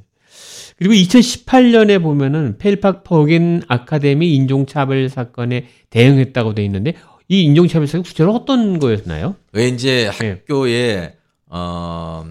그리고 0.78 0.94
2018년에 0.94 2.02
보면은 2.02 2.58
펠팍 2.58 3.04
퍼겐 3.04 3.64
아카데미 3.68 4.34
인종차별 4.36 5.10
사건에 5.10 5.68
대응했다고 5.90 6.54
돼 6.54 6.64
있는데 6.66 6.94
이 7.28 7.44
인종차별 7.44 7.88
사건 7.88 8.04
구체로 8.04 8.34
어떤 8.34 8.80
거였나요? 8.80 9.36
왜 9.54 9.68
이제 9.68 10.10
예. 10.24 10.30
학교에 10.30 11.16
어 11.48 12.26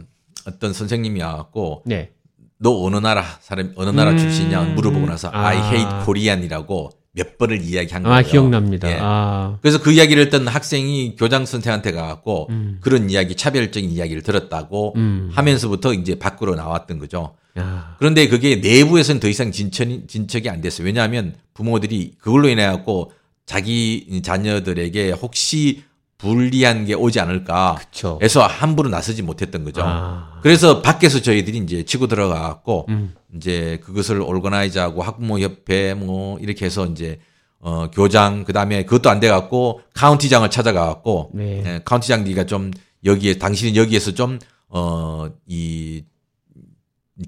어떤 0.47 0.73
선생님이 0.73 1.21
와갖고 1.21 1.83
네. 1.87 2.13
너 2.59 2.83
어느 2.83 2.97
나라 2.97 3.23
사람 3.41 3.73
어느 3.77 3.91
나라 3.91 4.13
음... 4.13 4.19
출신이냐 4.19 4.63
물어보고 4.75 5.07
나서 5.07 5.29
아. 5.29 5.49
I 5.49 5.57
hate 5.59 6.05
Korean이라고 6.05 6.91
몇 7.19 7.37
번을 7.37 7.63
이야기한 7.63 8.07
아, 8.07 8.09
거예요. 8.09 8.19
아, 8.19 8.23
기억납니다. 8.23 8.89
예. 8.89 8.99
아. 9.01 9.59
그래서 9.61 9.83
그 9.83 9.91
이야기를 9.91 10.23
했던 10.23 10.47
학생이 10.47 11.17
교장 11.17 11.45
선생한테 11.45 11.91
가갖고 11.93 12.47
음. 12.51 12.79
그런 12.81 13.11
이야기, 13.11 13.35
차별적인 13.35 13.91
이야기를 13.91 14.23
들었다고 14.23 14.95
음. 14.97 15.31
하면서부터 15.33 15.95
이제 15.95 16.19
밖으로 16.19 16.55
나왔던 16.55 17.01
거죠. 17.01 17.35
야. 17.59 17.97
그런데 17.99 18.29
그게 18.29 18.57
내부에서는 18.57 19.21
더 19.21 19.29
이상 19.29 19.51
진척이, 19.51 20.05
진척이 20.07 20.49
안 20.49 20.61
됐어요. 20.61 20.87
왜냐하면 20.87 21.35
부모들이 21.55 22.15
그걸로 22.19 22.49
인해 22.49 22.65
갖고 22.65 23.11
자기 23.47 24.21
자녀들에게 24.23 25.11
혹시 25.11 25.83
불리한 26.19 26.85
게 26.85 26.95
오지 26.95 27.21
않을까 27.21 27.77
그쵸. 27.79 28.19
해서 28.23 28.43
함부로 28.45 28.89
나서지 28.91 29.23
못했던 29.23 29.65
거죠. 29.65 29.83
아. 29.85 30.41
그래서 30.43 30.83
밖에서 30.83 31.23
저희들이 31.23 31.59
이제 31.59 31.85
치고 31.85 32.09
들어가갖고 32.09 32.87
음. 32.89 33.15
이제 33.37 33.81
그것을 33.85 34.21
올거나이즈하고 34.21 35.03
학부모 35.03 35.39
협회 35.39 35.95
뭐 35.95 36.39
이렇게 36.41 36.67
해서 36.67 36.87
이제 36.87 37.21
어 37.61 37.89
교장 37.93 38.45
그다음에 38.45 38.85
그것도 38.85 39.11
안 39.11 39.21
돼 39.21 39.29
갖고 39.29 39.81
카운티장을 39.95 40.49
찾아가 40.51 40.87
갖고 40.87 41.31
네. 41.35 41.63
예, 41.67 41.81
카운티장 41.85 42.25
네가 42.25 42.47
좀 42.47 42.71
여기에 43.05 43.39
당신은 43.39 43.77
여기에서 43.77 44.13
좀어이 44.13 46.05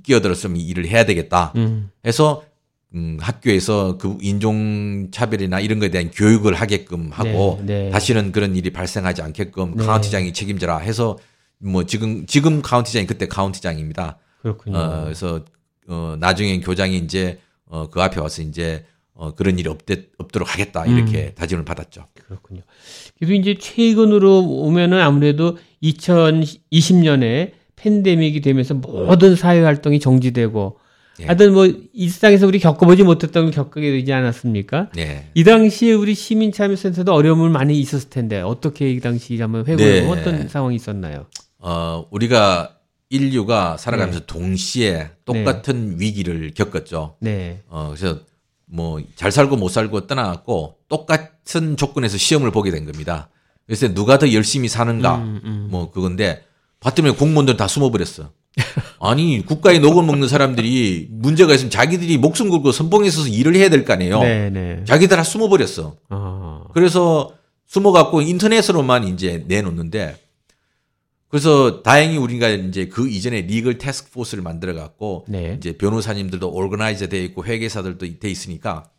끼어들었으면 0.04 0.56
일을 0.56 0.86
해야 0.88 1.04
되겠다. 1.04 1.52
음. 1.56 1.90
해서 2.04 2.42
음, 2.94 3.18
학교에서 3.20 3.98
그 3.98 4.18
인종 4.20 5.10
차별이나 5.12 5.60
이런 5.60 5.78
것에 5.78 5.90
대한 5.90 6.10
교육을 6.10 6.54
하게끔 6.54 7.10
하고 7.12 7.60
네, 7.62 7.84
네. 7.84 7.90
다시는 7.90 8.32
그런 8.32 8.56
일이 8.56 8.70
발생하지 8.70 9.22
않게끔 9.22 9.76
네. 9.76 9.84
카운티장이 9.84 10.32
책임져라 10.32 10.78
해서 10.78 11.16
뭐 11.58 11.84
지금 11.84 12.26
지금 12.26 12.62
카운티장이 12.62 13.06
그때 13.06 13.28
카운티장입니다. 13.28 14.18
그렇군요. 14.42 14.76
어, 14.76 15.04
그래서 15.04 15.44
어, 15.86 16.16
나중에 16.18 16.60
교장이 16.60 16.98
이제 16.98 17.38
어, 17.66 17.88
그 17.90 18.02
앞에 18.02 18.20
와서 18.20 18.42
이제 18.42 18.84
어, 19.14 19.34
그런 19.34 19.58
일이 19.58 19.68
없대, 19.68 20.06
없도록 20.18 20.52
하겠다 20.52 20.86
이렇게 20.86 21.26
음. 21.26 21.34
다짐을 21.34 21.64
받았죠. 21.64 22.06
그렇군요. 22.26 22.62
그래도 23.18 23.34
이제 23.34 23.54
최근으로 23.60 24.40
오면은 24.40 25.00
아무래도 25.00 25.58
2020년에 25.82 27.52
팬데믹이 27.76 28.40
되면서 28.40 28.74
모든 28.74 29.36
사회 29.36 29.60
활동이 29.60 30.00
정지되고 30.00 30.78
예. 31.20 31.26
하여튼 31.26 31.52
뭐 31.52 31.66
일상에서 31.92 32.46
우리 32.46 32.58
겪어보지 32.58 33.02
못했던 33.02 33.44
걸 33.44 33.52
겪게 33.52 33.80
되지 33.80 34.12
않았습니까? 34.12 34.90
예. 34.98 35.26
이 35.34 35.44
당시에 35.44 35.92
우리 35.92 36.14
시민참여센터도 36.14 37.12
어려움을 37.12 37.50
많이 37.50 37.78
있었을 37.78 38.10
텐데 38.10 38.40
어떻게 38.40 38.90
이 38.90 39.00
당시 39.00 39.40
한번 39.40 39.66
회고해 39.66 40.00
네. 40.02 40.08
어떤 40.08 40.48
상황이 40.48 40.76
있었나요? 40.76 41.26
어 41.58 42.06
우리가 42.10 42.76
인류가 43.10 43.76
살아가면서 43.76 44.20
네. 44.20 44.26
동시에 44.26 45.10
똑같은 45.24 45.90
네. 45.90 45.96
위기를 45.98 46.52
겪었죠. 46.54 47.16
네. 47.20 47.62
어 47.68 47.92
그래서 47.94 48.20
뭐 48.66 49.00
잘 49.16 49.32
살고 49.32 49.56
못 49.56 49.68
살고 49.68 50.06
떠나갔고 50.06 50.76
똑같은 50.88 51.76
조건에서 51.76 52.16
시험을 52.16 52.50
보게 52.52 52.70
된 52.70 52.86
겁니다. 52.86 53.28
그래서 53.66 53.92
누가 53.92 54.18
더 54.18 54.32
열심히 54.32 54.68
사는가 54.68 55.16
음, 55.16 55.40
음. 55.44 55.68
뭐 55.70 55.90
그건데 55.90 56.44
봤더니 56.80 57.16
공무원들 57.16 57.56
다 57.56 57.68
숨어버렸어. 57.68 58.30
아니 59.00 59.44
국가에 59.44 59.78
녹을 59.78 60.02
먹는 60.04 60.28
사람들이 60.28 61.08
문제가 61.10 61.54
있으면 61.54 61.70
자기들이 61.70 62.18
목숨 62.18 62.50
걸고 62.50 62.72
선봉에 62.72 63.10
서서 63.10 63.28
일을 63.28 63.54
해야 63.56 63.68
될 63.68 63.84
거 63.84 63.92
아니에요. 63.94 64.20
네네. 64.20 64.50
네. 64.50 64.84
자기들 64.84 65.16
다 65.16 65.22
숨어버렸어. 65.22 65.96
아. 66.10 66.64
그래서 66.74 67.32
숨어갖고 67.66 68.20
인터넷으로만 68.20 69.06
이제 69.08 69.44
내놓는데 69.46 70.16
그래서 71.28 71.82
다행히 71.82 72.16
우리가 72.16 72.48
이제 72.48 72.88
그 72.88 73.08
이전에 73.08 73.42
legal 73.42 73.78
task 73.78 74.10
force를 74.10 74.42
만들어 74.42 74.74
갖고 74.74 75.24
네. 75.28 75.54
이제 75.56 75.78
변호사님들도 75.78 76.50
organize 76.50 77.06
돼 77.06 77.22
있고 77.24 77.44
회계사들도 77.44 78.18
돼 78.18 78.28
있으니까 78.28 78.90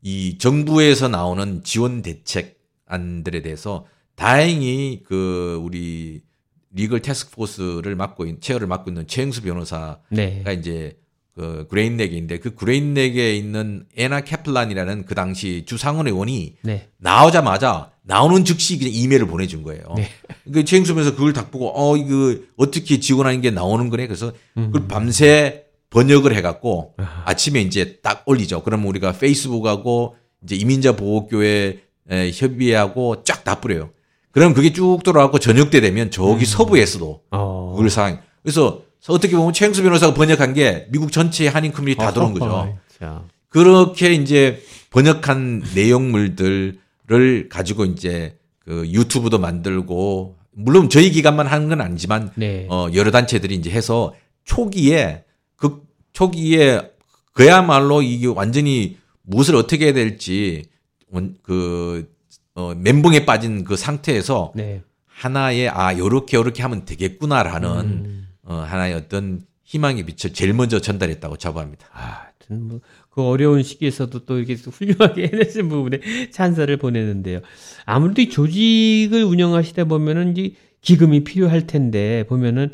이 0.00 0.38
정부에서 0.38 1.08
나오는 1.08 1.64
지원 1.64 2.02
대책안들에 2.02 3.42
대해서 3.42 3.86
다행히 4.14 5.02
그 5.04 5.60
우리 5.62 6.22
legal 6.70 7.00
task 7.00 7.29
force를 7.29 7.94
맡고 7.96 8.26
있는 8.26 8.40
chair를 8.40 8.66
맡고 8.66 8.90
있는 8.90 9.06
최영수 9.06 9.42
변호사가 9.42 10.00
네. 10.10 10.44
이제 10.58 10.98
그 11.34 11.66
Great 11.70 11.97
Neck인데 11.97 12.40
그 12.40 12.54
Great 12.54 12.95
Neck에 12.95 13.36
있는 13.36 13.86
Anna 13.96 14.22
Kaplan이라는 14.22 15.06
그 15.06 15.14
당시 15.14 15.64
주상원 15.66 16.08
의원이 16.08 16.56
네. 16.62 16.88
나오자마자 16.98 17.92
나오는 18.02 18.44
즉시 18.44 18.78
그냥 18.78 18.92
이메일을 18.92 19.26
보내준 19.26 19.62
거예요. 19.62 19.82
네. 19.96 20.08
그 20.52 20.64
최영수 20.64 20.94
변호사 20.94 21.14
그걸 21.14 21.32
딱 21.32 21.50
보고 21.50 21.72
어 21.74 21.96
이거 21.96 22.36
어떻게 22.56 22.98
지원하는 22.98 23.40
게 23.40 23.50
나오는 23.50 23.88
거네. 23.88 24.06
그래서 24.06 24.32
음. 24.56 24.72
그걸 24.72 24.88
밤새 24.88 25.66
번역을 25.90 26.34
해갖고 26.34 26.94
아. 26.98 27.22
아침에 27.26 27.60
이제 27.62 28.00
딱 28.02 28.24
올리죠. 28.26 28.62
그러면 28.62 28.86
우리가 28.88 29.12
페이스북하고 29.12 30.16
이제 30.42 30.56
이민자 30.56 30.96
보호교회 30.96 31.82
협의회하고 32.34 33.22
쫙 33.24 33.44
다 33.44 33.60
뿌려요. 33.60 33.90
그럼 34.38 34.54
그게 34.54 34.72
쭉 34.72 35.00
돌아가고 35.02 35.40
저녁 35.40 35.70
때 35.70 35.80
되면 35.80 36.12
저기 36.12 36.44
음. 36.44 36.46
서부에서도 36.46 37.22
어. 37.32 37.72
그걸 37.74 37.90
상황. 37.90 38.20
그래서 38.42 38.82
어떻게 39.08 39.36
보면 39.36 39.52
최영수 39.52 39.82
변호사가 39.82 40.14
번역한 40.14 40.54
게 40.54 40.86
미국 40.90 41.10
전체 41.10 41.48
한인 41.48 41.72
커뮤니티 41.72 41.98
다 41.98 42.12
들어온 42.12 42.34
거죠. 42.34 42.78
자. 43.00 43.24
그렇게 43.48 44.12
이제 44.12 44.62
번역한 44.90 45.64
내용물들을 45.74 47.48
가지고 47.50 47.84
이제 47.86 48.38
그 48.60 48.88
유튜브도 48.88 49.38
만들고 49.38 50.36
물론 50.52 50.88
저희 50.88 51.10
기관만 51.10 51.48
하는 51.48 51.68
건 51.68 51.80
아니지만 51.80 52.30
네. 52.36 52.68
어 52.70 52.86
여러 52.94 53.10
단체들이 53.10 53.56
이제 53.56 53.70
해서 53.70 54.14
초기에 54.44 55.24
그 55.56 55.82
초기에 56.12 56.92
그야말로 57.32 58.02
이게 58.02 58.28
완전히 58.28 58.98
무엇을 59.22 59.56
어떻게 59.56 59.86
해야 59.86 59.92
될지 59.94 60.66
그 61.42 62.08
어, 62.58 62.74
멘붕에 62.74 63.24
빠진 63.24 63.62
그 63.62 63.76
상태에서 63.76 64.50
네. 64.56 64.82
하나의 65.06 65.68
아 65.68 65.96
요렇게 65.96 66.36
요렇게 66.36 66.60
하면 66.62 66.84
되겠구나라는 66.84 67.70
음. 67.78 68.28
어, 68.42 68.54
하나의 68.56 68.94
어떤 68.94 69.42
희망의 69.62 70.04
빛을 70.04 70.34
제일 70.34 70.54
먼저 70.54 70.80
전달했다고 70.80 71.36
자부합니다. 71.36 71.86
아, 71.92 72.26
뭐, 72.48 72.80
그 73.10 73.22
어려운 73.22 73.62
시기에서도 73.62 74.24
또 74.24 74.38
이렇게 74.38 74.54
훌륭하게 74.54 75.30
해내신 75.32 75.68
부분에 75.68 76.00
찬사를 76.32 76.76
보내는데요. 76.78 77.42
아무래도 77.84 78.22
이 78.22 78.28
조직을 78.28 79.22
운영하시다 79.22 79.84
보면은 79.84 80.36
이제 80.36 80.54
기금이 80.80 81.22
필요할 81.22 81.68
텐데 81.68 82.24
보면은 82.28 82.72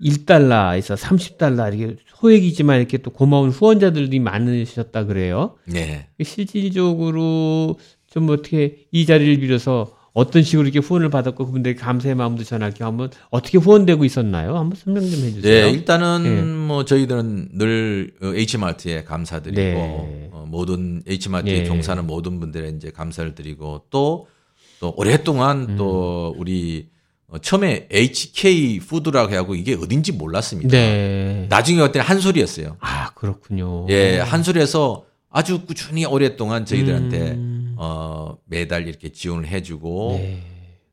1달러에서 0.00 0.96
30달러 0.96 1.76
이렇게 1.76 1.96
소액이지만 2.06 2.78
이렇게 2.78 2.98
또 2.98 3.10
고마운 3.10 3.50
후원자들이 3.50 4.20
많으셨다 4.20 5.06
그래요. 5.06 5.56
네. 5.66 6.08
실질적으로 6.22 7.78
좀 8.12 8.28
어떻게 8.28 8.86
이 8.90 9.06
자리를 9.06 9.40
빌어서 9.40 9.96
어떤 10.12 10.42
식으로 10.42 10.68
이렇게 10.68 10.78
후원을 10.78 11.08
받았고 11.08 11.46
그분들에게 11.46 11.80
감사의 11.80 12.14
마음도 12.14 12.44
전할게요. 12.44 12.86
한번 12.86 13.10
어떻게 13.30 13.56
후원되고 13.56 14.04
있었나요? 14.04 14.58
한번 14.58 14.76
설명 14.76 15.02
좀 15.08 15.20
해주세요. 15.20 15.42
네, 15.42 15.70
일단은 15.70 16.22
네. 16.22 16.42
뭐 16.42 16.84
저희들은 16.84 17.48
늘 17.52 18.12
H마트에 18.22 19.04
감사드리고 19.04 19.58
네. 19.60 20.28
어, 20.32 20.44
모든 20.46 21.02
H마트에 21.06 21.60
네. 21.60 21.64
종사하는 21.64 22.06
모든 22.06 22.40
분들에 22.40 22.68
이제 22.76 22.90
감사를 22.90 23.34
드리고 23.34 23.84
또또 23.88 24.92
오랫동안 24.96 25.70
음. 25.70 25.76
또 25.78 26.34
우리 26.36 26.90
어, 27.28 27.38
처음에 27.38 27.88
HK 27.90 28.80
Food라고 28.80 29.34
하고 29.34 29.54
이게 29.54 29.74
어딘지 29.74 30.12
몰랐습니다. 30.12 30.68
네. 30.68 31.46
나중에 31.48 31.80
왔더니 31.80 32.04
한솔이었어요. 32.04 32.76
아 32.80 33.10
그렇군요. 33.14 33.86
예, 33.88 34.18
한솔에서 34.18 35.06
아주 35.30 35.62
꾸준히 35.64 36.04
오랫동안 36.04 36.66
저희들한테 36.66 37.30
음. 37.30 37.51
어, 37.84 38.36
매달 38.44 38.86
이렇게 38.86 39.08
지원을 39.08 39.48
해주고 39.48 40.20
네. 40.22 40.42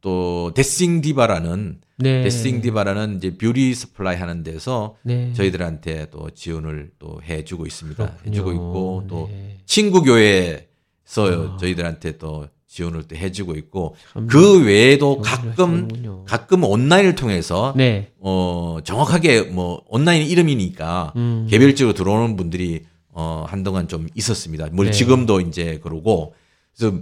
또 0.01 0.51
Dashing 0.55 1.01
Diva라는 1.01 1.81
네. 1.97 2.23
Dashing 2.23 2.61
Diva라는 2.61 3.17
이제 3.17 3.37
beauty 3.37 3.75
supply 3.75 4.15
하는 4.15 4.41
데서 4.41 4.95
네. 5.03 5.31
저희들한테 5.33 6.07
또 6.09 6.31
지원을 6.31 6.89
또 6.97 7.21
해주고 7.21 7.67
있습니다. 7.67 8.03
그렇군요. 8.03 8.31
해주고 8.31 8.51
있고 8.53 9.03
또 9.07 9.29
네. 9.31 9.57
친구 9.67 10.01
교회에서 10.01 11.53
아. 11.53 11.57
저희들한테 11.59 12.17
또 12.17 12.47
지원을 12.65 13.03
또 13.03 13.15
해주고 13.15 13.53
있고 13.55 13.95
그 14.27 14.65
외에도 14.65 15.21
가끔 15.21 15.83
하시는군요. 15.83 16.25
가끔 16.25 16.63
온라인을 16.63 17.13
통해서 17.13 17.73
네. 17.77 18.11
어 18.19 18.79
정확하게 18.83 19.43
뭐 19.43 19.83
온라인 19.87 20.25
이름이니까 20.25 21.13
음. 21.17 21.47
개별적으로 21.47 21.93
들어오는 21.93 22.35
분들이 22.35 22.85
어, 23.11 23.45
한동안 23.47 23.87
좀 23.87 24.07
있었습니다. 24.15 24.69
뭐 24.71 24.85
네. 24.85 24.91
지금도 24.91 25.41
이제 25.41 25.79
그러고 25.83 26.33
그래서 26.79 26.97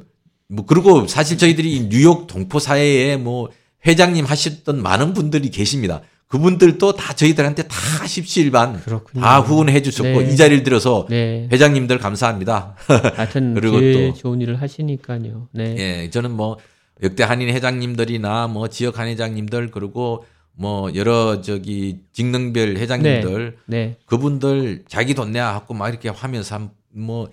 뭐 0.50 0.66
그리고 0.66 1.08
사실 1.08 1.38
저희들이 1.38 1.90
뉴욕 1.90 2.26
동포 2.26 2.60
사회에 2.60 3.18
뭐 3.18 3.50
회장님 3.86 4.26
하셨던 4.26 4.82
많은 4.82 5.14
분들이 5.14 5.50
계십니다. 5.50 6.02
그분들도 6.28 6.94
다 6.94 7.14
저희들한테 7.14 7.64
다 7.64 8.06
십시일반 8.06 8.82
그렇군요. 8.82 9.24
다 9.24 9.40
후원해 9.40 9.82
주셨고 9.82 10.22
네. 10.24 10.34
이 10.34 10.36
자리를 10.36 10.64
들어서 10.64 11.06
네. 11.10 11.48
회장님들 11.52 12.00
감사합니다. 12.00 12.76
하여튼 13.16 13.54
그리고 13.54 13.80
또 13.80 14.14
좋은 14.14 14.42
일을 14.42 14.62
하시니까요. 14.62 15.48
네. 15.54 15.76
예, 15.78 16.10
저는 16.10 16.32
뭐 16.32 16.58
역대 17.02 17.24
한인 17.24 17.48
회장님들이나 17.50 18.48
뭐 18.48 18.68
지역 18.68 19.00
한 19.00 19.08
회장님들 19.08 19.72
그리고 19.72 20.26
뭐 20.52 20.94
여러 20.96 21.40
저기 21.42 22.00
직능별 22.12 22.76
회장님들 22.78 23.58
네. 23.68 23.78
네. 23.78 23.98
그분들 24.06 24.84
자기 24.90 25.14
돈 25.14 25.32
내야 25.32 25.54
하고 25.54 25.74
막 25.74 25.88
이렇게 25.88 26.10
하면서 26.10 26.70
뭐 26.90 27.30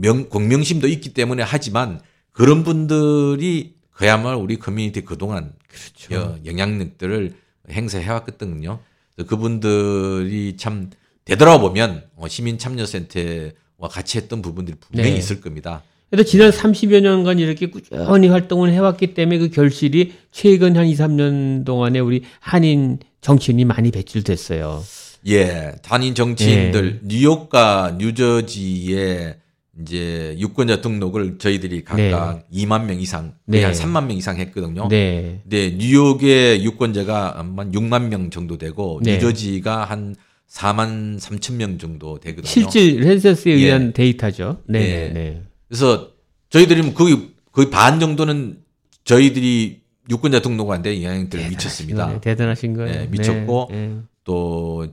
명, 0.00 0.28
공명심도 0.28 0.86
있기 0.86 1.12
때문에 1.12 1.42
하지만 1.42 2.00
그런 2.32 2.62
분들이 2.62 3.74
그야말로 3.90 4.38
우리 4.38 4.58
커뮤니티 4.58 5.00
그동안 5.00 5.52
그렇죠. 5.66 6.38
영향력들을 6.46 7.34
행사해 7.70 8.08
왔거든요. 8.08 8.78
그분들이 9.26 10.56
참 10.56 10.90
되돌아보면 11.24 12.04
어, 12.14 12.28
시민참여센터와 12.28 13.88
같이 13.90 14.18
했던 14.18 14.40
부분들이 14.40 14.76
분명히 14.80 15.10
네. 15.10 15.16
있을 15.16 15.40
겁니다. 15.40 15.82
그래도 16.10 16.26
지난 16.26 16.50
30여 16.50 17.00
년간 17.00 17.40
이렇게 17.40 17.66
꾸준히 17.66 18.28
활동을 18.28 18.70
해왔기 18.72 19.14
때문에 19.14 19.38
그 19.38 19.50
결실이 19.50 20.14
최근 20.30 20.76
한 20.76 20.86
2, 20.86 20.94
3년 20.94 21.64
동안에 21.66 21.98
우리 21.98 22.22
한인 22.40 22.98
정치인이 23.20 23.64
많이 23.64 23.90
배출됐어요. 23.90 24.82
예, 25.26 25.74
한인 25.84 26.14
정치인들 26.14 27.00
네. 27.02 27.16
뉴욕과 27.16 27.96
뉴저지에 27.98 29.36
이제 29.80 30.34
유권자 30.38 30.80
등록을 30.80 31.38
저희들이 31.38 31.84
각각 31.84 32.44
네. 32.50 32.64
2만 32.64 32.84
명 32.84 33.00
이상, 33.00 33.34
네. 33.46 33.62
한 33.62 33.72
3만 33.72 34.06
명 34.06 34.16
이상 34.16 34.36
했거든요. 34.38 34.88
네. 34.88 35.42
네, 35.44 35.70
뉴욕의 35.70 36.64
유권자가 36.64 37.38
한 37.38 37.54
6만 37.72 38.08
명 38.08 38.30
정도 38.30 38.58
되고 38.58 39.00
네. 39.02 39.14
뉴저지가 39.14 39.84
한 39.84 40.16
4만 40.50 41.18
3천 41.20 41.54
명 41.54 41.78
정도 41.78 42.18
되거든요. 42.18 42.46
실질 42.46 43.02
센서스에 43.02 43.52
예. 43.52 43.64
의한 43.66 43.92
데이터죠. 43.92 44.62
네, 44.66 44.80
네. 44.80 45.12
네. 45.12 45.42
그래서 45.68 46.10
저희들이 46.50 46.82
뭐 46.82 46.94
거의 46.94 47.28
거의 47.52 47.70
반 47.70 48.00
정도는 48.00 48.58
저희들이 49.04 49.82
유권자 50.10 50.40
등록하는데 50.40 51.02
영향들을 51.02 51.50
미쳤습니다. 51.50 52.12
네, 52.12 52.20
대단하신 52.20 52.74
거예요. 52.74 52.92
네, 52.92 53.06
미쳤고 53.08 53.68
네, 53.70 53.96
또이 54.24 54.88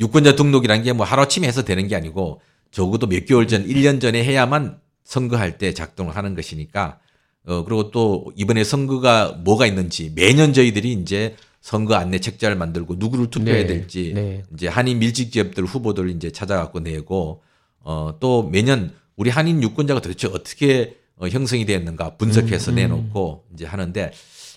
유권자 0.00 0.36
등록이라는 0.36 0.84
게 0.84 0.92
뭐 0.92 1.04
하루아침에 1.06 1.46
해서 1.46 1.64
되는 1.64 1.86
게 1.88 1.96
아니고 1.96 2.40
적어도 2.70 3.06
몇 3.06 3.24
개월 3.26 3.48
전, 3.48 3.66
1년 3.66 4.00
전에 4.00 4.22
해야만 4.24 4.78
선거할 5.04 5.58
때 5.58 5.72
작동을 5.72 6.16
하는 6.16 6.34
것이니까 6.34 6.98
어 7.46 7.64
그리고 7.64 7.90
또 7.90 8.30
이번에 8.36 8.62
선거가 8.64 9.40
뭐가 9.44 9.66
있는지 9.66 10.12
매년 10.14 10.52
저희들이 10.52 10.92
이제 10.92 11.34
선거 11.60 11.94
안내 11.94 12.18
책자를 12.18 12.56
만들고 12.56 12.96
누구를 12.98 13.30
투표해야 13.30 13.62
네, 13.62 13.66
될지 13.66 14.12
네. 14.14 14.42
이제 14.54 14.68
한인 14.68 14.98
밀집 14.98 15.32
지역들 15.32 15.64
후보들 15.64 16.10
이제 16.10 16.30
찾아갖고 16.30 16.80
내고 16.80 17.42
어또 17.80 18.48
매년 18.50 18.92
우리 19.16 19.30
한인 19.30 19.62
유권자가 19.62 20.00
도대체 20.00 20.28
어떻게 20.28 20.96
어, 21.16 21.26
형성이 21.28 21.64
되었는가 21.64 22.16
분석해서 22.16 22.70
음, 22.70 22.72
음. 22.72 22.76
내놓고 22.76 23.44
이제 23.54 23.66
하는데 23.66 24.12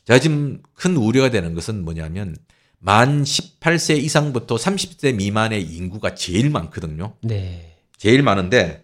제가 0.06 0.20
지금 0.20 0.62
큰 0.74 0.96
우려가 0.98 1.32
되는 1.32 1.54
것은 1.54 1.84
뭐냐면 1.84 2.36
만 2.84 3.24
18세 3.24 4.02
이상부터 4.04 4.56
30세 4.56 5.16
미만의 5.16 5.62
인구가 5.62 6.16
제일 6.16 6.50
많거든요. 6.50 7.14
네. 7.22 7.78
제일 7.98 8.24
많은데 8.24 8.84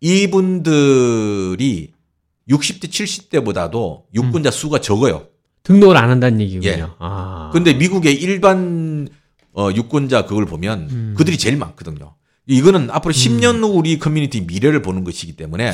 이분들이 0.00 1.92
60대 2.48 2.88
70대보다도 2.88 4.04
유권자 4.14 4.48
음. 4.48 4.50
수가 4.50 4.80
적어요. 4.80 5.26
등록을 5.62 5.96
안 5.96 6.08
한다는 6.08 6.40
얘기군요. 6.40 6.70
예. 6.70 6.86
아. 6.98 7.50
근데 7.52 7.74
미국의 7.74 8.14
일반 8.14 9.08
어, 9.52 9.68
유권자 9.74 10.24
그걸 10.24 10.46
보면 10.46 10.88
음. 10.90 11.14
그들이 11.18 11.36
제일 11.36 11.58
많거든요. 11.58 12.14
이거는 12.46 12.90
앞으로 12.90 13.12
10년 13.12 13.56
음. 13.56 13.64
후 13.64 13.68
우리 13.78 13.98
커뮤니티 13.98 14.40
미래를 14.40 14.80
보는 14.80 15.04
것이기 15.04 15.36
때문에 15.36 15.72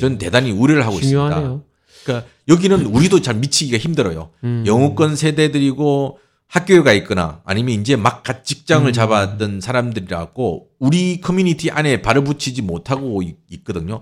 저는 0.00 0.18
대단히 0.18 0.50
우려를 0.50 0.84
하고 0.84 1.00
중요하네요. 1.00 1.38
있습니다. 1.38 1.68
그러니까 2.04 2.28
여기는 2.48 2.86
우리도 2.86 3.22
잘 3.22 3.36
미치기가 3.36 3.78
힘들어요. 3.78 4.30
음. 4.44 4.64
영어권 4.66 5.16
세대들이고 5.16 6.18
학교에 6.48 6.82
가 6.82 6.92
있거나 6.94 7.42
아니면 7.44 7.74
이제 7.80 7.94
막 7.96 8.24
직장을 8.44 8.86
음. 8.88 8.92
잡았던 8.92 9.60
사람들이라고 9.60 10.68
우리 10.78 11.20
커뮤니티 11.20 11.70
안에 11.70 12.00
발을 12.02 12.24
붙이지 12.24 12.62
못하고 12.62 13.22
있거든요. 13.50 14.00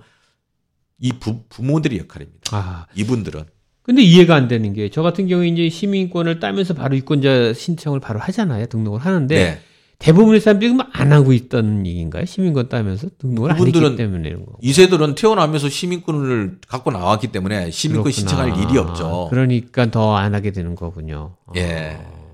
이 0.99 1.12
부, 1.12 1.42
부모들의 1.49 1.99
역할입니다. 1.99 2.40
아. 2.53 2.86
이분들은. 2.94 3.44
근데 3.82 4.03
이해가 4.03 4.34
안 4.34 4.49
되는 4.49 4.72
게 4.72 4.88
저 4.90 5.03
같은 5.03 5.28
경우에 5.28 5.49
이제 5.49 5.68
시민권을 5.68 6.40
따면서 6.40 6.74
바로 6.74 6.97
유권자 6.97 7.53
신청을 7.53 8.01
바로 8.01 8.18
하잖아요. 8.20 8.66
등록을 8.66 9.01
하는데 9.01 9.34
네. 9.34 9.61
대부분의 9.99 10.40
사람들이 10.40 10.76
안 10.92 11.12
하고 11.12 11.32
있던 11.32 11.86
얘기인가요? 11.86 12.24
시민권 12.26 12.68
따면서 12.68 13.09
등록을 13.18 13.53
안 13.53 13.59
했기 13.59 13.97
때문에 13.97 14.28
이런 14.28 14.44
거. 14.44 14.53
이세들은 14.61 15.14
태어나면서 15.14 15.68
시민권을 15.68 16.59
갖고 16.68 16.90
나왔기 16.90 17.28
때문에 17.28 17.70
시민권 17.70 18.12
그렇구나. 18.12 18.12
신청할 18.12 18.59
일이 18.61 18.78
없죠. 18.78 19.28
그러니까 19.30 19.90
더 19.90 20.16
안 20.16 20.34
하게 20.34 20.51
되는 20.53 20.74
거군요. 20.74 21.36
예. 21.57 21.99
어. 22.01 22.26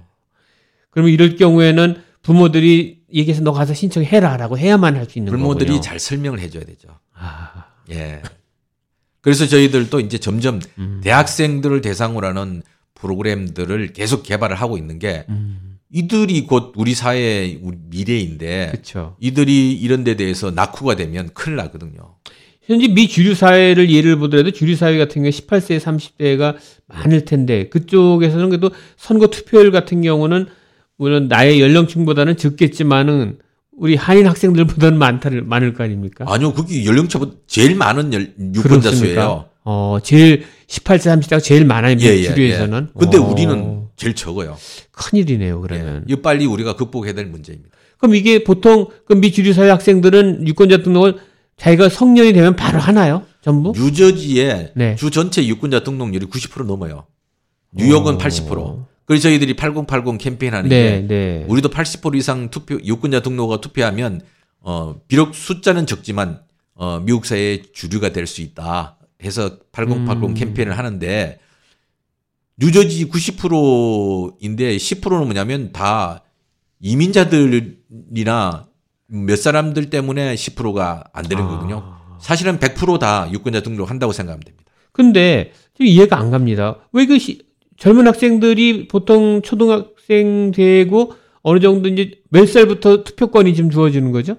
그러면 0.93 1.11
이럴 1.13 1.37
경우에는 1.37 1.97
부모들이 2.23 3.01
얘기해서 3.13 3.43
너 3.43 3.53
가서 3.53 3.75
신청해라라고 3.75 4.57
해야만 4.59 4.95
할 4.97 5.07
수 5.07 5.19
있는 5.19 5.33
거군요. 5.33 5.49
부모들이 5.49 5.81
잘 5.83 5.99
설명을 5.99 6.39
해줘야 6.39 6.65
되죠. 6.65 6.89
아. 7.15 7.65
예. 7.91 8.23
그래서 9.21 9.47
저희들도 9.47 10.01
이제 10.01 10.19
점점 10.19 10.61
음. 10.79 11.01
대학생들을 11.03 11.81
대상으로 11.81 12.27
하는 12.29 12.63
프로그램들을 12.95 13.93
계속 13.93 14.23
개발을 14.23 14.57
하고 14.57 14.77
있는 14.79 14.99
게 14.99 15.25
음. 15.29 15.79
이들이 15.91 16.47
곧 16.47 16.73
우리 16.77 16.95
사회의 16.95 17.61
미래인데 17.91 18.71
그쵸. 18.73 19.17
이들이 19.21 19.73
이런 19.73 20.05
데 20.05 20.15
대해서 20.17 20.51
낙후가 20.51 20.97
되면 20.97 21.31
큰일 21.35 21.57
나거든요. 21.57 22.17
현재 22.65 22.89
미 22.89 23.09
주류 23.09 23.35
사회를 23.35 23.91
예를 23.91 24.17
보더라도 24.17 24.53
주류 24.53 24.77
사회 24.77 24.97
같은 24.97 25.15
경우에 25.23 25.31
18세, 25.31 25.81
30대가 25.81 26.57
많을 26.87 27.25
텐데 27.25 27.69
그쪽에서는 27.69 28.49
그래도 28.51 28.71
선거 28.97 29.27
투표율 29.27 29.73
같은 29.73 30.01
경우는 30.03 30.47
물론 31.03 31.27
나의 31.27 31.61
연령층보다는 31.61 32.37
적겠지만은 32.37 33.39
우리 33.77 33.97
한인 33.97 34.29
학생들보다는 34.29 34.99
많다를 34.99 35.43
많을 35.43 35.75
거 35.75 35.83
아닙니까? 35.83 36.25
아니요, 36.29 36.53
그게 36.53 36.85
연령차보다 36.85 37.33
제일 37.49 37.75
많은 37.75 38.13
유권자 38.55 38.93
수예요. 38.93 39.47
어, 39.65 39.99
제일 40.01 40.45
18세 40.69 41.21
30대가 41.21 41.43
제일 41.43 41.65
많아요. 41.65 41.97
예, 41.99 42.05
예, 42.05 42.23
주류에서는. 42.23 42.89
예. 42.89 42.99
근데 43.01 43.19
어. 43.19 43.23
우리는 43.25 43.83
제일 43.97 44.15
적어요. 44.15 44.57
큰 44.93 45.19
일이네요, 45.19 45.61
그러면. 45.61 46.05
예. 46.09 46.13
이 46.13 46.17
빨리 46.23 46.47
우리가 46.47 46.77
극복해야 46.77 47.15
될 47.15 47.27
문제입니다. 47.27 47.71
그럼 47.99 48.15
이게 48.15 48.45
보통 48.45 48.87
그 49.05 49.15
미 49.17 49.33
주류 49.33 49.53
사회 49.55 49.71
학생들은 49.71 50.47
유권자 50.47 50.85
등록을 50.85 51.17
자기가 51.57 51.89
성년이 51.89 52.33
되면 52.33 52.55
바로 52.55 52.79
하나요? 52.79 53.25
전부? 53.41 53.73
뉴저지의 53.75 54.73
네. 54.77 54.95
주 54.95 55.11
전체 55.11 55.45
유권자 55.45 55.83
등록률이 55.83 56.27
90% 56.27 56.65
넘어요. 56.67 57.07
뉴욕은 57.73 58.15
오. 58.15 58.19
80%. 58.19 58.92
그래서 59.05 59.25
저희들이 59.25 59.55
8080 59.55 60.19
캠페인 60.19 60.55
하는 60.55 60.69
네, 60.69 61.01
게 61.03 61.07
네. 61.07 61.45
우리도 61.49 61.69
80% 61.71 62.17
이상 62.17 62.51
투표 62.51 62.77
유권자 62.83 63.21
등록가 63.21 63.61
투표하면 63.61 64.21
어 64.61 64.97
비록 65.09 65.35
숫자는 65.35 65.87
적지만 65.87 66.41
어 66.75 67.01
미국 67.01 67.27
사회의 67.27 67.65
주류가 67.73 68.11
될 68.13 68.27
수 68.27 68.41
있다 68.43 68.97
해서 69.23 69.59
8080 69.73 70.25
음. 70.25 70.35
캠페인을 70.35 70.79
하는데 70.79 71.39
뉴저지 72.59 73.09
90%인데 73.09 74.77
10%는 74.77 75.25
뭐냐면 75.25 75.73
다 75.73 76.23
이민자들이나 76.81 78.67
몇 79.09 79.37
사람들 79.37 79.91
때문에 79.91 80.35
10%가 80.35 81.05
안 81.13 81.25
되는 81.25 81.45
아. 81.45 81.49
거거든요. 81.49 81.95
사실은 82.21 82.59
100%다 82.59 83.31
유권자 83.33 83.63
등록한다고 83.63 84.13
생각하면 84.13 84.43
됩니다. 84.45 84.71
근데 84.93 85.53
이해가 85.81 86.19
안 86.19 86.31
갑니다. 86.31 86.77
왜 86.93 87.07
그 87.07 87.19
젊은 87.83 88.07
학생들이 88.07 88.87
보통 88.87 89.43
초등학생 89.43 90.53
되고 90.53 91.15
어느 91.43 91.59
정도 91.59 91.89
이제 91.89 92.13
몇 92.29 92.49
살부터 92.49 93.03
투표권이 93.03 93.57
좀 93.57 93.71
주어지는 93.71 94.13
거죠? 94.13 94.37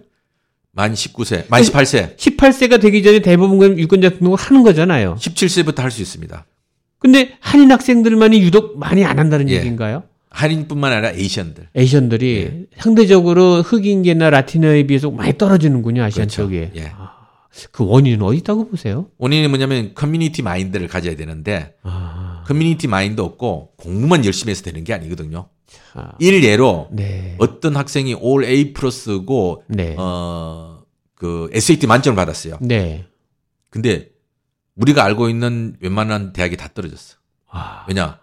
만 0.72 0.94
19세, 0.94 1.50
만 1.50 1.62
18세. 1.62 2.16
18세가 2.16 2.80
되기 2.80 3.04
전에 3.04 3.20
대부분 3.20 3.78
유권자 3.78 4.12
등록을 4.12 4.38
하는 4.40 4.64
거잖아요. 4.64 5.18
17세부터 5.20 5.80
할 5.80 5.92
수 5.92 6.02
있습니다. 6.02 6.46
근데 7.00 7.36
한인 7.42 7.70
학생들만이 7.70 8.42
유독 8.42 8.80
많이 8.80 9.04
안 9.04 9.20
한다는 9.20 9.50
예. 9.50 9.56
얘기인가요? 9.56 10.04
한인뿐만 10.30 10.94
아니라 10.94 11.12
에이션들. 11.12 11.68
에이션들이 11.76 12.38
예. 12.38 12.66
상대적으로 12.80 13.62
흑인계나 13.62 14.30
라틴어에 14.30 14.84
비해서 14.84 15.12
많이 15.12 15.38
떨어지는군요, 15.38 16.02
아시안 16.02 16.28
그렇죠. 16.28 16.44
쪽에. 16.44 16.72
예. 16.78 16.94
아, 16.96 17.28
그 17.74 17.86
원인은 17.86 18.22
어디 18.22 18.38
있다고 18.38 18.70
보세요? 18.70 19.08
원인이 19.18 19.50
뭐냐면 19.50 19.92
커뮤니티 19.96 20.42
마인드를 20.42 20.88
가져야 20.88 21.18
되는데 21.18 21.74
아. 21.84 22.23
커뮤니티 22.46 22.88
마인드 22.88 23.22
없고 23.22 23.74
공부만 23.78 24.26
열심히 24.26 24.52
해서 24.52 24.64
되는 24.64 24.84
게 24.84 24.94
아니거든요. 24.94 25.48
아. 25.94 26.14
일례로 26.20 26.90
네. 26.92 27.36
어떤 27.40 27.76
학생이 27.76 28.16
올 28.16 28.44
A 28.46 28.74
플러스고 28.74 29.64
네. 29.68 29.96
어그 29.98 31.50
SAT 31.54 31.88
만점을 31.88 32.16
받았어요. 32.16 32.58
네. 32.62 33.08
근데 33.70 34.12
우리가 34.76 35.04
알고 35.04 35.30
있는 35.30 35.76
웬만한 35.80 36.34
대학이 36.34 36.58
다 36.58 36.68
떨어졌어. 36.74 37.18
아. 37.48 37.86
왜냐? 37.88 38.20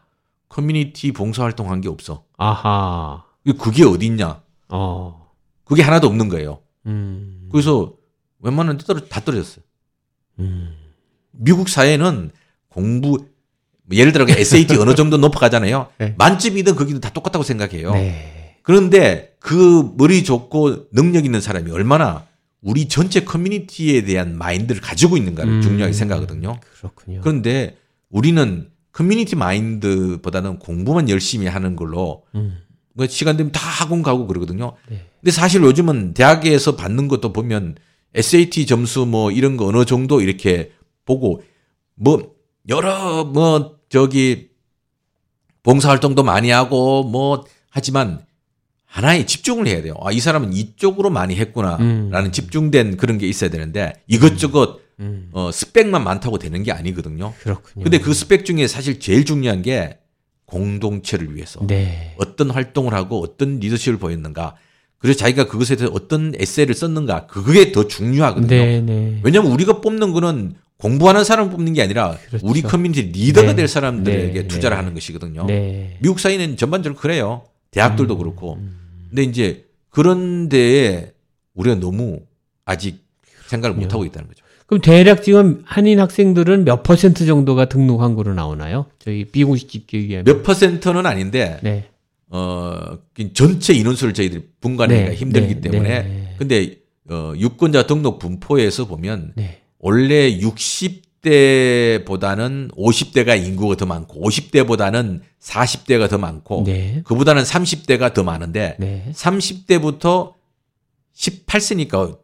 커뮤니티 0.49 1.13
봉사활동 1.13 1.71
한 1.71 1.81
게 1.81 1.89
없어. 1.89 2.25
아하. 2.37 3.25
그게 3.59 3.85
어디 3.85 4.07
있냐? 4.07 4.43
어. 4.69 5.31
그게 5.65 5.83
하나도 5.83 6.07
없는 6.09 6.29
거예요. 6.29 6.61
음. 6.87 7.49
그래서 7.53 7.95
웬만한 8.41 8.77
데 8.79 8.85
떨어, 8.85 9.01
다 9.01 9.21
떨어졌어요. 9.21 9.65
음. 10.41 10.75
미국 11.31 11.69
사회는 11.69 12.33
공부, 12.69 13.19
뭐 13.91 13.99
예를 13.99 14.13
들어 14.13 14.25
SAT 14.29 14.77
어느 14.79 14.95
정도 14.95 15.17
높아가잖아요. 15.17 15.89
네. 15.99 16.15
만점이든 16.17 16.77
거기든 16.77 17.01
다 17.01 17.11
똑같다고 17.11 17.43
생각해요. 17.43 17.93
네. 17.93 18.57
그런데 18.63 19.35
그 19.41 19.93
머리 19.97 20.23
좋고 20.23 20.91
능력 20.93 21.25
있는 21.25 21.41
사람이 21.41 21.71
얼마나 21.73 22.27
우리 22.63 22.87
전체 22.89 23.25
커뮤니티에 23.25 24.05
대한 24.05 24.39
마인드를 24.39 24.81
가지고 24.81 25.17
있는가를 25.17 25.55
음. 25.55 25.63
중요하게 25.63 25.93
생각하거든요. 25.93 26.61
그렇군요. 26.79 27.21
그런데 27.23 27.77
우리는 28.11 28.69
커뮤니티 28.93 29.35
마인드보다는 29.35 30.61
공부만 30.61 31.09
열심히 31.09 31.49
하는 31.49 31.75
걸로 31.75 32.23
음. 32.35 32.59
뭐 32.95 33.07
시간 33.09 33.37
되면 33.37 33.51
다 33.51 33.61
학원 33.61 34.03
가고 34.03 34.27
그러거든요. 34.27 34.75
네. 34.89 35.05
근데 35.21 35.33
사실 35.33 35.63
요즘은 35.63 36.15
대학에서 36.15 36.77
받는 36.77 37.09
것도 37.09 37.33
보면 37.33 37.77
SAT 38.15 38.67
점수 38.67 39.07
뭐 39.07 39.33
이런 39.33 39.57
거 39.57 39.67
어느 39.67 39.85
정도 39.85 40.21
이렇게 40.21 40.73
보고 41.07 41.43
뭐 41.97 42.35
여러 42.69 43.25
뭐 43.25 43.80
저기 43.91 44.49
봉사활동도 45.63 46.23
많이 46.23 46.49
하고 46.51 47.03
뭐 47.03 47.45
하지만 47.69 48.25
하나에 48.87 49.27
집중을 49.27 49.67
해야 49.67 49.83
돼요. 49.83 49.95
아, 50.03 50.11
이 50.11 50.19
사람은 50.19 50.53
이쪽으로 50.53 51.11
많이 51.11 51.37
했구나라는 51.37 52.15
음. 52.15 52.33
집중된 52.33 52.97
그런 52.97 53.19
게 53.19 53.29
있어야 53.29 53.51
되는데 53.51 53.93
이것저것 54.07 54.81
음. 54.99 55.29
어, 55.33 55.51
스펙만 55.53 56.03
많다고 56.03 56.39
되는 56.39 56.63
게 56.63 56.73
아니거든요. 56.73 57.35
그렇군요. 57.41 57.85
근데 57.85 57.99
그 57.99 58.13
스펙 58.15 58.45
중에 58.45 58.67
사실 58.67 58.99
제일 58.99 59.25
중요한 59.25 59.63
게 59.63 59.99
공동체를 60.47 61.37
위해서 61.37 61.65
네. 61.67 62.15
어떤 62.19 62.51
활동을 62.51 62.95
하고 62.95 63.23
어떤 63.23 63.61
리더십을 63.61 63.99
보였는가 63.99 64.57
그래서 64.99 65.19
자기가 65.19 65.47
그것에 65.47 65.77
대해서 65.77 65.95
어떤 65.95 66.33
에세이를 66.37 66.75
썼는가 66.75 67.27
그게 67.27 67.73
더 67.73 67.87
중요하거든요. 67.87 68.49
네, 68.49 68.81
네. 68.81 69.21
왜냐하면 69.23 69.53
우리가 69.53 69.81
뽑는 69.81 70.13
거는 70.13 70.57
공부하는 70.81 71.25
사람 71.25 71.51
뽑는 71.51 71.75
게 71.75 71.83
아니라 71.83 72.17
그렇죠. 72.29 72.47
우리 72.47 72.63
커뮤니티 72.63 73.03
리더가 73.03 73.49
네. 73.49 73.57
될 73.57 73.69
사람들에게 73.69 74.43
네. 74.43 74.49
투자를 74.49 74.77
하는 74.77 74.95
것이거든요. 74.95 75.47
네. 75.47 75.99
미국 76.01 76.19
사회는 76.19 76.57
전반적으로 76.57 76.99
그래요. 76.99 77.43
대학들도 77.71 78.15
음. 78.15 78.19
그렇고. 78.19 78.59
근데 79.09 79.23
이제 79.23 79.67
그런 79.91 80.49
데에 80.49 81.13
우리가 81.55 81.77
너무 81.77 82.21
아직 82.65 83.05
생각을 83.47 83.77
못 83.77 83.93
하고 83.93 84.05
있다는 84.05 84.29
거죠. 84.29 84.45
그럼 84.67 84.81
대략 84.81 85.25
지금 85.25 85.63
한인 85.67 85.99
학생들은 85.99 86.65
몇 86.65 86.85
퍼센트 86.85 87.27
정도가 87.27 87.65
등록한 87.65 88.01
걸로 88.03 88.35
나오나요? 88.35 88.87
저희 89.01 89.25
비공식 89.25 89.69
집계 89.69 89.99
위에 89.99 90.23
몇 90.23 90.45
퍼센트는 90.45 91.07
아닌데 91.07 91.59
네. 91.63 91.89
어 92.29 92.97
전체 93.35 93.75
인원수를 93.75 94.15
저희들이 94.15 94.45
분간하기가 94.61 95.09
네. 95.09 95.15
힘들기 95.17 95.55
네. 95.57 95.61
때문에 95.61 96.03
네. 96.03 96.35
근데 96.39 96.77
어 97.09 97.33
유권자 97.37 97.89
등록 97.89 98.21
분포에서 98.21 98.87
보면 98.87 99.33
네. 99.35 99.60
원래 99.81 100.39
60대보다는 100.39 102.73
50대가 102.77 103.37
인구가 103.43 103.75
더 103.77 103.87
많고 103.87 104.23
50대보다는 104.23 105.23
40대가 105.41 106.09
더 106.09 106.19
많고 106.19 106.63
네. 106.67 107.03
그보다는 107.05 107.43
30대가 107.43 108.15
더 108.15 108.23
많은데 108.23 108.77
30대부터 109.15 110.35
18세니까 111.17 112.19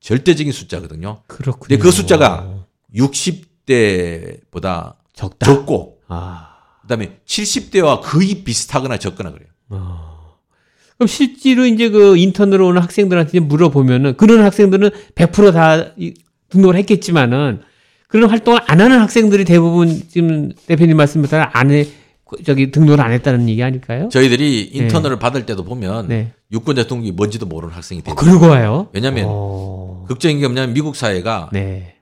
절대적인 0.00 0.52
숫자거든요. 0.52 1.22
그렇군요. 1.26 1.68
근데 1.68 1.82
그 1.82 1.90
숫자가 1.90 2.66
60대보다 2.94 4.94
적다? 5.14 5.46
적고 5.46 6.00
아. 6.08 6.48
그다음에 6.82 7.20
70대와 7.26 8.00
거의 8.02 8.42
비슷하거나 8.42 8.98
적거나 8.98 9.32
그래요. 9.32 9.48
아. 9.70 10.18
그럼 10.96 11.06
실제로 11.06 11.66
이제 11.66 11.88
그 11.88 12.16
인턴으로 12.16 12.68
오는 12.68 12.82
학생들한테 12.82 13.40
물어보면은 13.40 14.16
그런 14.16 14.44
학생들은 14.44 14.90
100%다 15.14 15.94
등록을 16.52 16.76
했겠지만은 16.76 17.62
그런 18.08 18.28
활동을 18.28 18.60
안 18.66 18.80
하는 18.80 19.00
학생들이 19.00 19.44
대부분 19.44 20.02
지금 20.08 20.52
대표님 20.66 20.96
말씀처럼 20.96 21.48
안 21.52 21.70
해, 21.70 21.86
저기 22.44 22.70
등록을 22.70 23.00
안 23.02 23.12
했다는 23.12 23.48
얘기 23.48 23.62
아닐까요? 23.62 24.08
저희들이 24.10 24.70
인턴을 24.72 25.10
네. 25.10 25.18
받을 25.18 25.46
때도 25.46 25.64
보면 25.64 26.08
네. 26.08 26.32
유권자 26.52 26.86
등록이 26.86 27.12
뭔지도 27.12 27.46
모르는 27.46 27.74
학생이 27.74 28.02
되요 28.02 28.12
아, 28.12 28.16
그러고 28.16 28.48
와요? 28.48 28.88
왜냐하면 28.92 29.24
오. 29.24 29.30
어. 29.30 30.06
걱정인 30.08 30.40
게 30.40 30.46
뭐냐면 30.46 30.74
미국 30.74 30.94
사회가 30.94 31.50
네. 31.52 31.96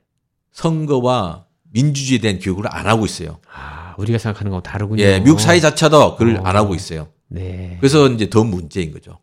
선거와 0.52 1.44
민주주의에 1.72 2.20
대한 2.20 2.40
교육을 2.40 2.64
안 2.68 2.88
하고 2.88 3.04
있어요. 3.04 3.38
아, 3.52 3.94
우리가 3.96 4.18
생각하는 4.18 4.50
거하고 4.50 4.64
다르군요. 4.64 5.02
예, 5.02 5.20
미국 5.20 5.40
사회 5.40 5.60
자체도 5.60 6.16
그걸 6.16 6.36
어. 6.36 6.42
안 6.42 6.56
하고 6.56 6.74
있어요. 6.74 7.08
네. 7.28 7.76
그래서 7.78 8.08
이제 8.08 8.28
더 8.28 8.42
문제인 8.42 8.92
거죠. 8.92 9.18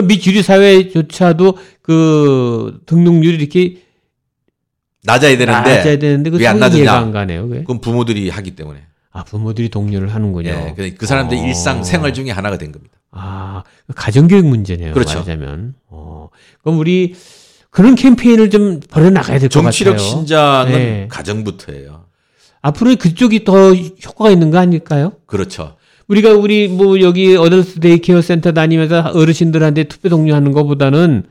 아. 0.00 0.02
그 0.02 0.06
미주류 0.06 0.42
사회조차도 0.42 1.58
그 1.82 2.80
등록률이 2.86 3.36
이렇게 3.36 3.82
낮아야 5.04 5.36
되는데 5.38 5.52
낮아야 5.76 5.98
되는데 5.98 6.30
왜안 6.30 6.58
낮으냐? 6.58 6.92
안 6.92 7.12
가네요. 7.12 7.44
왜? 7.44 7.64
그럼 7.64 7.80
부모들이 7.80 8.28
하기 8.30 8.54
때문에. 8.56 8.82
아 9.12 9.24
부모들이 9.24 9.70
독려를 9.70 10.14
하는군요. 10.14 10.50
네, 10.50 10.74
그, 10.76 10.94
그 10.94 11.06
사람들 11.06 11.36
어. 11.36 11.44
일상 11.44 11.82
생활 11.82 12.14
중에 12.14 12.30
하나가 12.30 12.58
된 12.58 12.70
겁니다. 12.70 12.94
아 13.10 13.62
가정교육 13.94 14.46
문제네요. 14.46 14.92
그렇죠. 14.94 15.14
말하자면. 15.20 15.74
어. 15.88 16.28
그럼 16.62 16.78
우리 16.78 17.14
그런 17.70 17.94
캠페인을 17.94 18.50
좀 18.50 18.80
벌여 18.80 19.10
나가야 19.10 19.38
될 19.38 19.48
것 19.48 19.54
같아요. 19.60 19.62
정치력 19.70 19.98
신장은 19.98 20.72
네. 20.72 21.06
가정부터예요. 21.10 22.04
앞으로 22.62 22.94
그쪽이 22.96 23.44
더 23.44 23.72
효과가 23.74 24.30
있는 24.30 24.50
거 24.50 24.58
아닐까요? 24.58 25.12
그렇죠. 25.26 25.76
우리가 26.10 26.32
우리 26.34 26.66
뭐 26.66 27.00
여기 27.00 27.36
adults 27.36 27.78
day 27.78 27.96
care 27.96 28.20
center 28.20 28.50
다니면서 28.52 29.12
어르신들한테 29.14 29.84
투표 29.84 30.08
독려하는 30.08 30.50
것보다는 30.50 31.22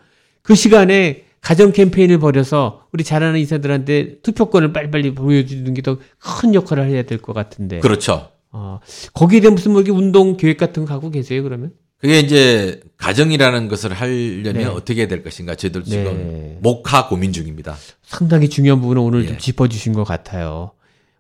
그 0.41 0.55
시간에 0.55 1.25
가정 1.41 1.73
캠페인을 1.73 2.17
벌여서 2.19 2.83
우리 2.93 3.03
잘하는 3.03 3.39
2세들한테 3.41 4.19
투표권을 4.23 4.71
빨리빨리 4.73 5.13
보여주는 5.15 5.73
게 5.73 5.81
더 5.81 5.97
큰 6.19 6.53
역할을 6.55 6.87
해야 6.89 7.03
될 7.03 7.17
것 7.19 7.33
같은데. 7.33 7.79
그렇죠. 7.79 8.29
어, 8.51 8.79
거기에 9.13 9.41
대한 9.41 9.53
무슨 9.55 9.73
뭐 9.73 9.81
이렇게 9.81 9.91
운동 9.97 10.37
계획 10.37 10.57
같은 10.57 10.85
거 10.85 10.93
갖고 10.93 11.11
계세요, 11.11 11.43
그러면? 11.43 11.71
그게 11.97 12.19
이제 12.19 12.79
가정이라는 12.97 13.67
것을 13.67 13.91
하려면 13.93 14.53
네. 14.53 14.65
어떻게 14.65 15.01
해야 15.01 15.07
될 15.09 15.21
것인가 15.23 15.55
저희들 15.55 15.83
지금 15.83 16.03
네. 16.05 16.57
목하 16.61 17.07
고민 17.09 17.33
중입니다. 17.33 17.75
상당히 18.01 18.47
중요한 18.49 18.79
부분을 18.79 19.01
오늘 19.01 19.23
예. 19.23 19.27
좀 19.27 19.37
짚어주신 19.37 19.91
것 19.93 20.05
같아요. 20.05 20.71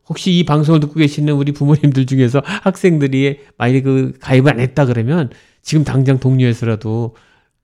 혹시 0.09 0.31
이 0.37 0.43
방송을 0.43 0.79
듣고 0.79 0.95
계시는 0.95 1.33
우리 1.35 1.51
부모님들 1.51 2.05
중에서 2.07 2.41
학생들이 2.43 3.39
만약에 3.57 3.81
그 3.81 4.13
가입을 4.19 4.51
안 4.53 4.59
했다 4.59 4.85
그러면 4.85 5.29
지금 5.61 5.83
당장 5.83 6.19
동료에서라도 6.19 7.15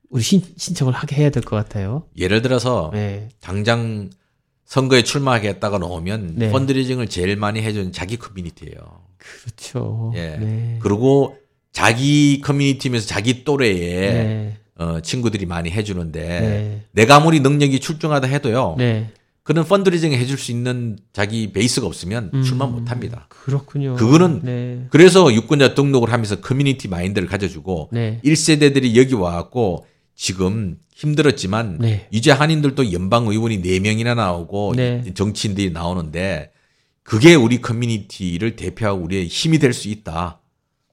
우리 0.10 0.22
신, 0.22 0.42
신청을 0.56 0.94
하게 0.94 1.16
해야 1.18 1.30
될 1.32 1.44
것 1.44 1.56
같아요. 1.56 2.04
예를 2.18 2.42
들어서 2.42 2.92
네. 2.94 3.30
당장 3.42 4.10
선거에 4.66 5.04
출마하겠다가 5.04 5.80
나오면 5.80 6.34
네. 6.36 6.52
펀드레이징을 6.52 7.08
제일 7.08 7.36
많이 7.36 7.62
해준 7.62 7.92
자기 7.92 8.18
커뮤니티예요. 8.18 8.76
그렇죠. 9.18 10.14
예. 10.16 10.38
네. 10.40 10.78
그리고 10.82 11.38
자기 11.72 12.42
커뮤니티면서 12.42 13.08
자기 13.08 13.44
또래에 13.44 13.74
네. 14.14 14.58
어, 14.78 15.00
친구들이 15.02 15.46
많이 15.46 15.72
해주는데 15.72 16.22
네. 16.22 16.82
내가 16.92 17.16
아무리 17.16 17.40
능력이 17.40 17.80
출중하다 17.80 18.28
해도요. 18.28 18.76
네. 19.46 19.54
그런 19.54 19.64
fundraising 19.66 20.12
해줄 20.12 20.38
수 20.40 20.52
있는 20.52 20.98
자기 21.14 21.52
베이스가 21.54 21.86
없으면 21.86 22.32
음, 22.34 22.44
출마 22.44 22.66
못 22.66 22.90
합니다. 22.90 23.28
그렇군요. 23.30 23.96
그거는 23.96 24.42
네. 24.44 24.88
그래서 24.90 25.32
유권자 25.32 25.76
등록을 25.76 26.12
하면서 26.12 26.42
커뮤니티 26.42 26.88
마인드를 26.88 27.28
가져주고 27.28 27.90
네. 27.92 28.20
1세대들이 28.26 28.96
여기 28.96 29.14
와갖고 29.14 29.86
지금 30.16 30.78
힘들었지만 30.96 31.78
네. 31.80 32.08
이제 32.10 32.32
한인들도 32.32 32.92
연방 32.92 33.28
의원이 33.28 33.62
4명이나 33.62 34.16
나오고 34.16 34.74
네. 34.76 35.04
정치인들이 35.14 35.70
나오는데 35.72 36.52
그게 37.04 37.36
우리 37.36 37.62
커뮤니티를 37.62 38.56
대표하고 38.56 39.04
우리의 39.04 39.28
힘이 39.28 39.60
될 39.60 39.74
수 39.74 39.90
있다. 39.90 40.40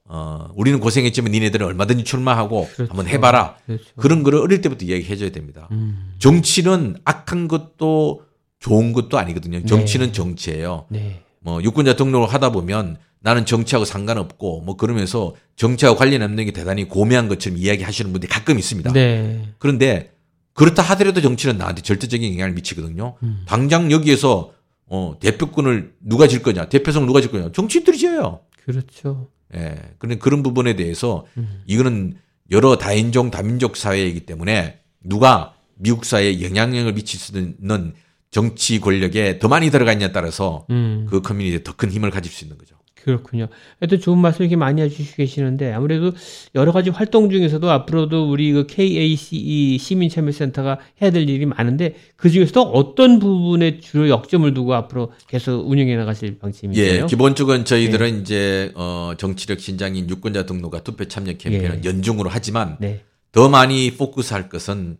어, 0.04 0.50
우리는 0.56 0.78
고생했지만 0.78 1.32
니네들은 1.32 1.64
얼마든지 1.66 2.04
출마하고 2.04 2.68
그렇죠. 2.74 2.90
한번 2.90 3.06
해봐라. 3.06 3.56
그렇죠. 3.64 3.84
그런 3.96 4.22
거를 4.22 4.40
어릴 4.40 4.60
때부터 4.60 4.84
이야기해줘야 4.84 5.30
됩니다. 5.30 5.68
음. 5.70 6.12
정치는 6.18 6.96
악한 7.06 7.48
것도 7.48 8.24
좋은 8.62 8.92
것도 8.92 9.18
아니거든요. 9.18 9.64
정치는 9.66 10.06
네. 10.06 10.12
정치예요. 10.12 10.86
네. 10.88 11.22
뭐 11.40 11.60
유권자 11.62 11.96
등록을 11.96 12.32
하다 12.32 12.52
보면 12.52 12.96
나는 13.20 13.44
정치하고 13.44 13.84
상관없고 13.84 14.60
뭐 14.62 14.76
그러면서 14.76 15.34
정치하고 15.56 15.98
관련 15.98 16.22
없는 16.22 16.44
게 16.44 16.52
대단히 16.52 16.88
고매한 16.88 17.28
것처럼 17.28 17.58
이야기하시는 17.58 18.12
분들이 18.12 18.30
가끔 18.30 18.58
있습니다. 18.58 18.92
네. 18.92 19.48
그런데 19.58 20.12
그렇다 20.54 20.82
하더라도 20.82 21.20
정치는 21.20 21.58
나한테 21.58 21.82
절대적인 21.82 22.32
영향을 22.32 22.54
미치거든요. 22.54 23.16
음. 23.24 23.44
당장 23.46 23.90
여기에서 23.90 24.52
어, 24.86 25.16
대표권을 25.18 25.94
누가 26.00 26.28
질 26.28 26.42
거냐, 26.42 26.68
대표성 26.68 27.06
누가 27.06 27.20
질 27.20 27.32
거냐, 27.32 27.50
정치인들이 27.52 27.98
지어요. 27.98 28.40
그렇죠. 28.64 29.28
예. 29.54 29.76
그런 29.98 30.18
그런 30.18 30.42
부분에 30.42 30.76
대해서 30.76 31.26
음. 31.36 31.62
이거는 31.66 32.14
여러 32.52 32.76
다인종 32.76 33.30
다민족 33.30 33.76
사회이기 33.76 34.20
때문에 34.20 34.78
누가 35.02 35.54
미국 35.74 36.04
사회에 36.04 36.42
영향력을 36.42 36.92
미칠 36.92 37.18
수 37.18 37.36
있는 37.36 37.94
정치 38.32 38.80
권력에 38.80 39.38
더 39.38 39.46
많이 39.46 39.70
들어가 39.70 39.92
있냐에 39.92 40.10
따라서 40.10 40.66
음. 40.70 41.06
그 41.08 41.20
커뮤니티에 41.20 41.62
더 41.62 41.74
큰 41.76 41.90
힘을 41.90 42.10
가질 42.10 42.32
수 42.32 42.44
있는 42.44 42.58
거죠. 42.58 42.74
그렇군요. 42.94 43.48
하여튼 43.80 43.98
좋은 44.00 44.18
말씀 44.18 44.42
이렇게 44.44 44.54
많이 44.54 44.80
해주시고 44.80 45.16
계시는데 45.16 45.72
아무래도 45.72 46.12
여러 46.54 46.70
가지 46.70 46.88
활동 46.90 47.30
중에서도 47.30 47.68
앞으로도 47.68 48.30
우리 48.30 48.52
그 48.52 48.66
KACE 48.68 49.76
시민참여센터가 49.76 50.78
해야 51.02 51.10
될 51.10 51.28
일이 51.28 51.44
많은데 51.44 51.96
그 52.14 52.30
중에서도 52.30 52.62
어떤 52.62 53.18
부분에 53.18 53.80
주로 53.80 54.08
역점을 54.08 54.54
두고 54.54 54.74
앞으로 54.74 55.12
계속 55.26 55.68
운영해 55.68 55.96
나가실 55.96 56.38
방침이세요? 56.38 57.02
예, 57.02 57.06
기본적으로 57.06 57.64
저희들은 57.64 58.12
네. 58.12 58.20
이제 58.20 58.72
어, 58.76 59.14
정치력 59.18 59.58
신장인 59.58 60.08
유권자 60.08 60.46
등록과 60.46 60.84
투표 60.84 61.04
참여 61.06 61.32
캠페인을 61.38 61.80
네. 61.80 61.88
연중으로 61.88 62.30
하지만 62.32 62.76
네. 62.78 63.02
더 63.32 63.48
많이 63.48 63.90
포커스할 63.96 64.48
것은 64.48 64.96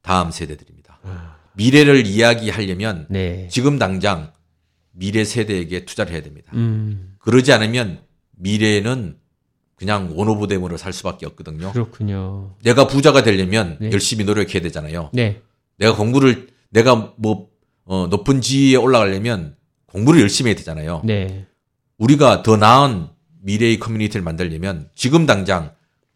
다음 0.00 0.30
세대들입니다. 0.30 1.00
아. 1.02 1.41
미래를 1.54 2.06
이야기하려면 2.06 3.06
네. 3.10 3.48
지금 3.50 3.78
당장 3.78 4.32
미래 4.92 5.24
세대에게 5.24 5.84
투자를 5.84 6.12
해야 6.12 6.22
됩니다. 6.22 6.52
음. 6.54 7.14
그러지 7.18 7.52
않으면 7.52 8.00
미래는 8.36 9.16
그냥 9.76 10.12
원오브댐으로 10.14 10.76
살 10.76 10.92
수밖에 10.92 11.26
없거든요. 11.26 11.72
그렇군요. 11.72 12.54
내가 12.62 12.86
부자가 12.86 13.22
되려면 13.22 13.78
네. 13.80 13.90
열심히 13.90 14.24
노력해야 14.24 14.62
되잖아요. 14.62 15.10
네. 15.12 15.40
내가 15.76 15.96
공부를 15.96 16.48
내가 16.70 17.14
뭐 17.16 17.48
어, 17.84 18.06
높은 18.08 18.40
지위에 18.40 18.76
올라가려면 18.76 19.56
공부를 19.86 20.20
열심히 20.20 20.50
해야 20.50 20.56
되잖아요. 20.56 21.02
네. 21.04 21.46
우리가 21.98 22.42
더 22.42 22.56
나은 22.56 23.08
미래의 23.42 23.78
커뮤니티를 23.78 24.22
만들려면 24.22 24.88
지금 24.94 25.26
당장 25.26 25.72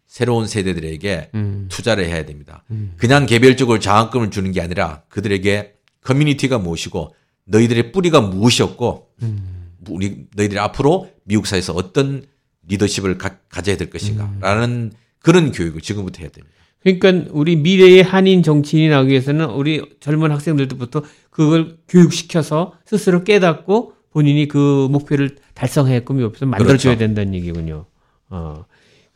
새로운 0.07 0.47
세대들에게 0.47 1.31
음. 1.35 1.67
투자를 1.69 2.07
해야 2.07 2.25
됩니다. 2.25 2.65
음. 2.71 2.93
그냥 2.97 3.27
개별적으로 3.27 3.79
장학금을 3.79 4.31
주는 4.31 4.51
게 4.53 4.61
아니라 4.61 5.03
그들에게 5.09 5.75
커뮤니티가 6.03 6.59
무엇이고 6.59 7.15
너희들의 7.45 7.93
뿌리가 7.93 8.21
무엇이었고 8.21 9.09
음. 9.23 9.73
우리 9.89 10.27
너희들이 10.35 10.59
앞으로 10.59 11.11
미국 11.25 11.47
사회에서 11.47 11.73
어떤 11.75 12.25
리더십을 12.69 13.19
가, 13.19 13.39
져야 13.63 13.77
될 13.77 13.91
것인가라는 13.91 14.71
음. 14.71 14.93
그런 15.21 15.53
교육을 15.53 15.81
지금부터 15.81 16.21
해야 16.21 16.31
됩니다. 16.31 16.55
그러니까 16.83 17.31
우리 17.33 17.57
미래의 17.57 18.03
한인 18.03 18.43
정치인이 18.43 18.89
나오기 18.89 19.11
위해서는 19.11 19.51
우리 19.51 19.83
젊은 19.99 20.31
학생들부터 20.31 21.03
그걸 21.31 21.79
교육시켜서 21.89 22.75
스스로 22.85 23.25
깨닫고 23.25 23.95
본인이 24.11 24.47
그 24.47 24.87
목표를 24.91 25.37
달성했고 25.55 26.23
옆에서 26.23 26.47
만들어줘야 26.47 26.95
그렇죠. 26.95 26.99
된다는 26.99 27.35
얘기군요. 27.35 27.87
어. 28.31 28.65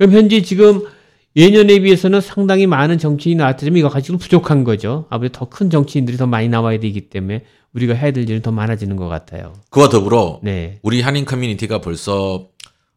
그럼 0.01 0.15
현재 0.15 0.41
지금 0.41 0.81
예년에 1.37 1.81
비해서는 1.81 2.23
상당히 2.23 2.67
많은 2.67 2.97
정치인이 2.97 3.37
나왔지만 3.37 3.77
이거 3.77 3.91
가지고 3.91 4.17
부족한 4.17 4.65
거죠. 4.65 5.05
아무래도 5.11 5.39
더 5.41 5.45
큰 5.51 5.69
정치인들이 5.69 6.17
더 6.17 6.27
많이 6.27 6.49
나와야 6.49 6.81
되기 6.81 7.11
때문에 7.11 7.45
우리가 7.75 7.93
해야 7.93 8.11
될 8.11 8.29
일은 8.29 8.41
더 8.41 8.51
많아지는 8.51 8.97
것 8.97 9.09
같아요. 9.09 9.53
그와 9.69 9.91
더불어 9.91 10.41
네. 10.43 10.79
우리 10.83 11.03
한인 11.03 11.27
커뮤니티가 11.27 11.83
벌써 11.83 12.49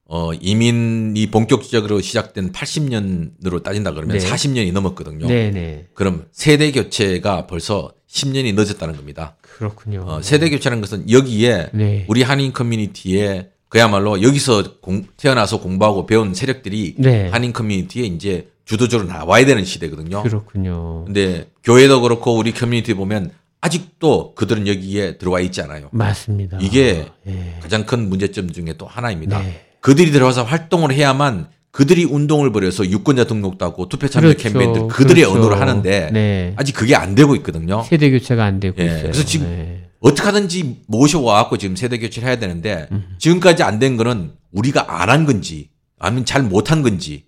어, 0.06 0.34
이민이 0.34 1.28
본격적으로 1.30 1.99
시작된 1.99 2.54
80년으로 2.54 3.62
따진다 3.64 3.91
그러면 3.93 4.18
네. 4.18 4.26
40년이 4.26 4.72
넘었거든요. 4.72 5.28
네네. 5.28 5.51
네. 5.51 5.88
그럼 5.93 6.28
세대 6.32 6.72
교체가 6.72 7.47
벌써 7.47 7.91
10년이 8.10 8.56
늦었다는 8.56 8.95
겁니다. 8.95 9.36
그렇군요. 9.41 10.06
어, 10.08 10.22
세대 10.22 10.49
교체라는 10.49 10.80
것은 10.80 11.10
여기에 11.12 11.70
네. 11.74 12.06
우리 12.08 12.24
한인 12.24 12.54
커뮤니티에 12.54 13.49
그야말로 13.74 14.21
여기서 14.21 14.80
공, 14.82 15.03
태어나서 15.17 15.59
공부하고 15.59 16.05
배운 16.05 16.36
세력들이 16.36 16.93
네. 16.99 17.30
한인 17.30 17.53
커뮤니티에 17.53 18.05
이제 18.05 18.49
주도적으로 18.65 19.09
나와야 19.09 19.47
되는 19.47 19.65
시대거든요. 19.65 20.21
그렇군요. 20.21 21.05
근데 21.05 21.47
교회도 21.63 22.01
그렇고 22.01 22.38
우리 22.38 22.53
커뮤니티 22.53 22.93
보면 22.93 23.32
아직도 23.61 24.36
그들은 24.36 24.67
여기에 24.67 25.17
들어와 25.17 25.39
있지 25.39 25.59
않아요. 25.63 25.89
맞습니다. 25.91 26.59
이게 26.61 27.07
네. 27.24 27.57
가장 27.63 27.84
큰 27.88 28.09
문제점 28.09 28.51
중에 28.51 28.76
또 28.78 28.86
하나입니다. 28.86 29.39
네. 29.41 29.65
그들이 29.80 30.11
들어와서 30.11 30.43
활동을 30.43 30.93
해야만 30.93 31.47
그들이 31.71 32.03
운동을 32.05 32.51
벌여서 32.51 32.88
유권자 32.88 33.24
등록도 33.24 33.65
하고 33.65 33.89
투표 33.89 34.07
참여 34.07 34.28
그렇죠. 34.28 34.43
캠페인들 34.43 34.88
그들의 34.88 35.24
그렇죠. 35.24 35.36
언어로 35.36 35.55
하는데 35.55 36.11
네. 36.13 36.53
아직 36.57 36.74
그게 36.74 36.93
안 36.93 37.15
되고 37.15 37.36
있거든요. 37.38 37.82
세대 37.82 38.11
교체가 38.11 38.45
안 38.45 38.59
되고 38.59 38.80
예. 38.80 38.86
있어요. 38.86 39.01
그래서 39.01 39.26
지금 39.26 39.47
네. 39.47 39.89
어떻게 40.04 40.24
하든지 40.24 40.84
모셔와갖고 40.88 41.58
지금 41.58 41.76
세대 41.78 41.97
교체를 41.97 42.28
해야 42.28 42.38
되는데 42.38 42.88
음. 42.91 43.16
지금까지 43.20 43.64
안 43.64 43.80
된 43.80 43.95
거는 43.97 44.34
우리가 44.51 45.01
안 45.01 45.10
한 45.10 45.26
건지 45.26 45.70
아니면 45.97 46.26
잘 46.26 46.43
못한 46.43 46.82
건지 46.82 47.26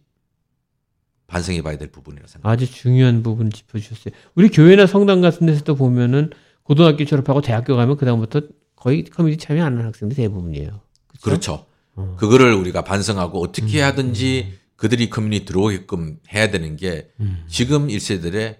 반성해 1.28 1.62
봐야 1.62 1.78
될 1.78 1.90
부분이라고 1.92 2.28
생각합니다. 2.28 2.66
아주 2.66 2.72
중요한 2.72 3.24
부분 3.24 3.50
짚어주셨어요. 3.50 4.14
우리 4.36 4.50
교회나 4.50 4.86
성당 4.88 5.22
같은 5.22 5.48
데서도 5.48 5.76
보면은 5.76 6.30
고등학교 6.64 7.06
졸업하고 7.06 7.42
대학교 7.42 7.76
가면 7.76 7.98
그다음부터 7.98 8.42
거의 8.76 9.04
커뮤니티 9.06 9.46
참여 9.46 9.64
안 9.64 9.74
하는 9.74 9.86
학생들 9.86 10.16
대부분이에요. 10.18 10.82
그렇죠. 11.22 11.22
그렇죠. 11.24 11.66
어. 11.96 12.16
그거를 12.20 12.54
우리가 12.54 12.84
반성하고 12.84 13.42
어떻게 13.42 13.82
음. 13.82 13.86
하든지 13.86 14.60
그들이 14.76 15.10
커뮤니티 15.10 15.46
들어오게끔 15.46 16.18
해야 16.34 16.52
되는 16.52 16.76
게 16.76 17.08
음. 17.22 17.44
지금 17.48 17.88
1세들의 17.88 18.58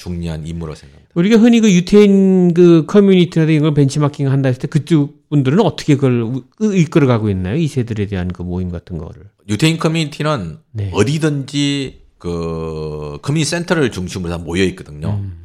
중요한 0.00 0.46
임무로 0.46 0.74
생각합니다. 0.74 1.10
우리가 1.14 1.36
흔히 1.36 1.60
그 1.60 1.70
유태인 1.72 2.54
그 2.54 2.86
커뮤니티나 2.86 3.44
이걸 3.46 3.74
벤치마킹 3.74 4.30
한다 4.30 4.48
했을 4.48 4.60
때 4.62 4.68
그쪽 4.68 5.28
분들은 5.28 5.60
어떻게 5.60 5.94
그걸 5.96 6.42
이끌어 6.74 7.06
가고 7.06 7.28
있나요? 7.28 7.56
2세들에 7.56 8.06
대한 8.06 8.28
그 8.28 8.42
모임 8.42 8.70
같은 8.70 8.96
거를. 8.98 9.24
유태인 9.48 9.78
커뮤니티는 9.78 10.58
네. 10.72 10.90
어디든지 10.94 12.00
그 12.18 13.18
커뮤니티 13.22 13.50
센터를 13.50 13.90
중심으로 13.92 14.30
다 14.30 14.38
모여 14.38 14.64
있거든요. 14.64 15.20
음. 15.22 15.36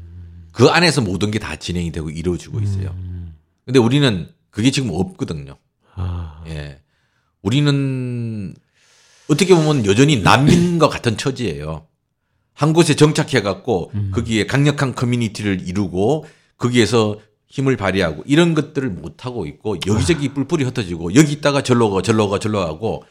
그 0.51 0.67
안에서 0.67 1.01
모든 1.01 1.31
게 1.31 1.39
다 1.39 1.57
진행이 1.57 1.91
되고 1.91 2.09
이루어지고 2.09 2.61
있어요. 2.61 2.95
음. 2.97 3.33
근데 3.65 3.79
우리는 3.79 4.27
그게 4.51 4.71
지금 4.71 4.89
없거든요. 4.91 5.57
아. 5.95 6.41
예. 6.47 6.79
우리는 7.41 8.53
어떻게 9.27 9.53
보면 9.53 9.85
여전히 9.85 10.21
난민과 10.21 10.87
같은 10.89 11.17
처지예요. 11.17 11.85
한 12.55 12.73
곳에 12.73 12.95
정착해 12.95 13.41
갖고 13.41 13.91
음. 13.93 14.11
거기에 14.13 14.47
강력한 14.47 14.95
커뮤니티를 14.95 15.67
이루고 15.67 16.25
거기에서 16.57 17.19
힘을 17.47 17.77
발휘하고 17.77 18.23
이런 18.25 18.55
것들을 18.55 18.89
못 18.89 19.25
하고 19.25 19.45
있고 19.45 19.77
여기저기 19.85 20.29
뿔뿔이 20.29 20.63
흩어지고 20.63 21.15
여기 21.15 21.33
있다가 21.33 21.61
절로 21.61 21.91
가 21.91 22.01
절로 22.01 22.29
가 22.29 22.39
절로 22.39 22.59
가고 22.59 23.03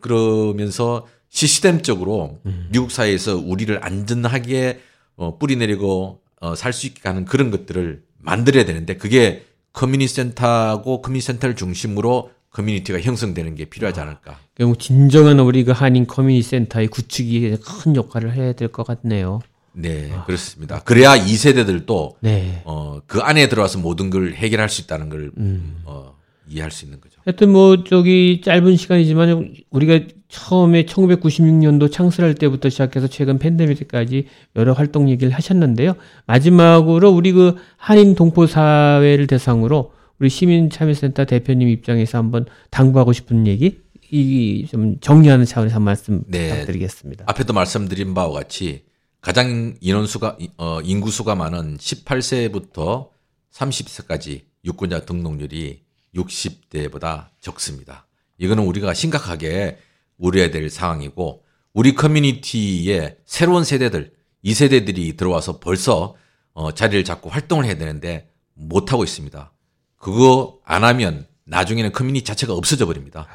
그러면서 0.00 1.06
시스템적으로 1.28 2.40
음. 2.46 2.68
미국 2.70 2.90
사회에서 2.90 3.36
우리를 3.36 3.78
안전하게 3.82 4.80
어, 5.16 5.38
뿌리 5.38 5.56
내리고 5.56 6.20
어, 6.40 6.54
살 6.54 6.72
수 6.72 6.86
있게 6.86 7.00
하는 7.04 7.24
그런 7.24 7.50
것들을 7.50 8.02
만들어야 8.18 8.64
되는데 8.64 8.96
그게 8.96 9.44
커뮤니티 9.72 10.14
센터하고 10.14 11.00
커뮤니티 11.00 11.26
센터를 11.26 11.54
중심으로 11.54 12.30
커뮤니티가 12.52 13.00
형성되는 13.00 13.54
게 13.54 13.64
필요하지 13.66 14.00
않을까. 14.00 14.38
그럼 14.54 14.74
진정한 14.76 15.38
우리 15.40 15.64
그 15.64 15.72
한인 15.72 16.06
커뮤니티 16.06 16.48
센터의 16.48 16.88
구축이 16.88 17.56
큰 17.62 17.96
역할을 17.96 18.32
해야 18.34 18.52
될 18.52 18.68
것 18.68 18.86
같네요. 18.86 19.40
네, 19.72 20.10
아. 20.12 20.24
그렇습니다. 20.24 20.80
그래야 20.80 21.16
2세대들도 21.16 22.14
네. 22.20 22.62
어, 22.64 23.00
그 23.06 23.20
안에 23.20 23.48
들어와서 23.48 23.78
모든 23.78 24.10
걸 24.10 24.32
해결할 24.34 24.68
수 24.68 24.82
있다는 24.82 25.08
걸 25.08 25.30
음. 25.38 25.76
어, 25.84 26.16
이해할 26.48 26.72
수 26.72 26.84
있는 26.84 27.00
거죠. 27.00 27.20
하여튼 27.24 27.52
뭐 27.52 27.84
저기 27.84 28.40
짧은 28.44 28.76
시간이지만 28.76 29.54
우리가 29.70 30.00
처음에 30.28 30.84
1996년도 30.86 31.90
창설할 31.92 32.34
때부터 32.34 32.68
시작해서 32.68 33.06
최근 33.06 33.38
팬데믹 33.38 33.78
때까지 33.78 34.26
여러 34.56 34.72
활동 34.72 35.08
얘기를 35.08 35.32
하셨는데요. 35.32 35.94
마지막으로 36.26 37.10
우리 37.10 37.30
그 37.32 37.54
한인 37.76 38.16
동포 38.16 38.46
사회를 38.46 39.28
대상으로 39.28 39.92
우리 40.20 40.28
시민참여센터 40.28 41.24
대표님 41.24 41.68
입장에서 41.68 42.18
한번 42.18 42.44
당부하고 42.70 43.12
싶은 43.12 43.46
얘기 43.46 43.80
이좀 44.10 45.00
정리하는 45.00 45.46
차원에서 45.46 45.76
한 45.76 45.82
말씀 45.82 46.22
네. 46.26 46.50
부탁드리겠습니다. 46.50 47.24
앞에도 47.26 47.52
말씀드린 47.54 48.12
바와 48.12 48.30
같이 48.30 48.84
가장 49.20 49.76
인원수가 49.80 50.38
어, 50.58 50.80
인구수가 50.82 51.34
많은 51.34 51.78
18세부터 51.78 53.08
30세까지 53.52 54.42
유권자 54.64 55.06
등록률이 55.06 55.82
60대보다 56.14 57.28
적습니다. 57.40 58.06
이거는 58.38 58.64
우리가 58.64 58.92
심각하게 58.92 59.78
우려해야 60.18 60.50
될 60.50 60.68
상황이고 60.68 61.44
우리 61.72 61.94
커뮤니티에 61.94 63.16
새로운 63.24 63.64
세대들, 63.64 64.12
이 64.42 64.54
세대들이 64.54 65.16
들어와서 65.16 65.60
벌써 65.60 66.14
어, 66.52 66.72
자리를 66.72 67.04
잡고 67.04 67.30
활동을 67.30 67.64
해야 67.64 67.76
되는데 67.76 68.28
못 68.54 68.92
하고 68.92 69.04
있습니다. 69.04 69.52
그거 70.00 70.58
안 70.64 70.82
하면 70.82 71.26
나중에는 71.44 71.92
커뮤니티 71.92 72.24
자체가 72.24 72.54
없어져 72.54 72.86
버립니다. 72.86 73.28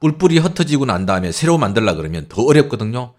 뿔뿔이 0.00 0.38
흩어지고 0.38 0.86
난 0.86 1.04
다음에 1.06 1.30
새로 1.30 1.58
만들라 1.58 1.94
그러면 1.94 2.26
더 2.28 2.42
어렵거든요. 2.42 3.12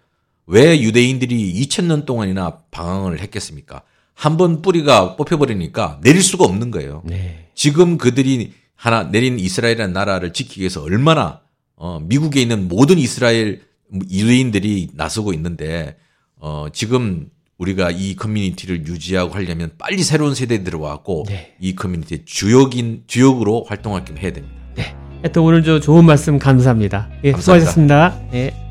왜 0.46 0.80
유대인들이 0.80 1.54
2000년 1.62 2.04
동안이나 2.06 2.58
방황을 2.70 3.20
했겠습니까? 3.20 3.82
한 4.14 4.36
번 4.36 4.62
뿌리가 4.62 5.14
뽑혀버리니까 5.16 6.00
내릴 6.02 6.22
수가 6.24 6.44
없는 6.44 6.72
거예요. 6.72 7.02
네. 7.04 7.50
지금 7.54 7.98
그들이 7.98 8.52
하나 8.74 9.04
내린 9.04 9.38
이스라엘이라는 9.38 9.92
나라를 9.92 10.32
지키기 10.32 10.60
위해서 10.60 10.82
얼마나 10.82 11.40
어, 11.76 12.00
미국에 12.00 12.42
있는 12.42 12.66
모든 12.66 12.98
이스라엘 12.98 13.62
유대인들이 13.92 14.90
나서고 14.94 15.32
있는데 15.34 15.96
어, 16.36 16.66
지금 16.72 17.30
우리가 17.58 17.90
이 17.90 18.14
커뮤니티를 18.14 18.86
유지하고 18.86 19.34
하려면 19.34 19.72
빨리 19.78 20.02
새로운 20.02 20.34
세대에 20.34 20.62
들어와고 20.62 21.24
네. 21.28 21.54
이 21.60 21.74
커뮤니티의 21.74 22.22
주역인 22.24 23.02
주역으로 23.06 23.64
활동할 23.68 24.04
겸 24.04 24.16
해야 24.16 24.32
됩니다. 24.32 24.54
네. 24.76 24.94
하여튼 25.22 25.42
오늘 25.42 25.64
저 25.64 25.80
좋은 25.80 26.04
말씀 26.04 26.38
감사합니다. 26.38 27.08
예, 27.24 27.32
감사합니다. 27.32 27.40
수고하셨습니다. 27.40 28.20
네. 28.30 28.67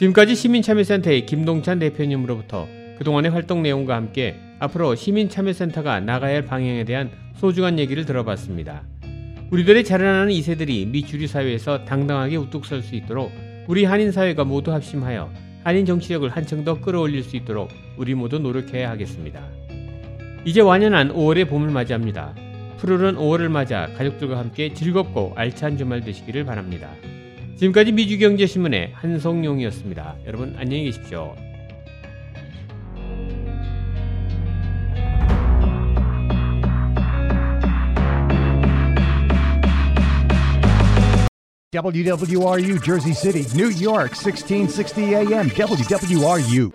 지금까지 0.00 0.34
시민참여센터의 0.34 1.26
김동찬 1.26 1.78
대표님으로부터 1.78 2.66
그동안의 2.96 3.32
활동 3.32 3.62
내용과 3.62 3.94
함께 3.94 4.34
앞으로 4.58 4.94
시민참여센터가 4.94 6.00
나가야 6.00 6.36
할 6.36 6.46
방향에 6.46 6.84
대한 6.84 7.10
소중한 7.34 7.78
얘기를 7.78 8.06
들어봤습니다. 8.06 8.82
우리들의 9.50 9.84
자라나는 9.84 10.32
이세들이 10.32 10.86
미 10.86 11.04
주류 11.04 11.26
사회에서 11.26 11.84
당당하게 11.84 12.36
우뚝 12.36 12.64
설 12.64 12.82
수 12.82 12.94
있도록 12.94 13.30
우리 13.68 13.84
한인 13.84 14.10
사회가 14.10 14.44
모두 14.44 14.72
합심하여 14.72 15.30
한인 15.64 15.84
정치력을 15.84 16.26
한층 16.30 16.64
더 16.64 16.80
끌어올릴 16.80 17.22
수 17.22 17.36
있도록 17.36 17.68
우리 17.98 18.14
모두 18.14 18.38
노력해야 18.38 18.88
하겠습니다. 18.88 19.42
이제 20.46 20.62
완연한 20.62 21.12
5월의 21.12 21.46
봄을 21.46 21.68
맞이합니다. 21.68 22.34
푸르른 22.78 23.16
5월을 23.16 23.48
맞아 23.48 23.88
가족들과 23.98 24.38
함께 24.38 24.72
즐겁고 24.72 25.34
알찬 25.36 25.76
주말 25.76 26.00
되시기를 26.00 26.46
바랍니다. 26.46 26.88
지금까지 27.60 27.92
미주경제신문의 27.92 28.92
한성용이었습니다. 28.94 30.16
여러분 30.26 30.54
안녕히 30.56 30.84
계십시오. 30.84 31.36
WWRU 41.72 42.80
Jersey 42.80 43.12
City, 43.14 43.44
New 43.54 43.70
York, 43.86 44.14
1660 44.14 44.98
AM, 44.98 45.50
WWRU. 45.50 46.70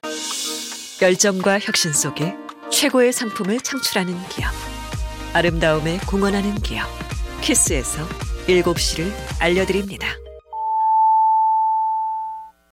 열정과 1.01 1.59
혁신 1.59 1.93
속에 1.93 2.35
최고의 2.71 3.11
상품을 3.11 3.59
창출하는 3.61 4.13
기업. 4.29 4.51
아름다움에 5.33 5.97
공헌하는 6.07 6.55
기업. 6.61 6.87
키스에서 7.41 8.07
7시를 8.47 9.11
알려드립니다. 9.39 10.24